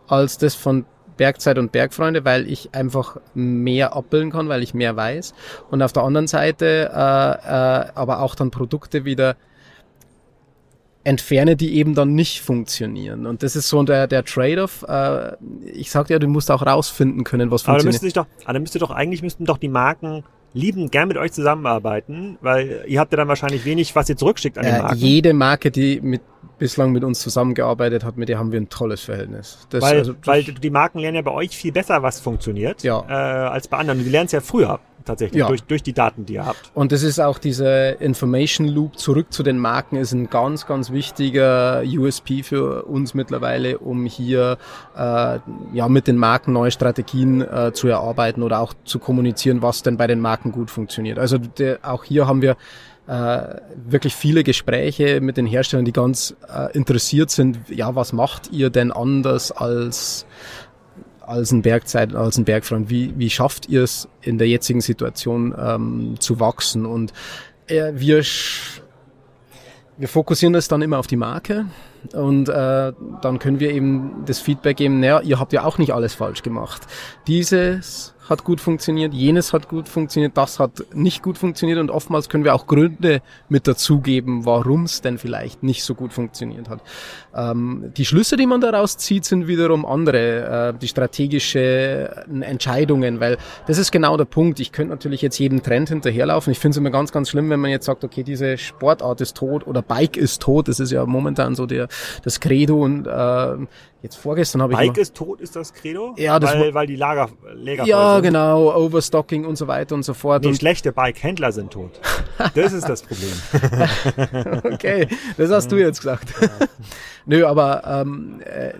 als 0.08 0.38
das 0.38 0.54
von 0.54 0.84
Bergzeit 1.16 1.58
und 1.58 1.72
Bergfreunde, 1.72 2.24
weil 2.24 2.50
ich 2.50 2.74
einfach 2.74 3.16
mehr 3.34 3.94
abbilden 3.94 4.30
kann, 4.30 4.48
weil 4.48 4.62
ich 4.62 4.74
mehr 4.74 4.96
weiß. 4.96 5.34
Und 5.70 5.82
auf 5.82 5.92
der 5.92 6.02
anderen 6.02 6.26
Seite 6.26 6.90
äh, 6.92 6.96
äh, 6.96 7.90
aber 7.94 8.20
auch 8.20 8.34
dann 8.34 8.50
Produkte 8.50 9.04
wieder 9.04 9.36
entferne, 11.04 11.54
die 11.54 11.76
eben 11.76 11.94
dann 11.94 12.14
nicht 12.14 12.40
funktionieren. 12.40 13.26
Und 13.26 13.42
das 13.42 13.54
ist 13.54 13.68
so 13.68 13.82
der, 13.84 14.08
der 14.08 14.24
Trade-off. 14.24 14.84
Äh, 14.88 15.36
ich 15.64 15.90
sagte 15.90 16.12
ja, 16.12 16.18
du 16.18 16.26
musst 16.26 16.50
auch 16.50 16.66
rausfinden 16.66 17.22
können, 17.24 17.50
was 17.50 17.62
funktioniert. 17.62 17.94
Aber 17.94 18.00
dann 18.00 18.06
müsste, 18.06 18.20
doch, 18.20 18.44
aber 18.44 18.52
dann 18.52 18.62
müsste 18.62 18.78
doch 18.80 18.90
eigentlich 18.90 19.22
müssten 19.22 19.44
doch 19.44 19.58
die 19.58 19.68
Marken 19.68 20.24
lieben 20.56 20.90
gern 20.90 21.08
mit 21.08 21.18
euch 21.18 21.32
zusammenarbeiten, 21.32 22.38
weil 22.40 22.84
ihr 22.86 22.98
habt 22.98 23.12
ja 23.12 23.16
dann 23.16 23.28
wahrscheinlich 23.28 23.64
wenig, 23.64 23.94
was 23.94 24.08
ihr 24.08 24.16
zurückschickt 24.16 24.56
an 24.58 24.64
die 24.64 24.72
Marken. 24.72 24.96
Jede 24.96 25.34
Marke, 25.34 25.70
die 25.70 26.00
mit 26.00 26.22
bislang 26.58 26.92
mit 26.92 27.04
uns 27.04 27.20
zusammengearbeitet 27.20 28.04
hat, 28.04 28.16
mit 28.16 28.28
der 28.28 28.38
haben 28.38 28.52
wir 28.52 28.60
ein 28.60 28.68
tolles 28.68 29.02
Verhältnis. 29.02 29.66
Das, 29.70 29.82
weil, 29.82 29.98
also, 29.98 30.14
weil 30.24 30.42
die 30.42 30.70
Marken 30.70 30.98
lernen 30.98 31.16
ja 31.16 31.22
bei 31.22 31.32
euch 31.32 31.56
viel 31.56 31.72
besser, 31.72 32.02
was 32.02 32.20
funktioniert, 32.20 32.82
ja. 32.82 33.04
äh, 33.08 33.12
als 33.12 33.68
bei 33.68 33.76
anderen. 33.78 34.02
Die 34.02 34.08
lernen 34.08 34.26
es 34.26 34.32
ja 34.32 34.40
früher 34.40 34.80
tatsächlich 35.06 35.40
ja. 35.40 35.48
durch, 35.48 35.62
durch 35.62 35.82
die 35.82 35.92
Daten, 35.92 36.26
die 36.26 36.34
ihr 36.34 36.46
habt. 36.46 36.70
Und 36.74 36.92
das 36.92 37.02
ist 37.02 37.20
auch 37.20 37.38
diese 37.38 37.96
Information 38.00 38.68
Loop 38.68 38.98
zurück 38.98 39.32
zu 39.32 39.42
den 39.42 39.58
Marken 39.58 39.96
ist 39.96 40.12
ein 40.12 40.28
ganz, 40.28 40.66
ganz 40.66 40.90
wichtiger 40.90 41.82
USP 41.86 42.42
für 42.42 42.84
uns 42.84 43.14
mittlerweile, 43.14 43.78
um 43.78 44.04
hier 44.04 44.58
äh, 44.96 45.38
ja 45.72 45.88
mit 45.88 46.06
den 46.06 46.16
Marken 46.16 46.52
neue 46.52 46.70
Strategien 46.70 47.40
äh, 47.40 47.72
zu 47.72 47.88
erarbeiten 47.88 48.42
oder 48.42 48.60
auch 48.60 48.74
zu 48.84 48.98
kommunizieren, 48.98 49.62
was 49.62 49.82
denn 49.82 49.96
bei 49.96 50.06
den 50.06 50.20
Marken 50.20 50.52
gut 50.52 50.70
funktioniert. 50.70 51.18
Also 51.18 51.38
der, 51.38 51.78
auch 51.82 52.04
hier 52.04 52.26
haben 52.26 52.42
wir 52.42 52.56
äh, 53.06 53.60
wirklich 53.88 54.14
viele 54.14 54.42
Gespräche 54.42 55.20
mit 55.20 55.36
den 55.36 55.46
Herstellern, 55.46 55.84
die 55.84 55.92
ganz 55.92 56.34
äh, 56.52 56.72
interessiert 56.76 57.30
sind, 57.30 57.58
ja, 57.68 57.94
was 57.94 58.12
macht 58.12 58.52
ihr 58.52 58.70
denn 58.70 58.90
anders 58.92 59.52
als 59.52 60.26
als 61.20 61.50
ein 61.50 61.62
Bergzeit, 61.62 62.14
als 62.14 62.38
ein 62.38 62.44
Bergfreund? 62.44 62.88
Wie, 62.88 63.12
wie 63.18 63.30
schafft 63.30 63.68
ihr 63.68 63.82
es 63.82 64.08
in 64.22 64.38
der 64.38 64.48
jetzigen 64.48 64.80
Situation 64.80 65.54
ähm, 65.58 66.14
zu 66.20 66.38
wachsen? 66.38 66.86
Und 66.86 67.12
äh, 67.66 67.92
wir, 67.94 68.22
wir 69.96 70.08
fokussieren 70.08 70.52
das 70.52 70.68
dann 70.68 70.82
immer 70.82 70.98
auf 70.98 71.08
die 71.08 71.16
Marke 71.16 71.66
und 72.12 72.48
äh, 72.48 72.92
dann 73.22 73.38
können 73.38 73.60
wir 73.60 73.70
eben 73.72 74.24
das 74.26 74.38
Feedback 74.38 74.78
geben, 74.78 75.00
naja, 75.00 75.20
ihr 75.20 75.38
habt 75.38 75.52
ja 75.52 75.64
auch 75.64 75.78
nicht 75.78 75.92
alles 75.92 76.14
falsch 76.14 76.42
gemacht. 76.42 76.82
Dieses 77.26 78.14
hat 78.28 78.44
gut 78.44 78.60
funktioniert, 78.60 79.14
jenes 79.14 79.52
hat 79.52 79.68
gut 79.68 79.88
funktioniert, 79.88 80.36
das 80.36 80.58
hat 80.58 80.84
nicht 80.92 81.22
gut 81.22 81.38
funktioniert 81.38 81.78
und 81.78 81.90
oftmals 81.90 82.28
können 82.28 82.44
wir 82.44 82.54
auch 82.54 82.66
Gründe 82.66 83.22
mit 83.48 83.66
dazugeben, 83.66 84.44
warum 84.44 84.84
es 84.84 85.00
denn 85.00 85.18
vielleicht 85.18 85.62
nicht 85.62 85.84
so 85.84 85.94
gut 85.94 86.12
funktioniert 86.12 86.68
hat. 86.68 86.80
Ähm, 87.34 87.92
die 87.96 88.04
Schlüsse, 88.04 88.36
die 88.36 88.46
man 88.46 88.60
daraus 88.60 88.96
zieht, 88.96 89.24
sind 89.24 89.46
wiederum 89.46 89.86
andere, 89.86 90.72
äh, 90.74 90.78
die 90.78 90.88
strategischen 90.88 92.42
Entscheidungen, 92.42 93.20
weil 93.20 93.38
das 93.66 93.78
ist 93.78 93.92
genau 93.92 94.16
der 94.16 94.24
Punkt. 94.24 94.58
Ich 94.60 94.72
könnte 94.72 94.90
natürlich 94.90 95.22
jetzt 95.22 95.38
jedem 95.38 95.62
Trend 95.62 95.88
hinterherlaufen. 95.88 96.50
Ich 96.50 96.58
finde 96.58 96.72
es 96.72 96.78
immer 96.78 96.90
ganz, 96.90 97.12
ganz 97.12 97.30
schlimm, 97.30 97.50
wenn 97.50 97.60
man 97.60 97.70
jetzt 97.70 97.86
sagt, 97.86 98.02
okay, 98.04 98.22
diese 98.22 98.58
Sportart 98.58 99.20
ist 99.20 99.36
tot 99.36 99.66
oder 99.66 99.82
Bike 99.82 100.16
ist 100.16 100.42
tot. 100.42 100.68
Das 100.68 100.80
ist 100.80 100.90
ja 100.90 101.06
momentan 101.06 101.54
so 101.54 101.66
der, 101.66 101.88
das 102.22 102.40
Credo 102.40 102.82
und 102.82 103.06
äh, 103.06 103.66
Jetzt 104.06 104.18
vorgestern 104.18 104.62
habe 104.62 104.74
ich. 104.74 104.78
Bike 104.78 104.98
ist 104.98 105.16
tot, 105.16 105.40
ist 105.40 105.56
das 105.56 105.74
Credo? 105.74 106.14
Ja, 106.16 106.38
das 106.38 106.54
weil, 106.54 106.72
weil 106.74 106.86
die 106.86 106.94
Lager, 106.94 107.28
Lager 107.54 107.84
Ja, 107.86 108.20
genau, 108.20 108.72
Overstocking 108.72 109.44
und 109.44 109.56
so 109.56 109.66
weiter 109.66 109.96
und 109.96 110.04
so 110.04 110.14
fort. 110.14 110.44
Nee, 110.44 110.50
und 110.50 110.56
schlechte 110.56 110.92
Bike-Händler 110.92 111.50
sind 111.50 111.72
tot. 111.72 111.98
Das 112.54 112.72
ist 112.72 112.88
das 112.88 113.02
Problem. 113.02 113.32
okay, 114.74 115.08
das 115.38 115.50
hast 115.50 115.72
du 115.72 115.76
jetzt 115.76 115.98
gesagt. 115.98 116.28
Nö, 117.24 117.44
aber 117.44 117.82
ähm, 117.84 118.40
äh, 118.44 118.74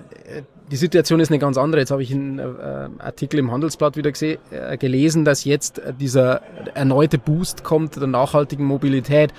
die 0.70 0.76
Situation 0.76 1.18
ist 1.18 1.30
eine 1.30 1.40
ganz 1.40 1.56
andere. 1.56 1.80
Jetzt 1.80 1.90
habe 1.90 2.04
ich 2.04 2.12
einen 2.12 2.38
äh, 2.38 2.88
Artikel 2.98 3.40
im 3.40 3.50
Handelsblatt 3.50 3.96
wieder 3.96 4.12
äh, 4.20 4.76
gelesen, 4.76 5.24
dass 5.24 5.44
jetzt 5.44 5.80
dieser 5.98 6.42
erneute 6.74 7.18
Boost 7.18 7.64
kommt 7.64 7.96
der 7.96 8.06
nachhaltigen 8.06 8.64
Mobilität. 8.64 9.32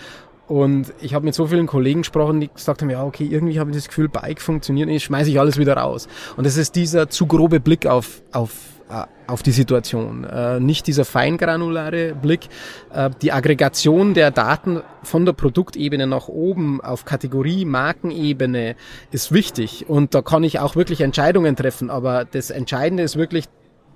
Und 0.48 0.94
ich 1.02 1.14
habe 1.14 1.26
mit 1.26 1.36
so 1.36 1.48
vielen 1.48 1.68
Kollegen 1.68 2.02
gesprochen, 2.02 2.40
die 2.40 2.48
gesagt 2.48 2.82
haben, 2.82 2.90
ja, 2.90 3.04
okay, 3.04 3.28
irgendwie 3.30 3.60
habe 3.60 3.70
ich 3.72 3.76
das 3.76 3.88
Gefühl, 3.88 4.08
Bike 4.08 4.42
funktioniert 4.42 4.88
nicht, 4.88 5.04
schmeiße 5.04 5.30
ich 5.30 5.40
alles 5.40 5.58
wieder 5.58 5.76
raus. 5.76 6.08
Und 6.38 6.46
es 6.46 6.56
ist 6.56 6.76
dieser 6.76 7.10
zu 7.10 7.28
grobe 7.28 7.60
Blick 7.60 7.86
auf, 7.86 8.22
auf, 8.32 8.54
äh, 8.90 9.04
auf 9.28 9.44
die 9.44 9.52
Situation. 9.52 10.24
Äh, 10.24 10.62
nicht 10.62 10.88
dieser 10.88 11.04
feingranulare 11.04 12.16
Blick. 12.16 12.48
Äh, 12.94 13.10
die 13.22 13.34
Aggregation 13.34 14.14
der 14.14 14.32
Daten 14.32 14.82
von 15.04 15.26
der 15.26 15.34
Produktebene 15.34 16.08
nach 16.08 16.30
oben 16.30 16.80
auf 16.80 17.04
Kategorie, 17.04 17.66
Markenebene 17.66 18.78
ist 19.12 19.34
wichtig. 19.34 19.90
Und 19.90 20.16
da 20.16 20.22
kann 20.22 20.46
ich 20.46 20.60
auch 20.60 20.78
wirklich 20.78 21.02
Entscheidungen 21.02 21.58
treffen. 21.58 21.90
Aber 21.90 22.24
das 22.24 22.52
Entscheidende 22.52 23.04
ist 23.04 23.18
wirklich 23.18 23.46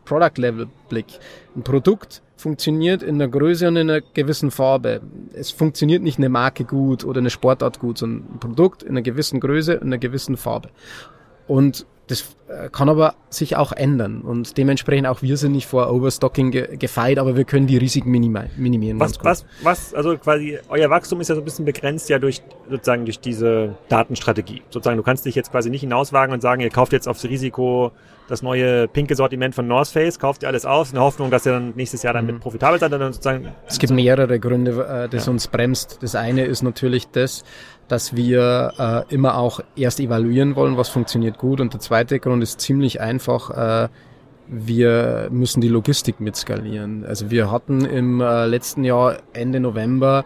Product-Level-Blick. 0.03 1.05
Ein 1.55 1.63
Produkt 1.63 2.21
funktioniert 2.41 3.03
in 3.03 3.15
einer 3.15 3.27
Größe 3.27 3.67
und 3.67 3.77
in 3.77 3.89
einer 3.89 4.01
gewissen 4.01 4.51
Farbe. 4.51 5.01
Es 5.33 5.51
funktioniert 5.51 6.01
nicht 6.01 6.17
eine 6.17 6.29
Marke 6.29 6.65
gut 6.65 7.05
oder 7.05 7.19
eine 7.19 7.29
Sportart 7.29 7.79
gut, 7.79 7.97
sondern 7.97 8.35
ein 8.35 8.39
Produkt 8.39 8.83
in 8.83 8.89
einer 8.89 9.01
gewissen 9.01 9.39
Größe 9.39 9.79
und 9.79 9.87
einer 9.87 9.97
gewissen 9.97 10.37
Farbe. 10.37 10.69
Und 11.47 11.85
das 12.07 12.35
äh, 12.49 12.69
kann 12.69 12.89
aber 12.89 13.15
sich 13.29 13.55
auch 13.55 13.71
ändern 13.71 14.21
und 14.21 14.57
dementsprechend 14.57 15.07
auch 15.07 15.21
wir 15.21 15.37
sind 15.37 15.53
nicht 15.53 15.65
vor 15.65 15.89
Overstocking 15.93 16.51
ge 16.51 16.75
gefeit, 16.75 17.17
aber 17.17 17.37
wir 17.37 17.45
können 17.45 17.67
die 17.67 17.77
Risiken 17.77 18.11
minimieren. 18.11 18.99
Was, 18.99 19.23
was, 19.23 19.45
was, 19.63 19.93
also 19.93 20.17
quasi 20.17 20.59
euer 20.67 20.89
Wachstum 20.89 21.21
ist 21.21 21.29
ja 21.29 21.35
so 21.35 21.41
ein 21.41 21.45
bisschen 21.45 21.63
begrenzt 21.63 22.09
ja 22.09 22.19
durch 22.19 22.41
sozusagen 22.69 23.05
durch 23.05 23.21
diese 23.21 23.75
Datenstrategie. 23.87 24.61
Sozusagen, 24.69 24.97
du 24.97 25.03
kannst 25.03 25.25
dich 25.25 25.35
jetzt 25.35 25.51
quasi 25.51 25.69
nicht 25.69 25.81
hinauswagen 25.81 26.33
und 26.33 26.41
sagen, 26.41 26.61
ihr 26.61 26.69
kauft 26.69 26.91
jetzt 26.91 27.07
aufs 27.07 27.23
Risiko 27.23 27.93
das 28.31 28.41
neue 28.41 28.87
pinke 28.87 29.15
Sortiment 29.15 29.53
von 29.53 29.67
North 29.67 29.89
Face, 29.89 30.17
kauft 30.17 30.43
ihr 30.43 30.47
alles 30.47 30.65
aus 30.65 30.89
in 30.89 30.95
der 30.95 31.03
Hoffnung, 31.03 31.29
dass 31.29 31.45
ihr 31.45 31.51
dann 31.51 31.73
nächstes 31.75 32.01
Jahr 32.03 32.13
damit 32.13 32.35
mhm. 32.35 32.39
profitabel 32.39 32.79
seid. 32.79 32.91
Dann 32.91 33.13
sozusagen 33.13 33.49
es 33.67 33.77
gibt 33.77 33.93
mehrere 33.93 34.39
Gründe, 34.39 34.71
äh, 34.71 35.09
das 35.09 35.25
ja. 35.25 35.31
uns 35.31 35.47
bremst. 35.47 35.99
Das 36.01 36.15
eine 36.15 36.45
ist 36.45 36.63
natürlich 36.63 37.09
das, 37.09 37.43
dass 37.87 38.15
wir 38.15 39.05
äh, 39.09 39.13
immer 39.13 39.37
auch 39.37 39.59
erst 39.75 39.99
evaluieren 39.99 40.55
wollen, 40.55 40.77
was 40.77 40.89
funktioniert 40.89 41.37
gut. 41.37 41.59
Und 41.59 41.73
der 41.73 41.81
zweite 41.81 42.19
Grund 42.19 42.41
ist 42.41 42.61
ziemlich 42.61 43.01
einfach. 43.01 43.85
Äh, 43.85 43.89
wir 44.47 45.29
müssen 45.31 45.61
die 45.61 45.69
Logistik 45.69 46.19
mitskalieren. 46.19 47.05
Also 47.05 47.31
wir 47.31 47.49
hatten 47.51 47.85
im 47.85 48.19
äh, 48.19 48.45
letzten 48.47 48.83
Jahr 48.83 49.19
Ende 49.31 49.61
November 49.61 50.25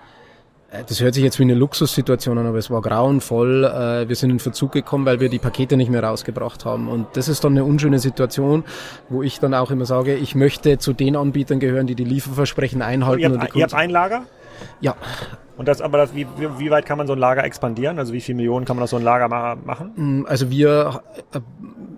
das 0.84 1.02
hört 1.02 1.14
sich 1.14 1.24
jetzt 1.24 1.40
wie 1.40 1.44
eine 1.44 1.54
Luxussituation 1.54 2.38
an, 2.38 2.48
aber 2.48 2.58
es 2.58 2.70
war 2.70 2.82
grauenvoll. 2.82 3.64
Äh, 3.64 4.08
wir 4.10 4.16
sind 4.16 4.30
in 4.30 4.40
Verzug 4.40 4.72
gekommen, 4.72 5.06
weil 5.06 5.20
wir 5.20 5.30
die 5.30 5.40
Pakete 5.40 5.78
nicht 5.78 5.90
mehr 5.90 6.04
rausgebracht 6.04 6.66
haben. 6.66 6.88
Und 6.88 7.08
das 7.14 7.28
ist 7.28 7.44
dann 7.44 7.54
eine 7.54 7.64
unschöne 7.64 8.00
Situation, 8.00 8.64
wo 9.10 9.24
ich 9.24 9.40
dann 9.40 9.54
auch 9.54 9.72
immer 9.72 9.86
sage, 9.86 10.16
ich 10.16 10.36
möchte 10.36 10.78
zu 10.78 10.94
den 10.94 11.16
Anbietern 11.16 11.60
gehören, 11.60 11.88
die 11.88 11.96
die 11.96 12.04
Lieferversprechen 12.04 12.82
einhalten. 12.82 13.22
Ihr 13.22 13.40
habt, 13.40 13.56
ihr 13.56 13.64
habt 13.64 13.74
ein 13.74 13.90
Lager? 13.90 14.26
Ja. 14.82 14.96
Und 15.58 15.68
das, 15.70 15.82
aber 15.82 15.98
das, 15.98 16.13
wie, 16.13 16.28
wie 16.58 16.70
weit 16.70 16.86
kann 16.86 16.98
man 16.98 17.08
so 17.08 17.13
ein 17.13 17.20
Lager 17.20 17.44
expandieren? 17.44 17.98
Also 17.98 18.13
wie 18.13 18.20
viele 18.20 18.36
Millionen 18.38 18.65
kann 18.65 18.76
man 18.76 18.84
aus 18.84 18.89
so 18.89 18.98
ein 18.98 19.04
Lager 19.04 19.30
machen? 19.30 19.94
Mm, 19.96 20.26
also 20.26 20.50
wir 20.50 21.02
äh, 21.34 21.39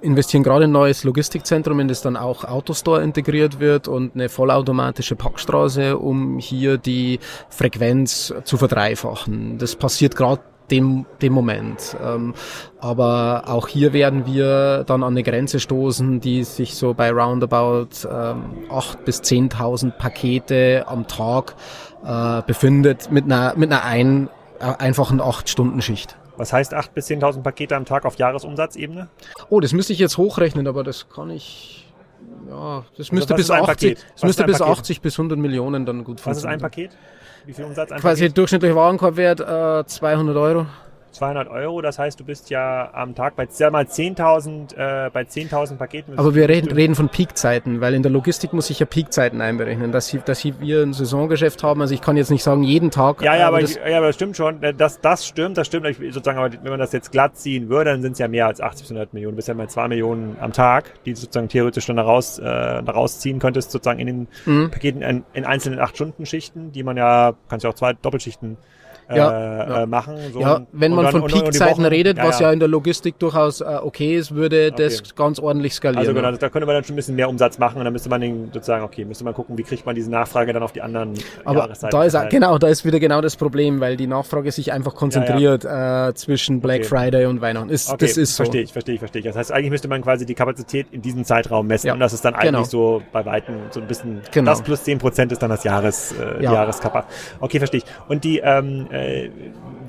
investieren 0.01 0.43
gerade 0.43 0.65
in 0.65 0.69
ein 0.69 0.73
neues 0.73 1.03
Logistikzentrum, 1.03 1.79
in 1.79 1.87
das 1.87 2.01
dann 2.01 2.17
auch 2.17 2.43
Autostore 2.43 3.01
integriert 3.01 3.59
wird 3.59 3.87
und 3.87 4.13
eine 4.13 4.29
vollautomatische 4.29 5.15
Packstraße, 5.15 5.97
um 5.97 6.37
hier 6.37 6.77
die 6.77 7.19
Frequenz 7.49 8.33
zu 8.43 8.57
verdreifachen. 8.57 9.57
Das 9.57 9.75
passiert 9.75 10.15
gerade 10.15 10.41
dem, 10.71 11.05
dem 11.21 11.33
Moment. 11.33 11.95
Ähm, 12.03 12.33
aber 12.79 13.43
auch 13.47 13.67
hier 13.67 13.93
werden 13.93 14.25
wir 14.25 14.83
dann 14.85 15.03
an 15.03 15.13
eine 15.13 15.23
Grenze 15.23 15.59
stoßen, 15.59 16.19
die 16.19 16.43
sich 16.43 16.75
so 16.75 16.93
bei 16.93 17.11
roundabout 17.11 18.05
ähm, 18.05 18.67
8.000 18.69 18.97
bis 19.05 19.21
10.000 19.21 19.91
Pakete 19.91 20.85
am 20.87 21.07
Tag 21.07 21.55
äh, 22.07 22.41
befindet 22.47 23.11
mit 23.11 23.25
einer, 23.25 23.53
mit 23.55 23.71
einer 23.71 23.83
ein, 23.83 24.29
äh, 24.59 24.63
einfachen 24.63 25.21
8-Stunden-Schicht. 25.21 26.15
Was 26.37 26.53
heißt 26.53 26.73
8.000 26.73 26.89
bis 26.93 27.07
10.000 27.07 27.41
Pakete 27.41 27.75
am 27.75 27.85
Tag 27.85 28.05
auf 28.05 28.15
Jahresumsatzebene? 28.15 29.09
Oh, 29.49 29.59
das 29.59 29.73
müsste 29.73 29.93
ich 29.93 29.99
jetzt 29.99 30.17
hochrechnen, 30.17 30.67
aber 30.67 30.83
das 30.83 31.09
kann 31.09 31.29
ich 31.31 31.83
ja, 32.49 32.83
das 32.91 33.07
also 33.07 33.15
müsste 33.15 33.35
bis 33.35 33.51
80, 33.51 33.97
das 34.13 34.23
müsste 34.23 34.43
bis 34.45 34.61
80 34.61 35.01
bis 35.01 35.19
100 35.19 35.37
Millionen 35.37 35.85
dann 35.85 36.03
gut 36.03 36.19
funktionieren. 36.19 36.35
Was 36.35 36.37
ist 36.37 36.45
ein 36.45 36.59
Paket? 36.59 36.97
Wie 37.45 37.53
viel 37.53 37.65
Umsatz 37.65 37.91
ein 37.91 37.99
Quasi 37.99 38.23
Paket? 38.23 38.37
durchschnittlicher 38.37 38.75
Warenkorbwert 38.75 39.39
äh, 39.41 39.85
200 39.85 40.35
Euro. 40.35 40.65
200 41.17 41.49
Euro, 41.49 41.81
das 41.81 41.99
heißt, 41.99 42.19
du 42.19 42.23
bist 42.23 42.49
ja 42.49 42.89
am 42.93 43.15
Tag 43.15 43.35
bei 43.35 43.47
ja 43.57 43.71
mal 43.71 43.85
10.000 43.85 44.75
äh, 44.75 45.09
bei 45.09 45.21
10.000 45.23 45.77
Paketen. 45.77 46.17
Aber 46.17 46.35
wir 46.35 46.47
reden, 46.47 46.71
reden 46.71 46.95
von 46.95 47.09
Peakzeiten, 47.09 47.81
weil 47.81 47.93
in 47.93 48.03
der 48.03 48.11
Logistik 48.11 48.53
muss 48.53 48.69
ich 48.69 48.79
ja 48.79 48.85
Peakzeiten 48.85 49.41
einberechnen, 49.41 49.91
dass, 49.91 50.15
dass 50.25 50.43
wir 50.43 50.83
ein 50.83 50.93
Saisongeschäft 50.93 51.63
haben. 51.63 51.81
Also 51.81 51.93
ich 51.93 52.01
kann 52.01 52.17
jetzt 52.17 52.29
nicht 52.29 52.43
sagen 52.43 52.63
jeden 52.63 52.91
Tag. 52.91 53.21
Ja, 53.21 53.35
ja, 53.35 53.41
äh, 53.41 53.43
aber, 53.43 53.61
das, 53.61 53.75
ja, 53.75 53.97
aber 53.97 54.07
das 54.07 54.15
stimmt 54.15 54.37
schon. 54.37 54.61
Das, 54.77 55.01
das 55.01 55.25
stimmt, 55.25 55.57
das 55.57 55.67
stimmt. 55.67 55.87
Sozusagen, 55.87 56.37
aber 56.37 56.51
wenn 56.51 56.69
man 56.69 56.79
das 56.79 56.91
jetzt 56.91 57.11
glatt 57.11 57.37
ziehen 57.37 57.69
würde, 57.69 57.91
dann 57.91 58.01
sind 58.01 58.13
es 58.13 58.19
ja 58.19 58.27
mehr 58.27 58.47
als 58.47 58.61
80 58.61 58.83
bis 58.83 58.91
100 58.91 59.13
Millionen. 59.13 59.33
Du 59.33 59.37
bist 59.37 59.47
ja 59.47 59.53
mal 59.53 59.67
2 59.67 59.87
Millionen 59.87 60.37
am 60.39 60.53
Tag, 60.53 60.93
die 61.05 61.13
du 61.13 61.19
sozusagen 61.19 61.49
theoretisch 61.49 61.87
dann 61.87 61.97
daraus, 61.97 62.39
äh, 62.39 62.43
daraus 62.43 63.19
ziehen 63.19 63.39
könntest, 63.39 63.71
sozusagen 63.71 63.99
in 63.99 64.07
den 64.07 64.27
mhm. 64.45 64.71
Paketen 64.71 65.01
in, 65.01 65.23
in 65.33 65.45
einzelnen 65.45 65.79
8-Stunden-Schichten, 65.79 66.71
die 66.71 66.83
man 66.83 66.97
ja, 66.97 67.33
kannst 67.49 67.63
ja 67.63 67.69
auch 67.69 67.75
zwei 67.75 67.93
Doppelschichten 67.93 68.57
ja, 69.15 69.83
äh, 69.83 69.85
machen. 69.85 70.17
So 70.33 70.41
ja, 70.41 70.65
wenn 70.71 70.93
man 70.93 71.05
dann, 71.05 71.21
von 71.21 71.25
Peakzeiten 71.25 71.85
redet, 71.85 72.17
was 72.17 72.39
ja. 72.39 72.51
in 72.51 72.59
der 72.59 72.67
Logistik 72.67 73.19
durchaus 73.19 73.61
äh, 73.61 73.65
okay 73.81 74.17
ist, 74.17 74.35
würde 74.35 74.71
okay. 74.73 74.83
das 74.83 75.15
ganz 75.15 75.39
ordentlich 75.39 75.73
skalieren. 75.73 75.99
Also 75.99 76.13
genau, 76.13 76.31
da 76.31 76.49
könnte 76.49 76.65
man 76.65 76.75
dann 76.75 76.83
schon 76.83 76.93
ein 76.93 76.97
bisschen 76.97 77.15
mehr 77.15 77.29
Umsatz 77.29 77.57
machen 77.57 77.77
und 77.77 77.85
dann 77.85 77.93
müsste 77.93 78.09
man 78.09 78.21
den, 78.21 78.45
sozusagen, 78.53 78.83
okay, 78.83 79.05
müsste 79.05 79.23
man 79.23 79.33
gucken, 79.33 79.57
wie 79.57 79.63
kriegt 79.63 79.85
man 79.85 79.95
diese 79.95 80.11
Nachfrage 80.11 80.53
dann 80.53 80.63
auf 80.63 80.71
die 80.71 80.81
anderen 80.81 81.13
Aber. 81.45 81.69
Da 81.89 82.03
ist, 82.03 82.17
genau, 82.29 82.57
da 82.57 82.67
ist 82.67 82.85
wieder 82.85 82.99
genau 82.99 83.21
das 83.21 83.35
Problem, 83.35 83.79
weil 83.79 83.97
die 83.97 84.07
Nachfrage 84.07 84.51
sich 84.51 84.71
einfach 84.71 84.95
konzentriert 84.95 85.65
Äh, 85.65 86.13
zwischen 86.15 86.61
Black 86.61 86.81
okay. 86.81 86.87
Friday 86.87 87.25
und 87.25 87.41
Weihnachten. 87.41 87.69
Ist, 87.69 87.89
okay, 87.89 88.05
das 88.05 88.17
ist 88.17 88.35
so. 88.35 88.43
Verstehe 88.43 88.63
ich, 88.63 88.71
verstehe 88.71 88.95
ich, 88.95 88.99
verstehe 88.99 89.19
ich. 89.19 89.25
Das 89.25 89.35
heißt, 89.35 89.51
eigentlich 89.51 89.71
müsste 89.71 89.87
man 89.87 90.01
quasi 90.01 90.25
die 90.25 90.33
Kapazität 90.33 90.87
in 90.91 91.01
diesem 91.01 91.23
Zeitraum 91.23 91.67
messen 91.67 91.91
und 91.91 91.99
das 91.99 92.13
ist 92.13 92.23
dann 92.25 92.35
eigentlich 92.35 92.51
genau. 92.51 92.63
so 92.63 93.01
bei 93.11 93.25
Weitem 93.25 93.55
so 93.71 93.79
ein 93.79 93.87
bisschen, 93.87 94.21
genau. 94.31 94.51
das 94.51 94.61
plus 94.61 94.83
10 94.83 94.97
Prozent 94.97 95.31
ist 95.31 95.41
dann 95.41 95.49
das 95.49 95.63
Jahres, 95.63 96.13
äh, 96.13 96.43
ja. 96.43 96.53
Jahreskappa. 96.53 97.05
Okay, 97.39 97.59
verstehe 97.59 97.81
ich. 97.81 97.85
Und 98.07 98.23
die, 98.23 98.39
ähm, 98.39 98.87
äh, 98.97 99.31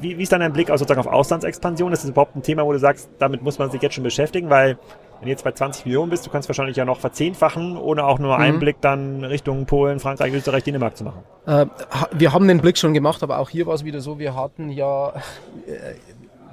wie, 0.01 0.19
wie 0.19 0.23
ist 0.23 0.33
dann 0.33 0.41
dein 0.41 0.53
Blick 0.53 0.71
aus, 0.71 0.81
sozusagen 0.81 1.01
auf 1.01 1.13
Auslandsexpansion? 1.13 1.93
Ist 1.93 2.05
das 2.05 2.11
überhaupt 2.11 2.37
ein 2.37 2.43
Thema, 2.43 2.65
wo 2.65 2.73
du 2.73 2.79
sagst, 2.79 3.09
damit 3.19 3.43
muss 3.43 3.59
man 3.59 3.71
sich 3.71 3.83
jetzt 3.83 3.95
schon 3.95 4.05
beschäftigen? 4.05 4.51
Weil 4.51 4.79
wenn 5.19 5.27
du 5.27 5.31
jetzt 5.31 5.43
bei 5.45 5.53
20 5.53 5.87
Millionen 5.87 6.11
bist, 6.11 6.25
du 6.27 6.31
kannst 6.31 6.49
wahrscheinlich 6.49 6.77
ja 6.77 6.85
noch 6.85 7.01
verzehnfachen, 7.01 7.77
ohne 7.77 8.05
auch 8.05 8.19
nur 8.19 8.37
mhm. 8.37 8.43
einen 8.43 8.59
Blick 8.61 8.81
dann 8.81 9.25
Richtung 9.25 9.67
Polen, 9.67 9.99
Frankreich, 9.99 10.33
Österreich, 10.33 10.65
Dänemark 10.65 10.97
zu 10.97 11.05
machen. 11.05 11.23
Äh, 11.47 11.67
wir 12.13 12.33
haben 12.33 12.47
den 12.47 12.61
Blick 12.61 12.79
schon 12.79 12.95
gemacht, 12.95 13.23
aber 13.23 13.39
auch 13.39 13.51
hier 13.51 13.67
war 13.67 13.75
es 13.75 13.85
wieder 13.85 14.01
so, 14.01 14.19
wir 14.19 14.37
hatten 14.37 14.71
ja 14.71 15.09
äh, 15.67 15.95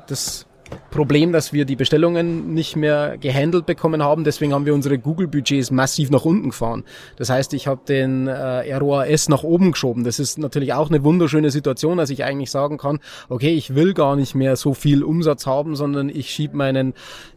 das 0.08 0.48
Problem, 0.92 1.32
dass 1.32 1.54
wir 1.54 1.66
die 1.66 1.76
Bestellungen 1.76 2.54
nicht 2.54 2.76
mehr 2.76 3.18
gehandelt 3.18 3.66
bekommen 3.66 4.04
haben. 4.04 4.24
Deswegen 4.24 4.54
haben 4.54 4.66
wir 4.66 4.74
unsere 4.74 4.98
Google-Budgets 4.98 5.72
massiv 5.72 6.10
nach 6.12 6.26
unten 6.26 6.50
gefahren. 6.50 6.84
Das 7.18 7.30
heißt, 7.30 7.54
ich 7.54 7.68
habe 7.68 7.82
den 7.88 8.28
äh, 8.28 8.76
ROAS 8.76 9.30
nach 9.30 9.44
oben 9.44 9.72
geschoben. 9.72 10.04
Das 10.04 10.20
ist 10.20 10.38
natürlich 10.38 10.74
auch 10.74 10.90
eine 10.90 11.04
wunderschöne 11.04 11.52
Situation, 11.52 11.98
dass 11.98 12.10
ich 12.10 12.24
eigentlich 12.24 12.52
sagen 12.52 12.78
kann, 12.78 13.00
okay, 13.30 13.54
ich 13.54 13.76
will 13.76 13.94
gar 13.94 14.16
nicht 14.16 14.36
mehr 14.36 14.56
so 14.56 14.74
viel 14.74 15.04
Umsatz 15.04 15.46
haben, 15.46 15.76
sondern 15.76 16.10
ich 16.10 16.30
schiebe 16.30 16.56
meinen 16.56 16.94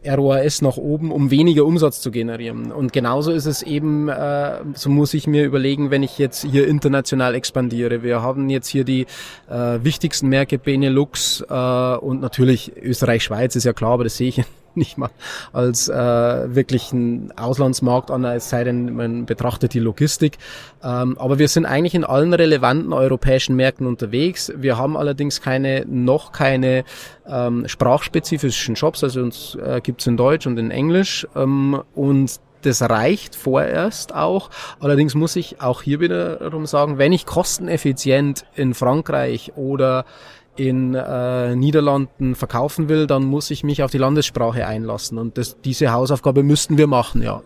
ROAS 0.06 0.62
nach 0.62 0.76
oben, 0.76 1.10
um 1.10 1.30
weniger 1.30 1.64
Umsatz 1.64 2.00
zu 2.00 2.10
generieren. 2.10 2.72
Und 2.72 2.92
genauso 2.92 3.32
ist 3.32 3.46
es 3.46 3.62
eben, 3.62 4.08
äh, 4.08 4.58
so 4.74 4.90
muss 4.90 5.14
ich 5.14 5.26
mir 5.26 5.44
überlegen, 5.44 5.90
wenn 5.90 6.02
ich 6.02 6.18
jetzt 6.18 6.44
hier 6.44 6.66
international 6.68 7.34
expandiere. 7.34 8.02
Wir 8.02 8.22
haben 8.22 8.48
jetzt 8.50 8.68
hier 8.68 8.84
die 8.84 9.06
äh, 9.48 9.78
wichtigsten 9.82 10.28
Märkte 10.28 10.58
Benelux 10.58 11.44
äh, 11.48 11.96
und 11.96 12.20
natürlich 12.20 12.72
Österreich, 12.76 13.24
Schweiz 13.28 13.54
ist 13.56 13.64
ja 13.64 13.74
klar, 13.74 13.92
aber 13.92 14.04
das 14.04 14.16
sehe 14.16 14.28
ich 14.28 14.42
nicht 14.74 14.96
mal 14.96 15.10
als 15.52 15.88
äh, 15.88 15.94
wirklich 16.54 16.92
ein 16.92 17.32
Auslandsmarkt 17.36 18.10
an, 18.10 18.24
es 18.24 18.48
sei 18.48 18.64
denn, 18.64 18.94
man 18.94 19.26
betrachtet 19.26 19.74
die 19.74 19.80
Logistik. 19.80 20.38
Ähm, 20.82 21.18
aber 21.18 21.38
wir 21.38 21.48
sind 21.48 21.66
eigentlich 21.66 21.94
in 21.94 22.04
allen 22.04 22.32
relevanten 22.32 22.94
europäischen 22.94 23.54
Märkten 23.54 23.86
unterwegs. 23.86 24.50
Wir 24.56 24.78
haben 24.78 24.96
allerdings 24.96 25.42
keine, 25.42 25.84
noch 25.86 26.32
keine 26.32 26.84
ähm, 27.26 27.68
sprachspezifischen 27.68 28.76
Shops, 28.76 29.04
also 29.04 29.20
uns 29.20 29.56
äh, 29.56 29.80
gibt 29.82 30.06
in 30.06 30.16
Deutsch 30.16 30.46
und 30.46 30.58
in 30.58 30.70
Englisch. 30.70 31.26
Ähm, 31.36 31.82
und 31.94 32.40
das 32.62 32.82
reicht 32.82 33.36
vorerst 33.36 34.14
auch. 34.14 34.50
Allerdings 34.80 35.14
muss 35.14 35.36
ich 35.36 35.60
auch 35.60 35.82
hier 35.82 36.00
wiederum 36.00 36.66
sagen, 36.66 36.98
wenn 36.98 37.12
ich 37.12 37.26
kosteneffizient 37.26 38.46
in 38.54 38.74
Frankreich 38.74 39.52
oder 39.56 40.04
in 40.58 40.94
äh, 40.94 41.54
Niederlanden 41.54 42.34
verkaufen 42.34 42.88
will, 42.88 43.06
dann 43.06 43.24
muss 43.24 43.50
ich 43.50 43.64
mich 43.64 43.82
auf 43.82 43.90
die 43.90 43.98
Landessprache 43.98 44.66
einlassen. 44.66 45.18
Und 45.18 45.38
das, 45.38 45.60
diese 45.60 45.92
Hausaufgabe 45.92 46.42
müssten 46.42 46.78
wir 46.78 46.86
machen, 46.86 47.22
ja. 47.22 47.42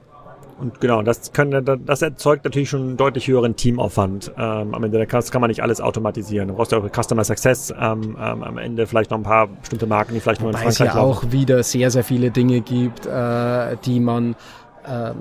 Und 0.58 0.80
genau, 0.80 1.02
das, 1.02 1.32
kann, 1.32 1.50
das 1.84 2.02
erzeugt 2.02 2.44
natürlich 2.44 2.70
schon 2.70 2.82
einen 2.82 2.96
deutlich 2.96 3.26
höheren 3.26 3.56
Teamaufwand. 3.56 4.30
Ähm, 4.38 4.74
am 4.74 4.84
Ende 4.84 5.04
das 5.04 5.32
kann 5.32 5.40
man 5.40 5.48
nicht 5.48 5.60
alles 5.60 5.80
automatisieren. 5.80 6.46
Du 6.46 6.54
brauchst 6.54 6.70
ja 6.70 6.78
auch 6.78 6.88
Customer 6.88 7.24
Success, 7.24 7.74
ähm, 7.76 8.16
ähm, 8.16 8.42
am 8.44 8.58
Ende 8.58 8.86
vielleicht 8.86 9.10
noch 9.10 9.18
ein 9.18 9.24
paar 9.24 9.48
bestimmte 9.48 9.86
Marken, 9.86 10.14
die 10.14 10.20
vielleicht 10.20 10.40
nur 10.40 10.50
in 10.50 10.56
Frankreich 10.56 10.78
Weil 10.78 10.86
es 10.86 10.94
ja 10.94 11.00
auch 11.00 11.24
wieder 11.32 11.64
sehr, 11.64 11.90
sehr 11.90 12.04
viele 12.04 12.30
Dinge 12.30 12.60
gibt, 12.60 13.06
äh, 13.06 13.76
die 13.84 13.98
man 13.98 14.36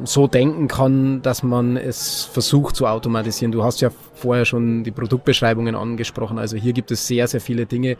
so 0.06 0.28
denken 0.28 0.68
kann, 0.68 1.22
dass 1.22 1.44
man 1.44 1.78
es 1.78 2.24
versucht 2.24 2.76
zu 2.76 2.88
automatisieren. 2.88 3.52
Du 3.52 3.64
hast 3.64 3.82
ja 3.82 3.90
vorher 4.16 4.46
schon 4.46 4.84
die 4.84 4.92
Produktbeschreibungen 4.92 5.76
angesprochen. 5.76 6.40
Also 6.40 6.58
hier 6.58 6.74
gibt 6.74 6.92
es 6.92 7.06
sehr, 7.06 7.28
sehr 7.28 7.42
viele 7.42 7.66
Dinge, 7.66 7.98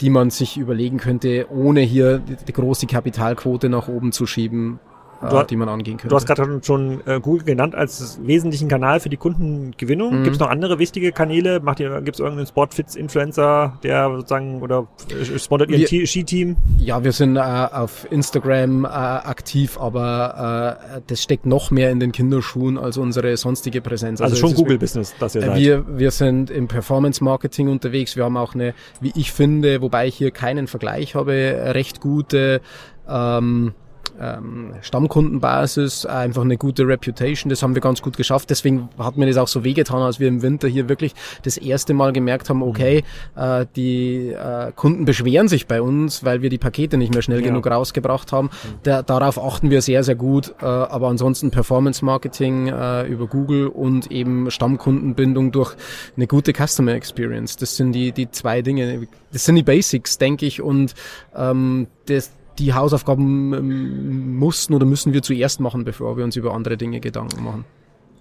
die 0.00 0.10
man 0.10 0.30
sich 0.30 0.56
überlegen 0.56 0.98
könnte, 0.98 1.46
ohne 1.50 1.80
hier 1.80 2.18
die 2.18 2.52
große 2.52 2.86
Kapitalquote 2.86 3.68
nach 3.68 3.86
oben 3.86 4.12
zu 4.12 4.26
schieben 4.26 4.80
du, 5.20 5.36
äh, 5.36 5.46
die 5.46 5.56
man 5.56 5.68
angehen 5.68 5.96
könnte. 5.96 6.08
Du 6.08 6.16
hast 6.16 6.26
gerade 6.26 6.60
schon 6.62 7.00
äh, 7.06 7.20
Google 7.20 7.44
genannt 7.44 7.74
als 7.74 8.18
wesentlichen 8.22 8.68
Kanal 8.68 9.00
für 9.00 9.08
die 9.08 9.16
Kundengewinnung. 9.16 10.20
Mhm. 10.20 10.24
Gibt 10.24 10.36
es 10.36 10.40
noch 10.40 10.50
andere 10.50 10.78
wichtige 10.78 11.12
Kanäle? 11.12 11.60
Macht 11.60 11.80
ihr, 11.80 12.00
gibt 12.02 12.16
es 12.16 12.20
irgendeinen 12.20 12.46
Sportfits-Influencer, 12.46 13.78
der 13.82 14.10
sozusagen 14.10 14.62
oder 14.62 14.86
äh, 15.10 15.38
sponsert 15.38 15.70
ihr 15.70 16.06
Ski-Team? 16.06 16.56
Ja, 16.78 17.02
wir 17.02 17.12
sind 17.12 17.36
äh, 17.36 17.40
auf 17.40 18.06
Instagram 18.10 18.84
äh, 18.84 18.88
aktiv, 18.88 19.78
aber 19.78 20.78
äh, 20.96 21.00
das 21.06 21.22
steckt 21.22 21.46
noch 21.46 21.70
mehr 21.70 21.90
in 21.90 22.00
den 22.00 22.12
Kinderschuhen 22.12 22.78
als 22.78 22.96
unsere 22.96 23.36
sonstige 23.36 23.80
Präsenz. 23.80 24.20
Also, 24.20 24.34
also 24.34 24.48
schon 24.48 24.56
Google-Business, 24.56 25.14
das 25.18 25.34
ihr 25.34 25.42
seid. 25.42 25.56
Wir, 25.56 25.84
wir 25.98 26.10
sind 26.10 26.50
im 26.50 26.68
Performance-Marketing 26.68 27.68
unterwegs. 27.68 28.16
Wir 28.16 28.24
haben 28.24 28.36
auch 28.36 28.54
eine, 28.54 28.74
wie 29.00 29.12
ich 29.14 29.32
finde, 29.32 29.82
wobei 29.82 30.06
ich 30.06 30.16
hier 30.16 30.30
keinen 30.30 30.66
Vergleich 30.66 31.14
habe, 31.14 31.72
recht 31.74 32.00
gute 32.00 32.60
ähm, 33.08 33.74
ähm, 34.20 34.74
Stammkundenbasis, 34.80 36.06
einfach 36.06 36.42
eine 36.42 36.56
gute 36.56 36.86
Reputation. 36.86 37.50
Das 37.50 37.62
haben 37.62 37.74
wir 37.74 37.82
ganz 37.82 38.02
gut 38.02 38.16
geschafft. 38.16 38.50
Deswegen 38.50 38.88
hat 38.98 39.16
mir 39.16 39.26
das 39.26 39.36
auch 39.36 39.48
so 39.48 39.64
wehgetan, 39.64 40.02
als 40.02 40.20
wir 40.20 40.28
im 40.28 40.42
Winter 40.42 40.68
hier 40.68 40.88
wirklich 40.88 41.14
das 41.42 41.56
erste 41.56 41.94
Mal 41.94 42.12
gemerkt 42.12 42.48
haben, 42.48 42.62
okay, 42.62 43.04
äh, 43.36 43.66
die 43.76 44.30
äh, 44.30 44.72
Kunden 44.74 45.04
beschweren 45.04 45.48
sich 45.48 45.66
bei 45.66 45.82
uns, 45.82 46.24
weil 46.24 46.42
wir 46.42 46.50
die 46.50 46.58
Pakete 46.58 46.96
nicht 46.96 47.12
mehr 47.12 47.22
schnell 47.22 47.40
ja. 47.40 47.46
genug 47.46 47.66
rausgebracht 47.66 48.32
haben. 48.32 48.50
Da, 48.82 49.02
darauf 49.02 49.42
achten 49.42 49.70
wir 49.70 49.82
sehr, 49.82 50.04
sehr 50.04 50.14
gut. 50.14 50.54
Äh, 50.60 50.64
aber 50.64 51.08
ansonsten 51.08 51.50
Performance 51.50 52.04
Marketing 52.04 52.68
äh, 52.68 53.06
über 53.06 53.26
Google 53.26 53.68
und 53.68 54.10
eben 54.10 54.50
Stammkundenbindung 54.50 55.52
durch 55.52 55.74
eine 56.16 56.26
gute 56.26 56.52
Customer 56.52 56.92
Experience. 56.92 57.56
Das 57.56 57.76
sind 57.76 57.92
die, 57.92 58.12
die 58.12 58.30
zwei 58.30 58.62
Dinge. 58.62 59.08
Das 59.32 59.44
sind 59.44 59.56
die 59.56 59.62
Basics, 59.62 60.18
denke 60.18 60.46
ich. 60.46 60.62
Und 60.62 60.94
ähm, 61.34 61.88
das, 62.06 62.30
die 62.58 62.74
Hausaufgaben 62.74 63.52
ähm, 63.52 64.36
mussten 64.36 64.74
oder 64.74 64.86
müssen 64.86 65.12
wir 65.12 65.22
zuerst 65.22 65.60
machen, 65.60 65.84
bevor 65.84 66.16
wir 66.16 66.24
uns 66.24 66.36
über 66.36 66.54
andere 66.54 66.76
Dinge 66.76 67.00
Gedanken 67.00 67.44
machen. 67.44 67.64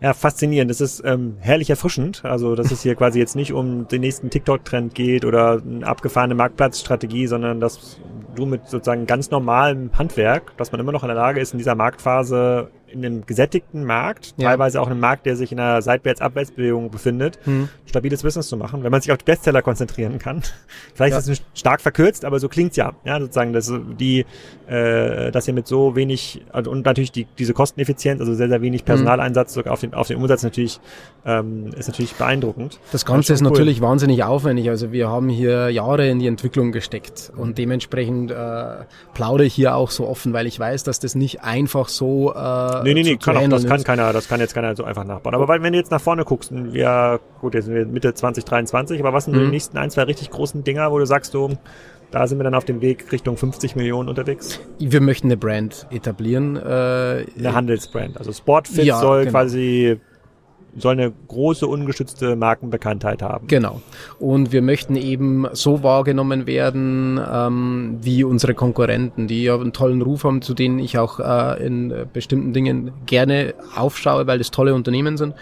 Ja, 0.01 0.13
faszinierend. 0.13 0.69
Das 0.69 0.81
ist 0.81 1.01
ähm, 1.05 1.37
herrlich 1.39 1.69
erfrischend. 1.69 2.25
Also, 2.25 2.55
dass 2.55 2.71
es 2.71 2.81
hier 2.81 2.95
quasi 2.95 3.19
jetzt 3.19 3.37
nicht 3.37 3.53
um 3.53 3.87
den 3.87 4.01
nächsten 4.01 4.29
TikTok-Trend 4.29 4.93
geht 4.93 5.23
oder 5.23 5.61
eine 5.61 5.87
abgefahrene 5.87 6.35
Marktplatzstrategie, 6.35 7.27
sondern 7.27 7.61
dass 7.61 8.01
du 8.35 8.45
mit 8.45 8.67
sozusagen 8.67 9.05
ganz 9.05 9.31
normalem 9.31 9.97
Handwerk, 9.97 10.57
dass 10.57 10.73
man 10.73 10.81
immer 10.81 10.91
noch 10.91 11.03
in 11.03 11.07
der 11.07 11.15
Lage 11.15 11.39
ist, 11.39 11.53
in 11.53 11.57
dieser 11.57 11.75
Marktphase 11.75 12.69
in 12.93 13.05
einem 13.05 13.25
gesättigten 13.25 13.83
Markt, 13.83 14.33
ja. 14.37 14.49
teilweise 14.49 14.79
auch 14.79 14.87
einem 14.87 14.99
Markt, 14.99 15.25
der 15.25 15.35
sich 15.35 15.51
in 15.51 15.59
einer 15.59 15.81
Seitwärts-Abwärtsbewegung 15.81 16.91
befindet, 16.91 17.39
hm. 17.43 17.69
stabiles 17.85 18.21
Business 18.21 18.47
zu 18.47 18.57
machen, 18.57 18.83
wenn 18.83 18.91
man 18.91 19.01
sich 19.01 19.11
auf 19.11 19.17
die 19.17 19.25
Bestseller 19.25 19.61
konzentrieren 19.61 20.19
kann. 20.19 20.43
Vielleicht 20.93 21.13
ja. 21.13 21.19
ist 21.19 21.27
es 21.27 21.41
stark 21.55 21.81
verkürzt, 21.81 22.23
aber 22.23 22.39
so 22.39 22.49
klingt's 22.49 22.77
ja. 22.77 22.93
Ja, 23.03 23.19
sozusagen, 23.19 23.53
dass 23.53 23.71
die, 23.99 24.25
äh, 24.67 25.31
dass 25.31 25.47
ihr 25.47 25.53
mit 25.53 25.67
so 25.67 25.95
wenig 25.95 26.45
also, 26.51 26.71
und 26.71 26.85
natürlich 26.85 27.11
die, 27.11 27.25
diese 27.37 27.53
Kosteneffizienz, 27.53 28.21
also 28.21 28.33
sehr, 28.33 28.49
sehr 28.49 28.61
wenig 28.61 28.81
hm. 28.81 28.85
Personaleinsatz 28.85 29.53
sogar 29.53 29.73
auf 29.73 29.81
den, 29.81 29.93
auf 29.93 30.07
den 30.07 30.17
Umsatz 30.17 30.43
natürlich, 30.43 30.79
ähm, 31.25 31.71
ist 31.77 31.87
natürlich 31.87 32.13
beeindruckend. 32.13 32.79
Das 32.91 33.05
Ganze 33.05 33.33
ist 33.33 33.41
cool. 33.41 33.49
natürlich 33.49 33.81
wahnsinnig 33.81 34.23
aufwendig. 34.23 34.69
Also 34.69 34.91
wir 34.91 35.09
haben 35.09 35.29
hier 35.29 35.69
Jahre 35.69 36.07
in 36.07 36.19
die 36.19 36.27
Entwicklung 36.27 36.71
gesteckt 36.71 37.31
und 37.35 37.57
dementsprechend 37.57 38.31
äh, 38.31 38.85
plaudere 39.13 39.47
ich 39.47 39.53
hier 39.53 39.75
auch 39.75 39.89
so 39.89 40.07
offen, 40.07 40.33
weil 40.33 40.47
ich 40.47 40.59
weiß, 40.59 40.83
dass 40.83 40.99
das 40.99 41.15
nicht 41.15 41.43
einfach 41.43 41.89
so 41.89 42.33
äh, 42.33 42.82
Nee, 42.83 42.93
nee, 42.93 43.03
nee, 43.03 43.17
kann 43.17 43.37
auch, 43.37 43.47
das 43.47 43.65
kann 43.65 43.83
keiner, 43.83 44.13
das 44.13 44.27
kann 44.27 44.39
jetzt 44.39 44.53
keiner 44.53 44.75
so 44.75 44.83
einfach 44.83 45.03
nachbauen. 45.03 45.35
Aber 45.35 45.47
weil, 45.47 45.61
wenn 45.63 45.73
du 45.73 45.79
jetzt 45.79 45.91
nach 45.91 46.01
vorne 46.01 46.23
guckst, 46.25 46.51
wir, 46.51 47.19
gut, 47.41 47.53
jetzt 47.53 47.65
sind 47.65 47.75
wir 47.75 47.85
Mitte 47.85 48.13
2023, 48.13 48.99
aber 48.99 49.13
was 49.13 49.25
sind 49.25 49.35
mhm. 49.35 49.45
die 49.45 49.47
nächsten 49.47 49.77
ein, 49.77 49.89
zwei 49.89 50.03
richtig 50.03 50.29
großen 50.29 50.63
Dinger, 50.63 50.91
wo 50.91 50.99
du 50.99 51.05
sagst, 51.05 51.31
so, 51.31 51.51
da 52.11 52.27
sind 52.27 52.37
wir 52.37 52.43
dann 52.43 52.53
auf 52.53 52.65
dem 52.65 52.81
Weg 52.81 53.11
Richtung 53.11 53.37
50 53.37 53.75
Millionen 53.75 54.07
unterwegs. 54.07 54.59
Wir 54.77 55.01
möchten 55.01 55.27
eine 55.27 55.37
Brand 55.37 55.87
etablieren. 55.89 56.55
Äh, 56.55 56.59
eine 56.59 57.53
Handelsbrand. 57.53 58.17
Also 58.17 58.31
Sportfit 58.31 58.85
ja, 58.85 58.99
soll 58.99 59.21
genau. 59.21 59.31
quasi 59.31 59.99
soll 60.77 60.93
eine 60.93 61.11
große 61.27 61.67
ungeschützte 61.67 62.35
Markenbekanntheit 62.35 63.21
haben. 63.21 63.47
Genau. 63.47 63.81
Und 64.19 64.51
wir 64.51 64.61
möchten 64.61 64.95
eben 64.95 65.47
so 65.53 65.83
wahrgenommen 65.83 66.47
werden 66.47 67.19
ähm, 67.31 67.97
wie 68.01 68.23
unsere 68.23 68.53
Konkurrenten, 68.53 69.27
die 69.27 69.43
ja 69.43 69.55
einen 69.55 69.73
tollen 69.73 70.01
Ruf 70.01 70.23
haben, 70.23 70.41
zu 70.41 70.53
denen 70.53 70.79
ich 70.79 70.97
auch 70.97 71.19
äh, 71.19 71.65
in 71.65 71.93
bestimmten 72.11 72.53
Dingen 72.53 72.91
gerne 73.05 73.53
aufschaue, 73.75 74.27
weil 74.27 74.37
das 74.37 74.51
tolle 74.51 74.73
Unternehmen 74.73 75.17
sind. 75.17 75.35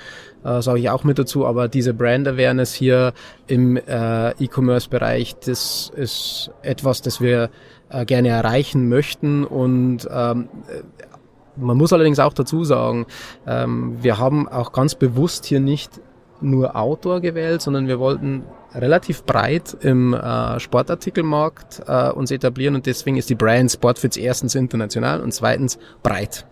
Äh, 0.44 0.62
sage 0.62 0.80
ich 0.80 0.90
auch 0.90 1.04
mit 1.04 1.20
dazu, 1.20 1.46
aber 1.46 1.68
diese 1.68 1.94
Brand 1.94 2.28
Awareness 2.28 2.74
hier 2.74 3.14
im 3.48 3.78
äh, 3.78 4.32
E-Commerce-Bereich, 4.32 5.36
das 5.36 5.92
ist 5.96 6.52
etwas, 6.64 7.02
das 7.04 7.22
wir 7.22 7.52
äh, 7.90 8.06
gerne 8.06 8.30
erreichen 8.30 8.90
möchten 8.90 9.44
und 9.44 10.08
ähm, 10.12 10.50
man 11.56 11.78
muss 11.78 11.93
allerdings 11.93 12.20
auch 12.20 12.34
dazu 12.34 12.64
sagen, 12.64 13.06
ähm, 13.47 13.97
wir 14.02 14.18
haben 14.18 14.47
auch 14.47 14.72
ganz 14.72 14.95
bewusst 14.95 15.45
hier 15.45 15.60
nicht 15.60 15.99
nur 16.41 16.76
Outdoor 16.76 17.22
gewählt, 17.22 17.62
sondern 17.62 17.88
wir 17.88 17.99
wollten 17.99 18.43
relativ 18.74 19.24
breit 19.24 19.78
im 19.82 20.14
äh, 20.14 20.60
Sportartikelmarkt 20.60 21.84
äh, 21.88 22.10
uns 22.12 22.32
etablieren 22.32 22.76
und 22.76 22.86
deswegen 22.86 23.18
ist 23.18 23.30
die 23.30 23.36
Brand 23.36 23.72
Sportfits 23.72 24.18
erstens 24.18 24.56
international 24.56 25.22
und 25.22 25.34
zweitens 25.34 25.78
breit. 26.04 26.45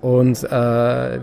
Und 0.00 0.42
äh, 0.44 1.20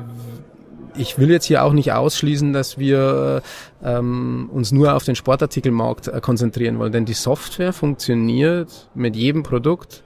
ich 0.95 1.17
will 1.19 1.29
jetzt 1.29 1.45
hier 1.45 1.63
auch 1.63 1.73
nicht 1.73 1.91
ausschließen, 1.91 2.53
dass 2.53 2.77
wir 2.77 3.41
ähm, 3.83 4.49
uns 4.51 4.71
nur 4.71 4.95
auf 4.95 5.03
den 5.03 5.15
Sportartikelmarkt 5.15 6.07
äh, 6.07 6.19
konzentrieren 6.21 6.79
wollen, 6.79 6.91
denn 6.91 7.05
die 7.05 7.13
Software 7.13 7.73
funktioniert 7.73 8.89
mit 8.95 9.15
jedem 9.15 9.43
Produkt 9.43 10.03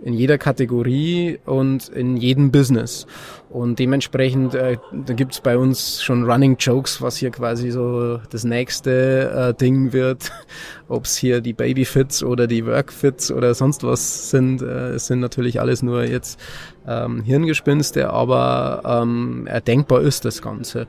in 0.00 0.14
jeder 0.14 0.38
Kategorie 0.38 1.38
und 1.44 1.88
in 1.88 2.16
jedem 2.16 2.50
Business. 2.50 3.06
Und 3.50 3.78
dementsprechend, 3.78 4.54
äh, 4.54 4.76
da 4.92 5.14
gibt's 5.14 5.40
bei 5.40 5.56
uns 5.56 6.02
schon 6.02 6.30
Running 6.30 6.56
Jokes, 6.58 7.00
was 7.00 7.16
hier 7.16 7.30
quasi 7.30 7.70
so 7.70 8.20
das 8.30 8.44
nächste 8.44 9.30
äh, 9.30 9.54
Ding 9.54 9.92
wird. 9.92 10.30
Ob's 10.88 11.16
hier 11.16 11.40
die 11.40 11.52
Babyfits 11.52 12.22
oder 12.22 12.46
die 12.46 12.66
Workfits 12.66 13.32
oder 13.32 13.54
sonst 13.54 13.84
was 13.84 14.30
sind, 14.30 14.62
äh, 14.62 14.90
es 14.90 15.06
sind 15.06 15.20
natürlich 15.20 15.60
alles 15.60 15.82
nur 15.82 16.04
jetzt 16.04 16.38
ähm, 16.86 17.22
Hirngespinste, 17.22 18.10
aber 18.10 18.82
ähm, 18.84 19.46
erdenkbar 19.46 20.02
ist 20.02 20.24
das 20.24 20.42
Ganze. 20.42 20.86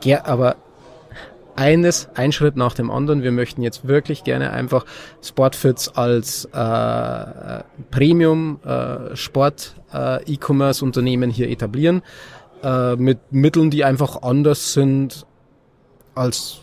Ger 0.00 0.26
aber 0.26 0.56
eines, 1.56 2.08
ein 2.14 2.32
Schritt 2.32 2.56
nach 2.56 2.74
dem 2.74 2.90
anderen. 2.90 3.22
Wir 3.22 3.32
möchten 3.32 3.62
jetzt 3.62 3.86
wirklich 3.86 4.24
gerne 4.24 4.52
einfach 4.52 4.84
Sportfits 5.22 5.88
als 5.88 6.46
äh, 6.46 7.62
Premium 7.90 8.60
äh, 8.64 9.16
Sport 9.16 9.74
äh, 9.92 10.22
E-Commerce 10.32 10.84
Unternehmen 10.84 11.30
hier 11.30 11.48
etablieren 11.48 12.02
äh, 12.62 12.96
mit 12.96 13.18
Mitteln, 13.30 13.70
die 13.70 13.84
einfach 13.84 14.22
anders 14.22 14.72
sind 14.72 15.26
als 16.14 16.60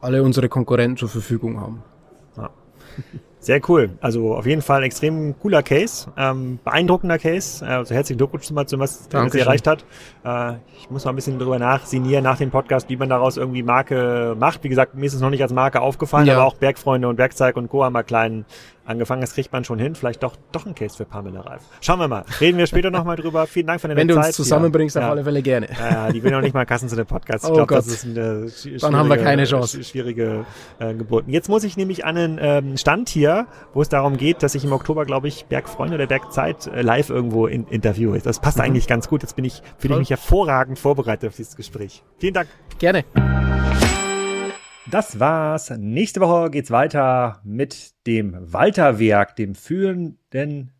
alle 0.00 0.22
unsere 0.22 0.48
Konkurrenten 0.48 0.96
zur 0.96 1.08
Verfügung 1.08 1.60
haben. 1.60 1.82
Ja. 2.36 2.50
Sehr 3.40 3.60
cool. 3.68 3.90
Also 4.02 4.34
auf 4.34 4.44
jeden 4.44 4.60
Fall 4.60 4.80
ein 4.80 4.84
extrem 4.84 5.38
cooler 5.38 5.62
Case, 5.62 6.12
ähm, 6.18 6.58
beeindruckender 6.62 7.18
Case. 7.18 7.64
Äh, 7.64 7.68
also 7.68 7.94
herzlichen 7.94 8.18
Glückwunsch 8.18 8.44
zum 8.44 8.56
was 8.56 9.08
sie 9.32 9.38
erreicht 9.38 9.66
hat. 9.66 9.84
Äh, 10.24 10.56
ich 10.78 10.90
muss 10.90 11.06
mal 11.06 11.12
ein 11.12 11.16
bisschen 11.16 11.38
drüber 11.38 11.58
nachsinieren 11.58 12.22
nach 12.22 12.36
dem 12.36 12.50
Podcast, 12.50 12.90
wie 12.90 12.96
man 12.96 13.08
daraus 13.08 13.38
irgendwie 13.38 13.62
Marke 13.62 14.36
macht. 14.38 14.62
Wie 14.62 14.68
gesagt, 14.68 14.94
mir 14.94 15.06
ist 15.06 15.14
es 15.14 15.22
noch 15.22 15.30
nicht 15.30 15.42
als 15.42 15.54
Marke 15.54 15.80
aufgefallen, 15.80 16.26
ja. 16.26 16.36
aber 16.36 16.44
auch 16.44 16.54
Bergfreunde 16.54 17.08
und 17.08 17.16
Werkzeug 17.16 17.56
und 17.56 17.70
Co. 17.70 17.82
haben 17.82 17.94
mal 17.94 18.02
kleinen 18.02 18.44
angefangen. 18.90 19.20
Das 19.20 19.34
kriegt 19.34 19.52
man 19.52 19.64
schon 19.64 19.78
hin. 19.78 19.94
Vielleicht 19.94 20.22
doch, 20.22 20.36
doch 20.52 20.66
ein 20.66 20.74
Case 20.74 20.96
für 20.96 21.04
Pamela 21.04 21.40
Reif. 21.40 21.62
Schauen 21.80 21.98
wir 21.98 22.08
mal. 22.08 22.24
Reden 22.40 22.58
wir 22.58 22.66
später 22.66 22.90
nochmal 22.90 23.16
drüber. 23.16 23.46
Vielen 23.46 23.66
Dank 23.66 23.80
für 23.80 23.88
deine 23.88 23.98
Zeit. 23.98 24.08
Wenn 24.08 24.14
du 24.14 24.20
uns 24.20 24.36
zusammenbringst, 24.36 24.96
ja. 24.96 25.02
auf 25.02 25.10
alle 25.10 25.24
Fälle 25.24 25.42
gerne. 25.42 25.68
Ja, 25.78 26.10
die 26.12 26.22
will 26.22 26.32
noch 26.32 26.42
nicht 26.42 26.54
mal 26.54 26.66
Kassen 26.66 26.88
zu 26.88 26.96
dem 26.96 27.06
Podcast. 27.06 27.44
Ich 27.44 27.50
oh 27.50 27.54
glaube, 27.54 27.74
das 27.74 27.86
ist 27.86 28.04
eine 28.04 28.50
Dann 28.80 28.96
haben 28.96 29.08
wir 29.08 29.16
keine 29.16 29.44
Chance. 29.44 29.82
schwierige 29.82 30.44
äh, 30.78 30.94
Geburt. 30.94 31.24
Jetzt 31.28 31.48
muss 31.48 31.64
ich 31.64 31.76
nämlich 31.76 32.04
an 32.04 32.16
einen 32.16 32.38
ähm, 32.40 32.76
Stand 32.76 33.08
hier, 33.08 33.46
wo 33.72 33.82
es 33.82 33.88
darum 33.88 34.16
geht, 34.16 34.42
dass 34.42 34.54
ich 34.54 34.64
im 34.64 34.72
Oktober, 34.72 35.04
glaube 35.04 35.28
ich, 35.28 35.46
Bergfreunde 35.46 35.94
oder 35.94 36.06
Bergzeit 36.06 36.66
äh, 36.66 36.82
live 36.82 37.10
irgendwo 37.10 37.46
in, 37.46 37.66
interviewe. 37.66 38.18
Das 38.20 38.40
passt 38.40 38.58
mhm. 38.58 38.64
eigentlich 38.64 38.86
ganz 38.86 39.08
gut. 39.08 39.22
Jetzt 39.22 39.36
bin 39.36 39.44
ich, 39.44 39.62
fühle 39.78 39.94
ich 39.94 40.00
mich 40.00 40.10
hervorragend 40.10 40.78
vorbereitet 40.78 41.30
auf 41.30 41.36
dieses 41.36 41.56
Gespräch. 41.56 42.02
Vielen 42.18 42.34
Dank. 42.34 42.48
Gerne. 42.78 43.04
Das 44.86 45.20
war's. 45.20 45.70
Nächste 45.70 46.20
Woche 46.20 46.50
geht's 46.50 46.70
weiter 46.70 47.40
mit 47.44 47.92
dem 48.06 48.34
Walterwerk, 48.52 49.36
dem 49.36 49.54
führenden 49.54 50.72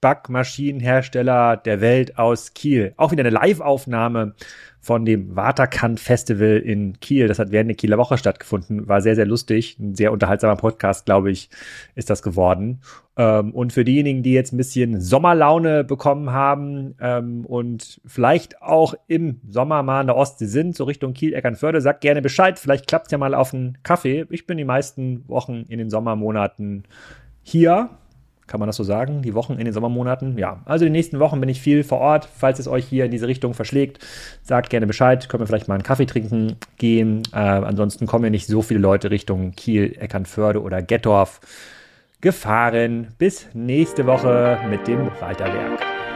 Waffelbackmaschinenhersteller 0.00 1.56
der 1.56 1.80
Welt 1.80 2.18
aus 2.18 2.54
Kiel. 2.54 2.94
Auch 2.96 3.12
wieder 3.12 3.22
eine 3.22 3.30
Live-Aufnahme 3.30 4.34
von 4.80 5.04
dem 5.04 5.36
Waterkant 5.36 6.00
Festival 6.00 6.56
in 6.56 6.98
Kiel. 7.00 7.28
Das 7.28 7.38
hat 7.38 7.52
während 7.52 7.68
der 7.68 7.76
Kieler 7.76 7.98
Woche 7.98 8.16
stattgefunden. 8.16 8.88
War 8.88 9.02
sehr, 9.02 9.14
sehr 9.14 9.26
lustig. 9.26 9.78
Ein 9.78 9.94
sehr 9.94 10.10
unterhaltsamer 10.10 10.56
Podcast, 10.56 11.04
glaube 11.04 11.30
ich, 11.30 11.50
ist 11.96 12.08
das 12.08 12.22
geworden. 12.22 12.80
Ähm, 13.16 13.52
und 13.52 13.74
für 13.74 13.84
diejenigen, 13.84 14.22
die 14.22 14.32
jetzt 14.32 14.54
ein 14.54 14.56
bisschen 14.56 15.02
Sommerlaune 15.02 15.84
bekommen 15.84 16.30
haben 16.30 16.94
ähm, 16.98 17.44
und 17.44 18.00
vielleicht 18.06 18.62
auch 18.62 18.94
im 19.06 19.42
Sommer 19.46 19.82
mal 19.82 20.00
in 20.00 20.06
der 20.06 20.16
Ostsee 20.16 20.46
sind, 20.46 20.74
so 20.74 20.84
Richtung 20.84 21.12
Kiel, 21.12 21.34
Eckernförde, 21.34 21.82
sagt 21.82 22.00
gerne 22.00 22.22
Bescheid. 22.22 22.58
Vielleicht 22.58 22.86
klappt's 22.86 23.10
ja 23.10 23.18
mal 23.18 23.34
auf 23.34 23.52
einen 23.52 23.76
Kaffee. 23.82 24.24
Ich 24.30 24.46
bin 24.46 24.56
die 24.56 24.64
meisten 24.64 25.28
Wochen 25.28 25.66
in 25.68 25.78
den 25.78 25.90
Sommermonaten 25.90 26.84
hier 27.42 27.90
kann 28.50 28.58
man 28.58 28.66
das 28.66 28.76
so 28.76 28.82
sagen? 28.82 29.22
Die 29.22 29.34
Wochen 29.34 29.52
in 29.52 29.64
den 29.64 29.72
Sommermonaten? 29.72 30.36
Ja, 30.36 30.60
also 30.64 30.84
die 30.84 30.90
nächsten 30.90 31.20
Wochen 31.20 31.38
bin 31.38 31.48
ich 31.48 31.60
viel 31.60 31.84
vor 31.84 31.98
Ort. 31.98 32.28
Falls 32.36 32.58
es 32.58 32.66
euch 32.66 32.84
hier 32.84 33.04
in 33.04 33.12
diese 33.12 33.28
Richtung 33.28 33.54
verschlägt, 33.54 34.04
sagt 34.42 34.70
gerne 34.70 34.88
Bescheid. 34.88 35.28
Können 35.28 35.42
wir 35.42 35.46
vielleicht 35.46 35.68
mal 35.68 35.74
einen 35.74 35.84
Kaffee 35.84 36.06
trinken 36.06 36.56
gehen. 36.76 37.22
Äh, 37.32 37.36
ansonsten 37.36 38.06
kommen 38.06 38.24
ja 38.24 38.30
nicht 38.30 38.48
so 38.48 38.60
viele 38.60 38.80
Leute 38.80 39.12
Richtung 39.12 39.52
Kiel, 39.52 39.94
Eckernförde 39.96 40.60
oder 40.60 40.82
Gettorf 40.82 41.40
gefahren. 42.20 43.14
Bis 43.18 43.46
nächste 43.54 44.06
Woche 44.06 44.58
mit 44.68 44.88
dem 44.88 45.12
Weiterwerk. 45.20 46.09